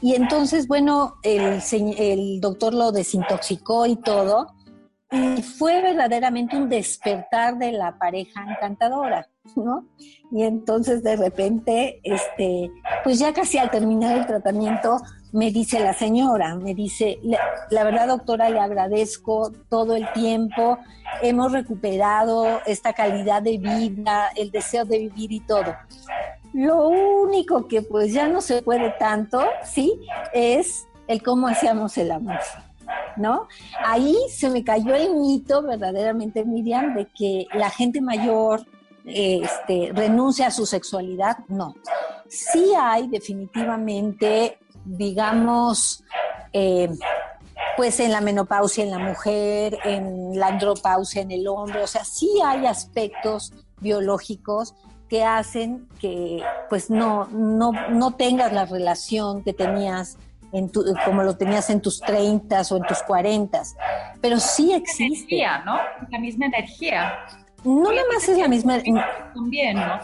y 0.02 0.16
entonces, 0.16 0.68
bueno, 0.68 1.16
el, 1.24 1.62
el 1.72 2.40
doctor 2.42 2.74
lo 2.74 2.92
desintoxicó 2.92 3.86
y 3.86 3.96
todo, 3.96 4.48
y 5.12 5.42
fue 5.42 5.82
verdaderamente 5.82 6.58
un 6.58 6.68
despertar 6.68 7.58
de 7.58 7.72
la 7.72 7.98
pareja 7.98 8.46
encantadora, 8.50 9.28
¿no? 9.56 9.86
Y 10.32 10.44
entonces 10.44 11.02
de 11.02 11.16
repente, 11.16 12.02
este, 12.04 12.70
pues 13.04 13.18
ya 13.18 13.34
casi 13.34 13.58
al 13.58 13.72
terminar 13.72 14.18
el 14.18 14.26
tratamiento, 14.26 14.98
me 15.32 15.52
dice 15.52 15.80
la 15.80 15.94
señora, 15.94 16.56
me 16.56 16.74
dice, 16.74 17.20
la 17.70 17.84
verdad 17.84 18.08
doctora, 18.08 18.50
le 18.50 18.60
agradezco 18.60 19.52
todo 19.70 19.96
el 19.96 20.12
tiempo, 20.14 20.78
hemos 21.22 21.52
recuperado 21.52 22.60
esta 22.66 22.94
calidad 22.94 23.42
de 23.42 23.58
vida, 23.58 24.30
el 24.36 24.52
deseo 24.52 24.84
de 24.84 25.00
vivir 25.00 25.32
y 25.32 25.40
todo. 25.42 25.76
Lo 26.58 26.88
único 26.88 27.68
que 27.68 27.84
pues 27.84 28.12
ya 28.12 28.28
no 28.28 28.42
se 28.42 28.64
puede 28.64 28.90
tanto, 28.98 29.40
¿sí? 29.64 29.94
Es 30.34 30.88
el 31.08 31.22
cómo 31.22 31.48
hacíamos 31.48 31.96
el 32.00 32.12
amor, 32.12 32.40
¿no? 33.16 33.48
Ahí 33.86 34.18
se 34.32 34.50
me 34.50 34.64
cayó 34.64 34.96
el 34.96 35.14
mito 35.14 35.62
verdaderamente, 35.62 36.44
Miriam, 36.46 36.96
de 36.96 37.06
que 37.16 37.46
la 37.54 37.70
gente 37.70 38.02
mayor 38.02 38.66
este, 39.06 39.92
renuncia 39.94 40.48
a 40.48 40.52
su 40.52 40.66
sexualidad. 40.66 41.38
No. 41.48 41.76
Sí 42.28 42.74
hay 42.76 43.08
definitivamente, 43.08 44.58
digamos, 44.84 46.04
eh, 46.54 46.90
pues 47.76 48.00
en 48.00 48.12
la 48.12 48.22
menopausia 48.22 48.84
en 48.84 48.90
la 48.90 48.98
mujer, 48.98 49.78
en 49.84 50.40
la 50.40 50.48
andropausia 50.48 51.22
en 51.22 51.30
el 51.30 51.48
hombre, 51.48 51.84
o 51.84 51.88
sea, 51.88 52.04
sí 52.04 52.32
hay 52.44 52.66
aspectos 52.66 53.54
biológicos 53.80 54.74
que 55.10 55.24
hacen 55.24 55.88
que 56.00 56.44
pues 56.70 56.90
no, 56.90 57.28
no, 57.32 57.72
no 57.90 58.12
tengas 58.12 58.52
la 58.54 58.66
relación 58.66 59.44
que 59.44 59.54
tenías 59.54 60.18
en 60.52 60.72
tu, 60.72 60.84
como 61.06 61.24
lo 61.24 61.38
tenías 61.38 61.70
en 61.70 61.82
tus 61.82 62.00
30 62.00 62.62
o 62.72 62.78
en 62.78 62.84
tus 62.84 63.04
40, 63.04 63.62
pero 64.22 64.40
sí 64.40 64.74
existe. 64.74 65.04
La 65.04 65.08
energía, 65.08 65.64
¿no? 65.66 65.78
La 66.10 66.20
misma 66.20 66.46
energía. 66.46 67.20
No 67.64 67.92
nada 67.92 68.04
más 68.14 68.28
es 68.30 68.38
la 68.38 68.48
misma. 68.48 68.78
También, 69.34 69.78
¿no? 69.78 70.00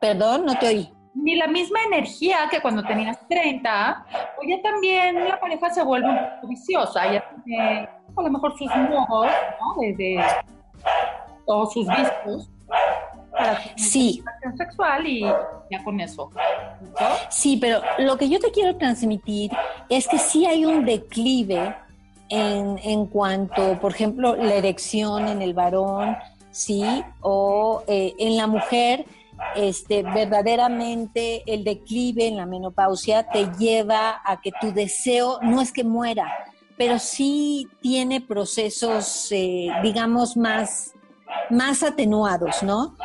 Perdón, 0.00 0.46
no 0.46 0.58
te 0.58 0.66
oí. 0.68 0.92
Ni 1.14 1.36
la 1.36 1.46
misma 1.46 1.78
energía 1.86 2.48
que 2.50 2.60
cuando 2.60 2.82
tenías 2.82 3.16
30, 3.28 4.06
o 4.38 4.48
ya 4.48 4.60
también 4.62 5.28
la 5.28 5.38
pareja 5.38 5.70
se 5.70 5.84
vuelve 5.84 6.08
un 6.08 6.18
poco 6.18 6.48
viciosa, 6.48 7.12
ya 7.12 7.24
tiene 7.44 7.88
a 8.16 8.22
lo 8.22 8.30
mejor 8.30 8.58
sus 8.58 8.68
modos, 8.74 9.30
¿no? 9.60 9.80
De, 9.80 10.24
o 11.46 11.66
sus 11.66 11.86
vicios 13.38 13.90
sí. 13.90 14.22
sexual 14.56 15.06
y 15.06 15.20
ya 15.70 15.82
con 15.84 16.00
eso. 16.00 16.30
Sí, 17.30 17.58
pero 17.60 17.80
lo 17.98 18.16
que 18.16 18.28
yo 18.28 18.38
te 18.38 18.50
quiero 18.50 18.76
transmitir 18.76 19.50
es 19.88 20.06
que 20.08 20.18
sí 20.18 20.46
hay 20.46 20.64
un 20.64 20.84
declive 20.84 21.74
en, 22.28 22.78
en 22.82 23.06
cuanto, 23.06 23.78
por 23.80 23.92
ejemplo, 23.92 24.36
la 24.36 24.54
erección 24.54 25.28
en 25.28 25.42
el 25.42 25.54
varón, 25.54 26.16
sí, 26.50 26.84
o 27.20 27.82
eh, 27.86 28.14
en 28.18 28.36
la 28.36 28.46
mujer. 28.46 29.04
Este, 29.56 30.04
verdaderamente 30.04 31.42
el 31.52 31.64
declive 31.64 32.28
en 32.28 32.36
la 32.36 32.46
menopausia 32.46 33.24
te 33.24 33.50
lleva 33.58 34.22
a 34.24 34.40
que 34.40 34.52
tu 34.60 34.72
deseo 34.72 35.40
no 35.42 35.60
es 35.60 35.72
que 35.72 35.82
muera, 35.82 36.32
pero 36.78 37.00
sí 37.00 37.68
tiene 37.80 38.20
procesos, 38.20 39.28
eh, 39.32 39.68
digamos, 39.82 40.36
más, 40.36 40.92
más 41.50 41.82
atenuados, 41.82 42.62
¿no? 42.62 42.96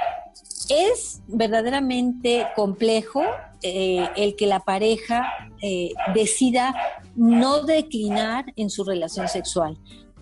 Es 0.69 1.21
verdaderamente 1.27 2.47
complejo 2.55 3.23
eh, 3.61 4.07
el 4.15 4.35
que 4.35 4.47
la 4.47 4.61
pareja 4.61 5.27
eh, 5.61 5.91
decida 6.13 6.73
no 7.15 7.63
declinar 7.63 8.45
en 8.55 8.69
su 8.69 8.83
relación 8.83 9.27
sexual, 9.27 9.77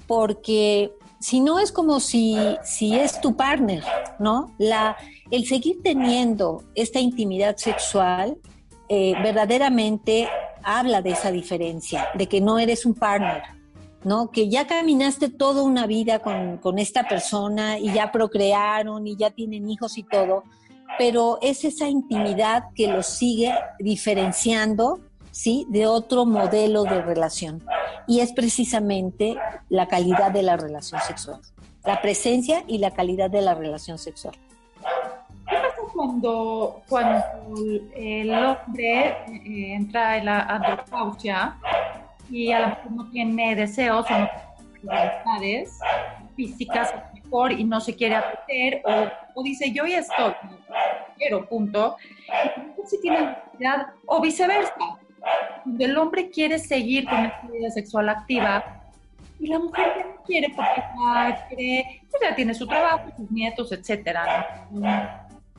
porque 0.08 0.92
si 1.20 1.40
no 1.40 1.60
es 1.60 1.72
como 1.72 2.00
si, 2.00 2.38
si 2.64 2.96
es 2.96 3.20
tu 3.22 3.36
partner, 3.36 3.84
¿no? 4.20 4.56
La, 4.58 4.98
el 5.32 5.46
seguir 5.46 5.82
teniendo 5.84 6.64
esta 6.76 7.00
intimidad 7.00 7.58
sexual 7.58 8.38
eh, 8.90 9.14
verdaderamente 9.22 10.30
habla 10.64 11.02
de 11.02 11.12
esa 11.12 11.32
diferencia, 11.32 12.08
de 12.16 12.28
que 12.28 12.42
no 12.42 12.60
eres 12.60 12.86
un 12.86 12.94
partner, 12.94 13.44
¿no? 14.08 14.32
Que 14.32 14.48
ya 14.48 14.66
caminaste 14.66 15.28
toda 15.30 15.62
una 15.64 15.86
vida 15.86 16.20
con, 16.20 16.80
esta 16.80 17.08
persona 17.08 17.78
y 17.78 17.92
ya 17.92 18.10
procrearon 18.12 19.06
y 19.06 19.18
ya 19.18 19.32
tienen 19.32 19.70
hijos 19.70 19.98
y 19.98 20.04
todo, 20.04 20.46
pero 20.98 21.40
es 21.42 21.66
esa 21.66 21.90
intimidad 21.90 22.70
que 22.74 22.88
los 22.88 23.06
sigue 23.06 23.54
diferenciando 23.80 25.02
¿sí? 25.32 25.68
De 25.70 25.86
otro 25.86 26.26
modelo 26.26 26.84
de 26.84 27.02
relación. 27.02 27.62
Y 28.08 28.22
es 28.22 28.32
precisamente 28.32 29.36
la 29.70 29.88
calidad 29.88 30.32
de 30.32 30.42
la 30.42 30.56
relación 30.56 31.02
sexual. 31.02 31.42
La 31.84 32.02
presencia 32.02 32.64
y 32.66 32.78
la 32.78 32.92
calidad 32.92 33.30
de 33.30 33.42
la 33.42 33.54
relación 33.54 33.98
sexual. 33.98 34.36
¿Qué 35.50 35.56
pasa 35.56 35.82
cuando, 35.94 36.82
cuando 36.88 37.22
el 37.94 38.34
hombre 38.34 39.10
eh, 39.10 39.76
entra 39.76 40.18
en 40.18 40.26
la 40.26 40.40
andropausia 40.42 41.58
y 42.30 42.52
a 42.52 42.60
lo 42.60 42.68
mejor 42.68 42.92
no 42.92 43.10
tiene 43.12 43.56
deseos 43.56 44.06
o 44.10 44.20
no 44.20 44.30
tiene 44.82 44.96
necesidades 44.96 45.80
físicas 46.36 46.94
mejor 47.14 47.52
y 47.52 47.64
no 47.64 47.80
se 47.80 47.96
quiere 47.96 48.16
hacer 48.16 48.82
o, 49.36 49.44
dice 49.44 49.72
yo 49.72 49.86
ya 49.86 50.00
estoy, 50.00 50.34
quiero, 51.18 51.48
punto. 51.48 51.98
Y 52.84 52.88
si 52.88 53.02
tiene 53.02 53.22
necesidad 53.22 53.88
o 54.06 54.22
viceversa. 54.22 54.74
Cuando 55.64 55.86
el 55.86 55.98
hombre 55.98 56.30
quiere 56.30 56.60
seguir 56.60 57.06
con 57.06 57.26
esta 57.26 57.48
vida 57.48 57.70
sexual 57.72 58.10
activa 58.10 58.82
y 59.40 59.48
la 59.48 59.60
mujer 59.60 59.94
ya 59.98 60.06
no 60.06 60.24
quiere 60.24 60.50
porque 60.56 60.82
ya, 60.82 61.48
quiere, 61.48 62.02
pues 62.10 62.24
ya 62.24 62.36
tiene 62.36 62.54
su 62.54 62.66
trabajo, 62.66 63.10
sus 63.18 63.30
nietos, 63.30 63.72
etcétera, 63.72 64.68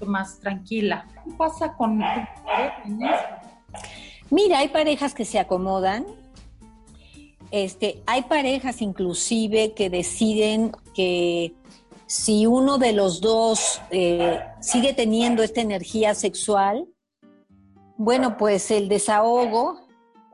más 0.07 0.39
tranquila. 0.41 1.07
¿Qué 1.25 1.31
pasa 1.37 1.73
con, 1.75 2.01
con 2.01 3.01
Mira, 4.31 4.59
hay 4.59 4.69
parejas 4.69 5.15
que 5.15 5.25
se 5.25 5.39
acomodan 5.39 6.07
este, 7.51 8.03
hay 8.07 8.23
parejas 8.23 8.83
inclusive 8.83 9.73
que 9.75 9.91
deciden 9.91 10.73
que 10.95 11.55
si 12.07 12.47
uno 12.47 12.79
de 12.79 12.93
los 12.93 13.21
dos 13.21 13.81
eh, 13.91 14.41
sigue 14.61 14.93
teniendo 14.95 15.43
esta 15.43 15.61
energía 15.61 16.15
sexual, 16.15 16.87
bueno, 17.97 18.37
pues 18.37 18.71
el 18.71 18.89
desahogo 18.89 19.81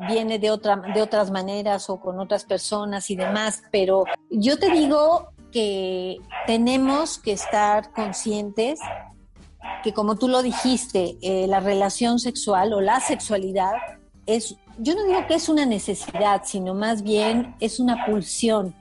viene 0.08 0.38
de, 0.38 0.50
otra, 0.50 0.82
otras 1.00 1.30
maneras 1.30 1.88
o 1.88 2.00
con 2.00 2.18
otras 2.18 2.44
personas 2.44 3.10
y 3.10 3.16
demás, 3.16 3.62
pero 3.70 4.04
yo 4.30 4.58
te 4.58 4.70
digo 4.70 5.28
que 5.50 6.18
tenemos 6.46 7.18
que 7.18 7.32
estar 7.32 7.92
conscientes 7.92 8.80
que 9.82 9.92
como 9.92 10.16
tú 10.16 10.28
lo 10.28 10.42
dijiste, 10.42 11.16
eh, 11.22 11.46
la 11.46 11.60
relación 11.60 12.18
sexual 12.18 12.72
o 12.72 12.80
la 12.80 13.00
sexualidad 13.00 13.72
es 14.26 14.56
yo 14.78 14.94
no 14.94 15.04
digo 15.04 15.26
que 15.26 15.34
es 15.34 15.48
una 15.48 15.66
necesidad, 15.66 16.42
sino 16.44 16.74
más 16.74 17.02
bien 17.02 17.54
es 17.60 17.78
una 17.78 18.06
pulsión, 18.06 18.74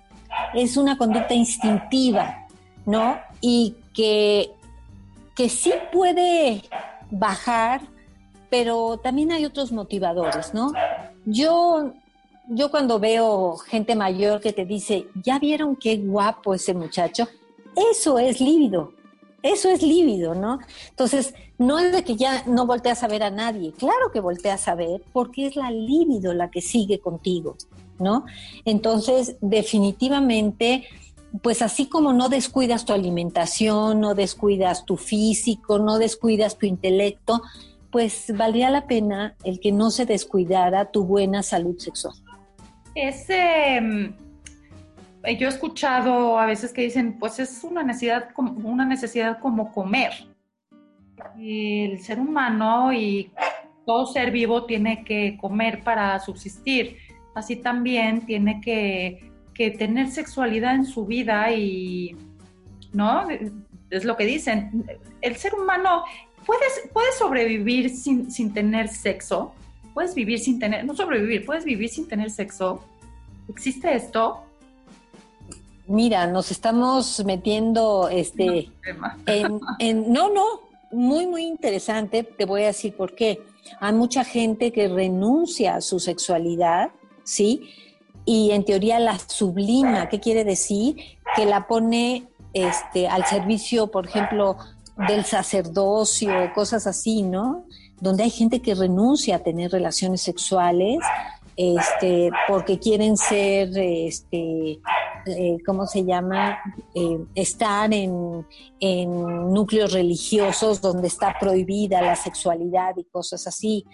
es 0.54 0.78
una 0.78 0.98
conducta 0.98 1.34
instintiva, 1.34 2.48
¿no? 2.86 3.18
Y 3.42 3.76
que, 3.94 4.52
que 5.36 5.50
sí 5.50 5.72
puede 5.92 6.64
bajar, 7.12 7.82
pero 8.50 8.98
también 8.98 9.32
hay 9.32 9.46
otros 9.46 9.72
motivadores, 9.72 10.54
¿no? 10.54 10.74
Yo, 11.26 11.94
yo 12.48 12.72
cuando 12.72 13.00
veo 13.00 13.58
gente 13.58 13.96
mayor 13.96 14.42
que 14.42 14.54
te 14.54 14.66
dice, 14.66 15.08
¿ya 15.24 15.38
vieron 15.40 15.76
qué 15.76 15.98
guapo 15.98 16.54
ese 16.54 16.74
muchacho? 16.74 17.28
Eso 17.92 18.18
es 18.20 18.42
lívido, 18.42 18.94
eso 19.44 19.70
es 19.70 19.84
lívido, 19.84 20.34
¿no? 20.34 20.60
Entonces, 20.90 21.36
no 21.58 21.78
es 21.78 21.92
de 21.92 22.04
que 22.04 22.16
ya 22.16 22.44
no 22.48 22.66
volteas 22.66 23.04
a 23.04 23.08
ver 23.08 23.24
a 23.24 23.30
nadie, 23.30 23.74
claro 23.74 24.12
que 24.12 24.22
volteas 24.22 24.68
a 24.68 24.76
ver 24.76 25.04
porque 25.12 25.46
es 25.46 25.56
la 25.56 25.70
líbido 25.70 26.34
la 26.34 26.50
que 26.50 26.62
sigue 26.62 27.00
contigo, 27.00 27.58
¿no? 28.00 28.26
Entonces, 28.66 29.36
definitivamente, 29.42 30.86
pues 31.42 31.62
así 31.62 31.88
como 31.88 32.14
no 32.14 32.30
descuidas 32.30 32.86
tu 32.86 32.94
alimentación, 32.94 34.00
no 34.00 34.16
descuidas 34.16 34.86
tu 34.86 34.98
físico, 34.98 35.78
no 35.78 36.00
descuidas 36.00 36.58
tu 36.58 36.66
intelecto, 36.66 37.42
pues 37.92 38.34
valdría 38.36 38.72
la 38.72 38.88
pena 38.88 39.36
el 39.44 39.60
que 39.60 39.72
no 39.72 39.92
se 39.92 40.06
descuidara 40.06 40.90
tu 40.90 41.04
buena 41.06 41.44
salud 41.44 41.78
sexual. 41.78 42.16
Ese 42.96 43.78
eh, 43.78 44.14
yo 45.32 45.48
he 45.48 45.50
escuchado 45.50 46.38
a 46.38 46.46
veces 46.46 46.74
que 46.74 46.82
dicen, 46.82 47.18
pues 47.18 47.40
es 47.40 47.64
una 47.64 47.82
necesidad, 47.82 48.30
una 48.38 48.86
necesidad 48.86 49.40
como 49.40 49.72
comer. 49.72 50.12
El 51.40 52.00
ser 52.00 52.20
humano 52.20 52.92
y 52.92 53.32
todo 53.86 54.06
ser 54.06 54.32
vivo 54.32 54.66
tiene 54.66 55.04
que 55.06 55.38
comer 55.40 55.84
para 55.84 56.20
subsistir. 56.20 56.98
Así 57.36 57.56
también 57.56 58.26
tiene 58.26 58.60
que, 58.62 59.32
tener 59.78 60.10
sexualidad 60.10 60.76
en 60.76 60.86
su 60.86 61.06
vida 61.06 61.52
y, 61.52 62.18
¿no? 62.92 63.28
Es 63.90 64.04
lo 64.04 64.18
que 64.18 64.26
dicen. 64.26 64.86
El 65.22 65.38
ser 65.38 65.54
humano 65.54 66.04
puede, 66.46 66.66
puede 66.92 67.12
sobrevivir 67.18 67.90
sin, 67.90 68.30
sin 68.30 68.54
tener 68.54 68.90
sexo. 68.90 69.54
Puedes 69.94 70.16
vivir 70.16 70.40
sin 70.40 70.60
tener, 70.60 70.84
no 70.84 70.96
sobrevivir, 70.96 71.46
puedes 71.46 71.64
vivir 71.64 71.88
sin 71.88 72.08
tener 72.08 72.30
sexo. 72.30 72.84
¿Existe 73.48 73.96
esto? 73.96 74.44
Mira, 75.88 76.28
nos 76.28 76.52
estamos 76.52 77.24
metiendo 77.26 78.08
este, 78.10 78.70
en, 79.26 80.14
no, 80.14 80.30
no, 80.30 80.46
muy, 80.92 81.28
muy 81.28 81.44
interesante. 81.44 82.24
Te 82.24 82.46
voy 82.46 82.64
a 82.64 82.68
decir 82.68 82.96
por 82.96 83.16
qué. 83.16 83.42
Hay 83.80 83.94
mucha 83.94 84.24
gente 84.24 84.72
que 84.72 84.88
renuncia 84.88 85.76
a 85.76 85.82
su 85.82 86.00
sexualidad, 86.00 86.92
¿sí? 87.24 87.70
Y 88.26 88.52
en 88.52 88.64
teoría 88.64 89.00
la 89.00 89.20
sublima. 89.20 90.08
¿Qué 90.08 90.20
quiere 90.20 90.46
decir? 90.46 90.96
Que 91.36 91.46
la 91.46 91.68
pone 91.68 92.28
este, 92.54 93.08
al 93.08 93.26
servicio, 93.26 93.88
por 93.88 94.08
ejemplo, 94.08 94.58
del 95.10 95.26
sacerdocio, 95.26 96.32
cosas 96.54 96.88
así, 96.88 97.24
¿no? 97.24 97.66
Donde 98.00 98.24
hay 98.24 98.30
gente 98.30 98.62
que 98.62 98.76
renuncia 98.76 99.38
a 99.38 99.40
tener 99.40 99.72
relaciones 99.72 100.22
sexuales 100.22 101.00
este, 101.56 102.32
porque 102.48 102.80
quieren 102.80 103.18
ser, 103.18 103.70
este, 103.78 104.80
eh, 105.26 105.58
¿cómo 105.66 105.86
se 105.86 106.04
llama? 106.04 106.58
Eh, 106.94 107.20
estar 107.36 107.94
en, 107.94 108.46
núcleos 108.80 109.94
religiosos 109.94 110.82
donde 110.82 111.08
está 111.08 111.36
prohibida 111.40 112.02
la 112.02 112.16
sexualidad 112.16 112.96
y 112.98 113.04
cosas 113.06 113.48
así. 113.48 113.86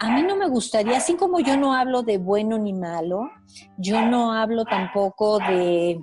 A 0.00 0.10
mí 0.14 0.22
no 0.22 0.36
me 0.36 0.48
gustaría, 0.48 0.96
así 0.96 1.14
como 1.14 1.38
yo 1.40 1.56
no 1.56 1.74
hablo 1.74 2.02
de 2.02 2.18
bueno 2.18 2.58
ni 2.58 2.72
malo, 2.72 3.30
yo 3.78 4.04
no 4.04 4.32
hablo 4.32 4.64
tampoco 4.64 5.38
de, 5.38 6.00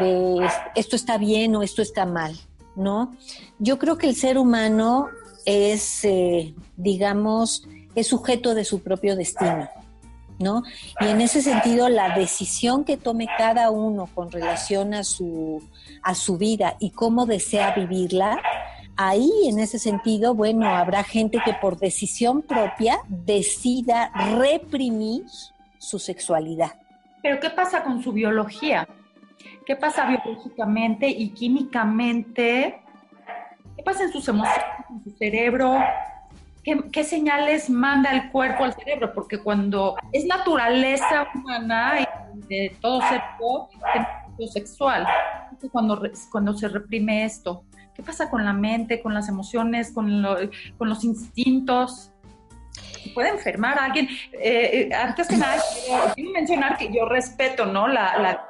de 0.00 0.48
esto 0.74 0.96
está 0.96 1.16
bien 1.16 1.56
o 1.56 1.62
esto 1.62 1.80
está 1.80 2.04
mal, 2.04 2.34
¿no? 2.76 3.12
Yo 3.58 3.78
creo 3.78 3.96
que 3.96 4.08
el 4.08 4.14
ser 4.14 4.36
humano 4.36 5.08
es, 5.46 6.04
eh, 6.04 6.54
digamos, 6.76 7.66
es 7.94 8.06
sujeto 8.08 8.54
de 8.54 8.64
su 8.64 8.80
propio 8.80 9.16
destino. 9.16 9.68
¿No? 10.38 10.62
Y 11.00 11.06
en 11.08 11.20
ese 11.20 11.42
sentido, 11.42 11.88
la 11.88 12.16
decisión 12.16 12.84
que 12.84 12.96
tome 12.96 13.26
cada 13.36 13.70
uno 13.70 14.08
con 14.14 14.30
relación 14.30 14.94
a 14.94 15.04
su, 15.04 15.62
a 16.02 16.14
su 16.14 16.38
vida 16.38 16.76
y 16.78 16.90
cómo 16.90 17.26
desea 17.26 17.74
vivirla, 17.74 18.40
ahí 18.96 19.30
en 19.46 19.58
ese 19.58 19.78
sentido, 19.78 20.34
bueno, 20.34 20.68
habrá 20.68 21.04
gente 21.04 21.38
que 21.44 21.54
por 21.54 21.78
decisión 21.78 22.42
propia 22.42 22.98
decida 23.08 24.10
reprimir 24.36 25.24
su 25.78 25.98
sexualidad. 25.98 26.72
Pero 27.22 27.40
¿qué 27.40 27.50
pasa 27.50 27.82
con 27.82 28.02
su 28.02 28.12
biología? 28.12 28.88
¿Qué 29.64 29.76
pasa 29.76 30.06
biológicamente 30.06 31.08
y 31.08 31.30
químicamente? 31.30 32.80
¿Qué 33.76 33.82
pasa 33.82 34.04
en 34.04 34.12
sus 34.12 34.26
emociones, 34.28 34.64
en 34.90 35.04
su 35.04 35.10
cerebro? 35.16 35.78
¿Qué, 36.92 37.04
señales 37.04 37.70
manda 37.70 38.10
el 38.12 38.30
cuerpo 38.30 38.64
al 38.64 38.74
cerebro? 38.74 39.12
Porque 39.12 39.38
cuando 39.38 39.96
es 40.12 40.24
naturaleza 40.26 41.28
humana 41.34 42.00
y 42.00 42.46
de 42.48 42.76
todo 42.80 43.00
ser 43.02 43.22
sexual, 44.52 45.06
cuando, 45.72 46.02
cuando 46.30 46.52
se 46.54 46.68
reprime 46.68 47.24
esto, 47.24 47.64
¿qué 47.94 48.02
pasa 48.02 48.30
con 48.30 48.44
la 48.44 48.52
mente, 48.52 49.00
con 49.02 49.14
las 49.14 49.28
emociones, 49.28 49.92
con, 49.92 50.24
con 50.76 50.88
los 50.88 51.04
instintos? 51.04 52.12
puede 53.14 53.30
enfermar 53.30 53.78
a 53.78 53.86
alguien. 53.86 54.06
Eh, 54.32 54.88
eh, 54.90 54.94
antes 54.94 55.28
que 55.28 55.36
nada, 55.36 55.56
quiero, 56.14 56.30
mencionar 56.30 56.76
que 56.76 56.92
yo 56.92 57.06
respeto, 57.06 57.66
¿no? 57.66 57.88
La, 57.88 58.18
la 58.18 58.46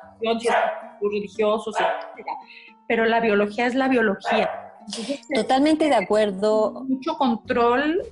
religiosos, 1.00 1.76
Pero 2.86 3.04
la 3.04 3.20
biología 3.20 3.66
es 3.66 3.74
la 3.74 3.88
biología. 3.88 4.67
Totalmente 5.34 5.86
de 5.86 5.94
acuerdo. 5.94 6.84
Mucho 6.88 7.16
control, 7.16 8.02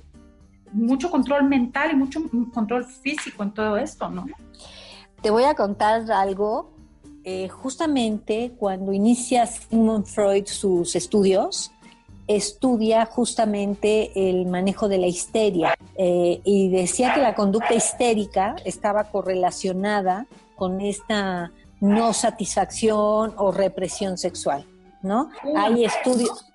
mucho 0.71 1.09
control 1.09 1.43
mental 1.45 1.91
y 1.91 1.95
mucho 1.95 2.21
control 2.53 2.85
físico 2.85 3.43
en 3.43 3.53
todo 3.53 3.77
esto, 3.77 4.09
¿no? 4.09 4.25
Te 5.21 5.29
voy 5.29 5.43
a 5.43 5.55
contar 5.55 6.11
algo. 6.11 6.71
Eh, 7.23 7.49
justamente 7.49 8.53
cuando 8.57 8.93
inicia 8.93 9.45
Sigmund 9.45 10.05
Freud 10.05 10.45
sus 10.45 10.95
estudios, 10.95 11.71
estudia 12.27 13.05
justamente 13.05 14.29
el 14.29 14.45
manejo 14.45 14.87
de 14.87 14.97
la 14.97 15.07
histeria 15.07 15.75
eh, 15.95 16.41
y 16.43 16.69
decía 16.69 17.13
que 17.13 17.21
la 17.21 17.35
conducta 17.35 17.73
histérica 17.73 18.55
estaba 18.65 19.05
correlacionada 19.05 20.27
con 20.55 20.81
esta 20.81 21.51
no 21.79 22.13
satisfacción 22.13 23.33
o 23.37 23.51
represión 23.51 24.17
sexual, 24.17 24.65
¿no? 25.01 25.29
Hay 25.55 25.85
estudios, 25.85 26.51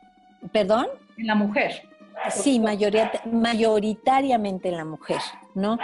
¿Perdón? 0.50 0.86
En 1.16 1.26
la 1.26 1.34
mujer. 1.34 1.88
Sí, 2.30 2.60
mayoritariamente 2.60 4.68
en 4.68 4.76
la 4.76 4.84
mujer, 4.84 5.20
¿no? 5.54 5.78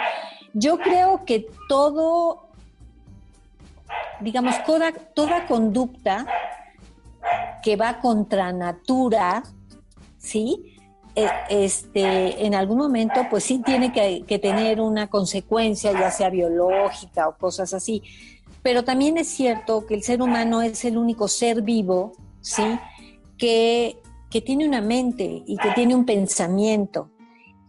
Yo 0.53 0.77
creo 0.77 1.25
que 1.25 1.47
todo, 1.67 2.47
digamos, 4.21 4.63
toda, 4.63 4.91
toda 4.91 5.47
conducta 5.47 6.25
que 7.61 7.75
va 7.75 7.99
contra 7.99 8.53
natura, 8.53 9.43
¿sí? 10.17 10.77
E, 11.15 11.27
este, 11.49 12.45
en 12.45 12.55
algún 12.55 12.77
momento, 12.77 13.27
pues 13.29 13.43
sí 13.43 13.61
tiene 13.65 13.91
que, 13.91 14.23
que, 14.25 14.39
tener 14.39 14.79
una 14.79 15.07
consecuencia, 15.07 15.91
ya 15.91 16.11
sea 16.11 16.29
biológica 16.29 17.27
o 17.27 17.37
cosas 17.37 17.73
así. 17.73 18.01
Pero 18.63 18.83
también 18.83 19.17
es 19.17 19.27
cierto 19.27 19.85
que 19.85 19.95
el 19.95 20.03
ser 20.03 20.21
humano 20.21 20.61
es 20.61 20.85
el 20.85 20.97
único 20.97 21.27
ser 21.27 21.63
vivo, 21.63 22.13
¿sí? 22.41 22.79
Que, 23.37 23.97
que 24.29 24.41
tiene 24.41 24.67
una 24.67 24.81
mente 24.81 25.43
y 25.45 25.57
que 25.57 25.71
tiene 25.71 25.95
un 25.95 26.05
pensamiento. 26.05 27.11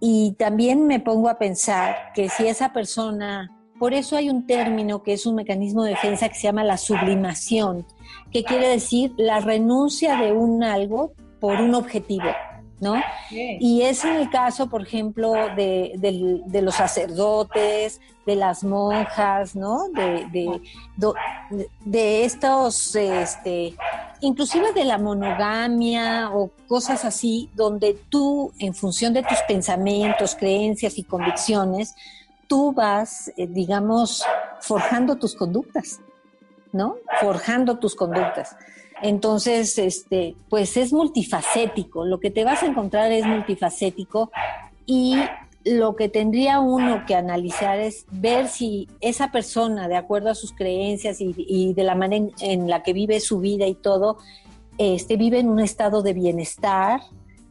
Y 0.00 0.32
también 0.38 0.86
me 0.86 1.00
pongo 1.00 1.28
a 1.28 1.38
pensar 1.38 2.12
que 2.14 2.28
si 2.28 2.46
esa 2.46 2.72
persona, 2.72 3.50
por 3.78 3.92
eso 3.94 4.16
hay 4.16 4.30
un 4.30 4.46
término 4.46 5.02
que 5.02 5.12
es 5.12 5.26
un 5.26 5.34
mecanismo 5.34 5.84
de 5.84 5.90
defensa 5.90 6.28
que 6.28 6.34
se 6.34 6.42
llama 6.42 6.64
la 6.64 6.78
sublimación, 6.78 7.86
que 8.30 8.44
quiere 8.44 8.68
decir 8.68 9.12
la 9.16 9.40
renuncia 9.40 10.16
de 10.16 10.32
un 10.32 10.62
algo 10.62 11.12
por 11.38 11.60
un 11.60 11.74
objetivo. 11.74 12.30
¿No? 12.80 13.00
Y 13.30 13.82
es 13.82 14.04
en 14.04 14.16
el 14.16 14.30
caso, 14.30 14.68
por 14.68 14.82
ejemplo, 14.82 15.32
de, 15.54 16.42
los 16.62 16.74
sacerdotes, 16.74 18.00
de 18.26 18.36
las 18.36 18.64
monjas, 18.64 19.54
¿no? 19.54 19.88
De, 19.90 20.60
de, 21.84 22.24
estos, 22.24 22.96
este, 22.96 23.74
inclusive 24.20 24.72
de 24.72 24.84
la 24.84 24.98
monogamia 24.98 26.30
o 26.32 26.50
cosas 26.66 27.04
así, 27.04 27.50
donde 27.54 27.94
tú, 28.08 28.52
en 28.58 28.74
función 28.74 29.12
de 29.12 29.22
tus 29.22 29.38
pensamientos, 29.46 30.34
creencias 30.34 30.96
y 30.98 31.04
convicciones, 31.04 31.94
tú 32.48 32.72
vas, 32.72 33.30
eh, 33.36 33.46
digamos, 33.46 34.24
forjando 34.60 35.16
tus 35.16 35.34
conductas, 35.34 36.00
¿no? 36.72 36.96
Forjando 37.20 37.78
tus 37.78 37.94
conductas. 37.94 38.56
Entonces, 39.02 39.78
este, 39.78 40.36
pues 40.48 40.76
es 40.76 40.92
multifacético, 40.92 42.04
lo 42.04 42.20
que 42.20 42.30
te 42.30 42.44
vas 42.44 42.62
a 42.62 42.66
encontrar 42.66 43.12
es 43.12 43.26
multifacético 43.26 44.30
y 44.86 45.16
lo 45.64 45.94
que 45.94 46.08
tendría 46.08 46.60
uno 46.60 47.04
que 47.06 47.14
analizar 47.14 47.78
es 47.78 48.06
ver 48.10 48.48
si 48.48 48.88
esa 49.00 49.30
persona, 49.30 49.88
de 49.88 49.96
acuerdo 49.96 50.30
a 50.30 50.34
sus 50.34 50.52
creencias 50.52 51.18
y, 51.20 51.74
de 51.74 51.84
la 51.84 51.94
manera 51.94 52.26
en, 52.40 52.68
la 52.68 52.82
que 52.82 52.92
vive 52.92 53.20
su 53.20 53.40
vida 53.40 53.66
y 53.66 53.74
todo, 53.74 54.18
este, 54.78 55.16
vive 55.16 55.38
en 55.38 55.48
un 55.48 55.60
estado 55.60 56.02
de 56.02 56.14
bienestar, 56.14 57.00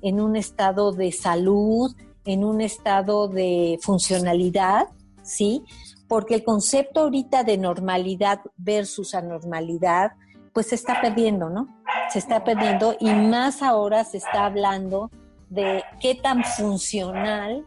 en 0.02 0.20
un 0.20 0.36
estado 0.36 0.92
de 0.92 1.12
salud, 1.12 1.96
en 2.26 2.44
un 2.44 2.62
estado 2.62 3.28
de 3.28 3.78
funcionalidad, 3.82 4.88
¿sí? 5.22 5.64
Porque 6.08 6.36
el 6.36 6.44
concepto 6.44 7.02
ahorita 7.02 7.44
de 7.44 7.58
normalidad 7.58 8.42
versus 8.58 9.14
anormalidad, 9.14 10.14
pues 10.54 10.68
se 10.68 10.76
está 10.76 11.02
perdiendo, 11.02 11.50
¿no? 11.50 11.68
Se 12.12 12.20
está 12.20 12.44
perdiendo 12.44 12.96
y 13.00 13.12
más 13.12 13.62
ahora 13.62 14.04
se 14.04 14.18
está 14.18 14.46
hablando 14.46 15.12
de 15.50 15.84
qué 16.00 16.16
tan 16.16 16.44
funcional, 16.44 17.66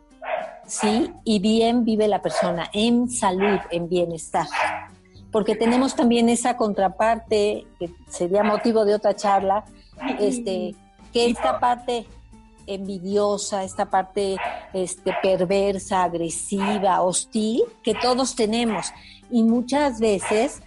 ¿sí? 0.66 1.12
Y 1.24 1.40
bien 1.40 1.84
vive 1.84 2.08
la 2.08 2.22
persona 2.22 2.68
en 2.72 3.08
salud, 3.08 3.58
en 3.70 3.88
bienestar. 3.88 4.46
Porque 5.30 5.56
tenemos 5.56 5.96
también 5.96 6.28
esa 6.28 6.56
contraparte, 6.56 7.66
que 7.78 7.90
sería 8.08 8.42
motivo 8.42 8.84
de 8.84 8.94
otra 8.94 9.16
charla, 9.16 9.64
este, 10.18 10.74
que 11.12 11.26
esta 11.26 11.58
parte 11.58 12.06
envidiosa, 12.66 13.64
esta 13.64 13.86
parte 13.86 14.36
este, 14.72 15.14
perversa, 15.22 16.04
agresiva, 16.04 17.02
hostil, 17.02 17.62
que 17.82 17.94
todos 17.94 18.36
tenemos. 18.36 18.92
Y 19.30 19.42
muchas 19.42 20.00
veces 20.00 20.62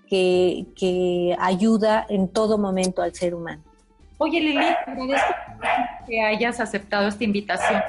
que, 0.10 0.66
que 0.76 1.38
ayuda 1.40 2.06
en 2.10 2.28
todo 2.28 2.58
momento 2.58 3.04
al 3.04 3.14
ser 3.14 3.36
humano. 3.36 3.62
Oye, 4.18 4.40
Lili, 4.40 4.66
agradezco 4.86 5.34
que 6.08 6.22
hayas 6.22 6.60
aceptado 6.60 7.08
esta 7.08 7.24
invitación. 7.24 7.82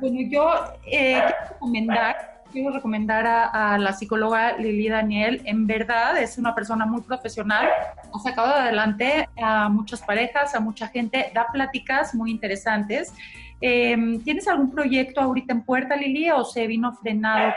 Bueno, 0.00 0.20
yo 0.30 0.50
eh, 0.86 1.20
quiero 1.20 1.28
recomendar 1.48 2.35
quiero 2.52 2.70
recomendar 2.70 3.26
a, 3.26 3.78
la 3.78 3.92
psicóloga 3.92 4.56
Lili 4.56 4.88
Daniel. 4.88 5.42
En 5.44 5.66
verdad 5.66 6.18
es 6.18 6.38
una 6.38 6.54
persona 6.54 6.86
muy 6.86 7.02
profesional. 7.02 7.68
Ha 8.12 8.18
sacado 8.18 8.54
adelante 8.54 9.28
a 9.40 9.68
muchas 9.68 10.02
parejas, 10.02 10.54
a 10.54 10.60
mucha 10.60 10.88
gente, 10.88 11.30
da 11.34 11.46
pláticas 11.52 12.14
muy 12.14 12.30
interesantes. 12.30 13.12
Em, 13.60 14.22
¿Tienes 14.22 14.48
algún 14.48 14.70
proyecto 14.70 15.20
ahorita 15.20 15.52
en 15.52 15.62
puerta, 15.62 15.96
Lili, 15.96 16.30
o 16.30 16.44
se 16.44 16.66
vino 16.66 16.92
frenado 16.94 17.52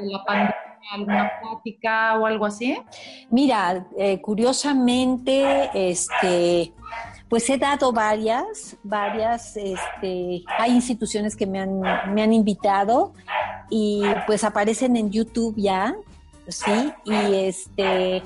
la 0.00 0.24
pandemia? 0.24 0.66
alguna 0.92 1.32
plática 1.40 2.18
o 2.18 2.26
algo 2.26 2.46
así? 2.46 2.78
Mira, 3.30 3.86
eh, 3.98 4.20
curiosamente, 4.20 5.70
este, 5.74 6.72
pues 7.28 7.48
he 7.50 7.58
dado 7.58 7.92
varias, 7.92 8.76
varias, 8.82 9.56
este, 9.56 10.44
hay 10.58 10.72
instituciones 10.72 11.34
que 11.34 11.46
me 11.46 11.60
han, 11.60 11.80
me 12.14 12.22
han 12.22 12.32
invitado 12.32 13.12
y 13.68 14.02
pues 14.26 14.44
aparecen 14.44 14.96
en 14.96 15.10
YouTube 15.10 15.54
ya, 15.56 15.96
¿sí? 16.48 16.92
Y 17.04 17.34
este... 17.34 18.22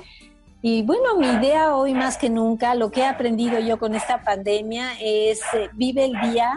Y 0.63 0.83
bueno, 0.83 1.15
mi 1.17 1.25
idea 1.25 1.75
hoy 1.75 1.95
más 1.95 2.19
que 2.19 2.29
nunca, 2.29 2.75
lo 2.75 2.91
que 2.91 2.99
he 2.99 3.05
aprendido 3.05 3.59
yo 3.59 3.79
con 3.79 3.95
esta 3.95 4.23
pandemia 4.23 4.91
es 5.01 5.41
eh, 5.55 5.71
vive 5.73 6.05
el 6.05 6.13
día 6.21 6.55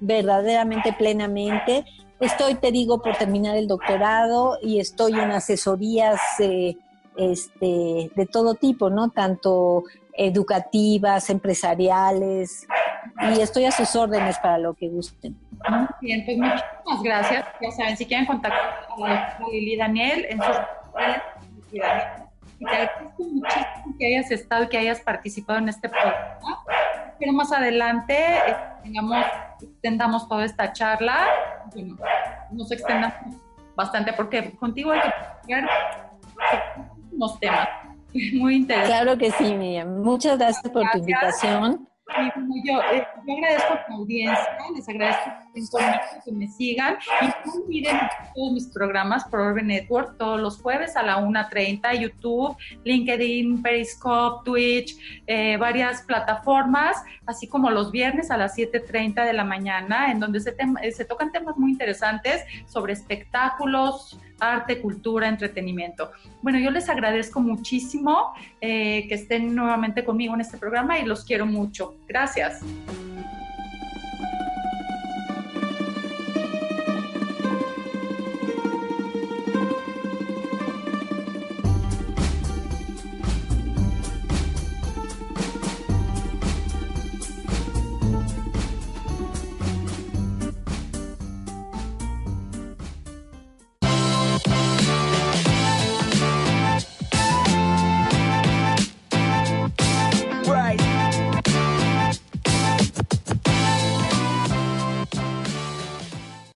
verdaderamente 0.00 0.94
plenamente. 0.94 1.84
Estoy, 2.18 2.54
te 2.54 2.72
digo, 2.72 3.02
por 3.02 3.14
terminar 3.16 3.54
el 3.58 3.68
doctorado 3.68 4.58
y 4.62 4.80
estoy 4.80 5.12
en 5.12 5.32
asesorías 5.32 6.18
eh, 6.38 6.78
este, 7.16 8.10
de 8.14 8.26
todo 8.30 8.54
tipo, 8.54 8.88
¿no? 8.88 9.10
Tanto 9.10 9.84
educativas, 10.16 11.30
empresariales, 11.30 12.66
y 13.34 13.40
estoy 13.40 13.64
a 13.64 13.70
sus 13.70 13.94
órdenes 13.96 14.38
para 14.38 14.58
lo 14.58 14.74
que 14.74 14.88
gusten. 14.88 15.36
Muy 15.68 15.86
bien, 16.00 16.24
pues 16.24 16.38
muchísimas 16.38 17.02
gracias. 17.02 17.46
Ya 17.60 17.70
saben, 17.70 17.96
si 17.96 18.06
quieren 18.06 18.26
contactar 18.26 18.86
a 19.04 19.38
Lili 19.50 19.76
Daniel 19.76 20.26
en 20.28 20.38
sus 20.42 20.56
y 22.58 22.64
te 22.64 22.70
agradezco 22.70 23.22
muchísimo 23.22 23.94
que 23.98 24.06
hayas 24.06 24.30
estado 24.30 24.64
y 24.64 24.68
que 24.68 24.78
hayas 24.78 25.00
participado 25.00 25.58
en 25.58 25.68
este 25.68 25.88
programa. 25.88 26.38
Pero 27.18 27.32
más 27.32 27.52
adelante 27.52 28.14
eh, 28.16 28.56
tengamos, 28.82 29.24
extendamos 29.60 30.28
toda 30.28 30.44
esta 30.44 30.72
charla, 30.72 31.26
bueno, 31.74 31.96
nos 32.50 32.70
extendamos 32.70 33.14
bastante 33.74 34.12
porque 34.12 34.52
contigo 34.52 34.92
hay 34.92 35.00
que 35.00 35.10
platicar 35.10 36.10
unos 37.12 37.38
temas 37.40 37.68
muy 38.34 38.56
interesantes. 38.56 39.00
Claro 39.00 39.18
que 39.18 39.30
sí, 39.32 39.54
Miriam. 39.54 40.02
Muchas 40.02 40.38
gracias 40.38 40.70
por 40.72 40.88
tu 40.90 40.98
invitación. 40.98 41.88
Y 42.08 42.68
yo, 42.68 42.80
eh, 42.92 43.04
yo 43.26 43.34
agradezco 43.34 43.74
a 43.74 43.84
tu 43.84 43.92
audiencia, 43.94 44.48
les 44.76 44.88
agradezco 44.88 45.78
que 46.24 46.32
me 46.32 46.46
sigan 46.46 46.98
y 47.20 47.26
no 47.26 47.64
olviden 47.64 47.98
todos 48.32 48.52
mis 48.52 48.66
programas 48.68 49.24
por 49.24 49.40
Orbe 49.40 49.64
Network 49.64 50.16
todos 50.16 50.40
los 50.40 50.62
jueves 50.62 50.96
a 50.96 51.02
la 51.02 51.18
1.30, 51.18 52.00
YouTube, 52.00 52.56
LinkedIn, 52.84 53.60
Periscope, 53.60 54.44
Twitch, 54.44 54.96
eh, 55.26 55.56
varias 55.56 56.02
plataformas, 56.02 56.96
así 57.26 57.48
como 57.48 57.70
los 57.70 57.90
viernes 57.90 58.30
a 58.30 58.36
las 58.36 58.56
7.30 58.56 59.24
de 59.24 59.32
la 59.32 59.44
mañana, 59.44 60.12
en 60.12 60.20
donde 60.20 60.38
se, 60.38 60.54
se 60.92 61.04
tocan 61.04 61.32
temas 61.32 61.56
muy 61.56 61.72
interesantes 61.72 62.44
sobre 62.66 62.92
espectáculos, 62.92 64.16
arte, 64.40 64.80
cultura, 64.80 65.28
entretenimiento. 65.28 66.10
Bueno, 66.42 66.58
yo 66.58 66.70
les 66.70 66.88
agradezco 66.88 67.40
muchísimo 67.40 68.32
eh, 68.60 69.06
que 69.08 69.14
estén 69.14 69.54
nuevamente 69.54 70.04
conmigo 70.04 70.34
en 70.34 70.40
este 70.40 70.58
programa 70.58 70.98
y 70.98 71.04
los 71.04 71.24
quiero 71.24 71.46
mucho. 71.46 71.96
Gracias. 72.06 72.62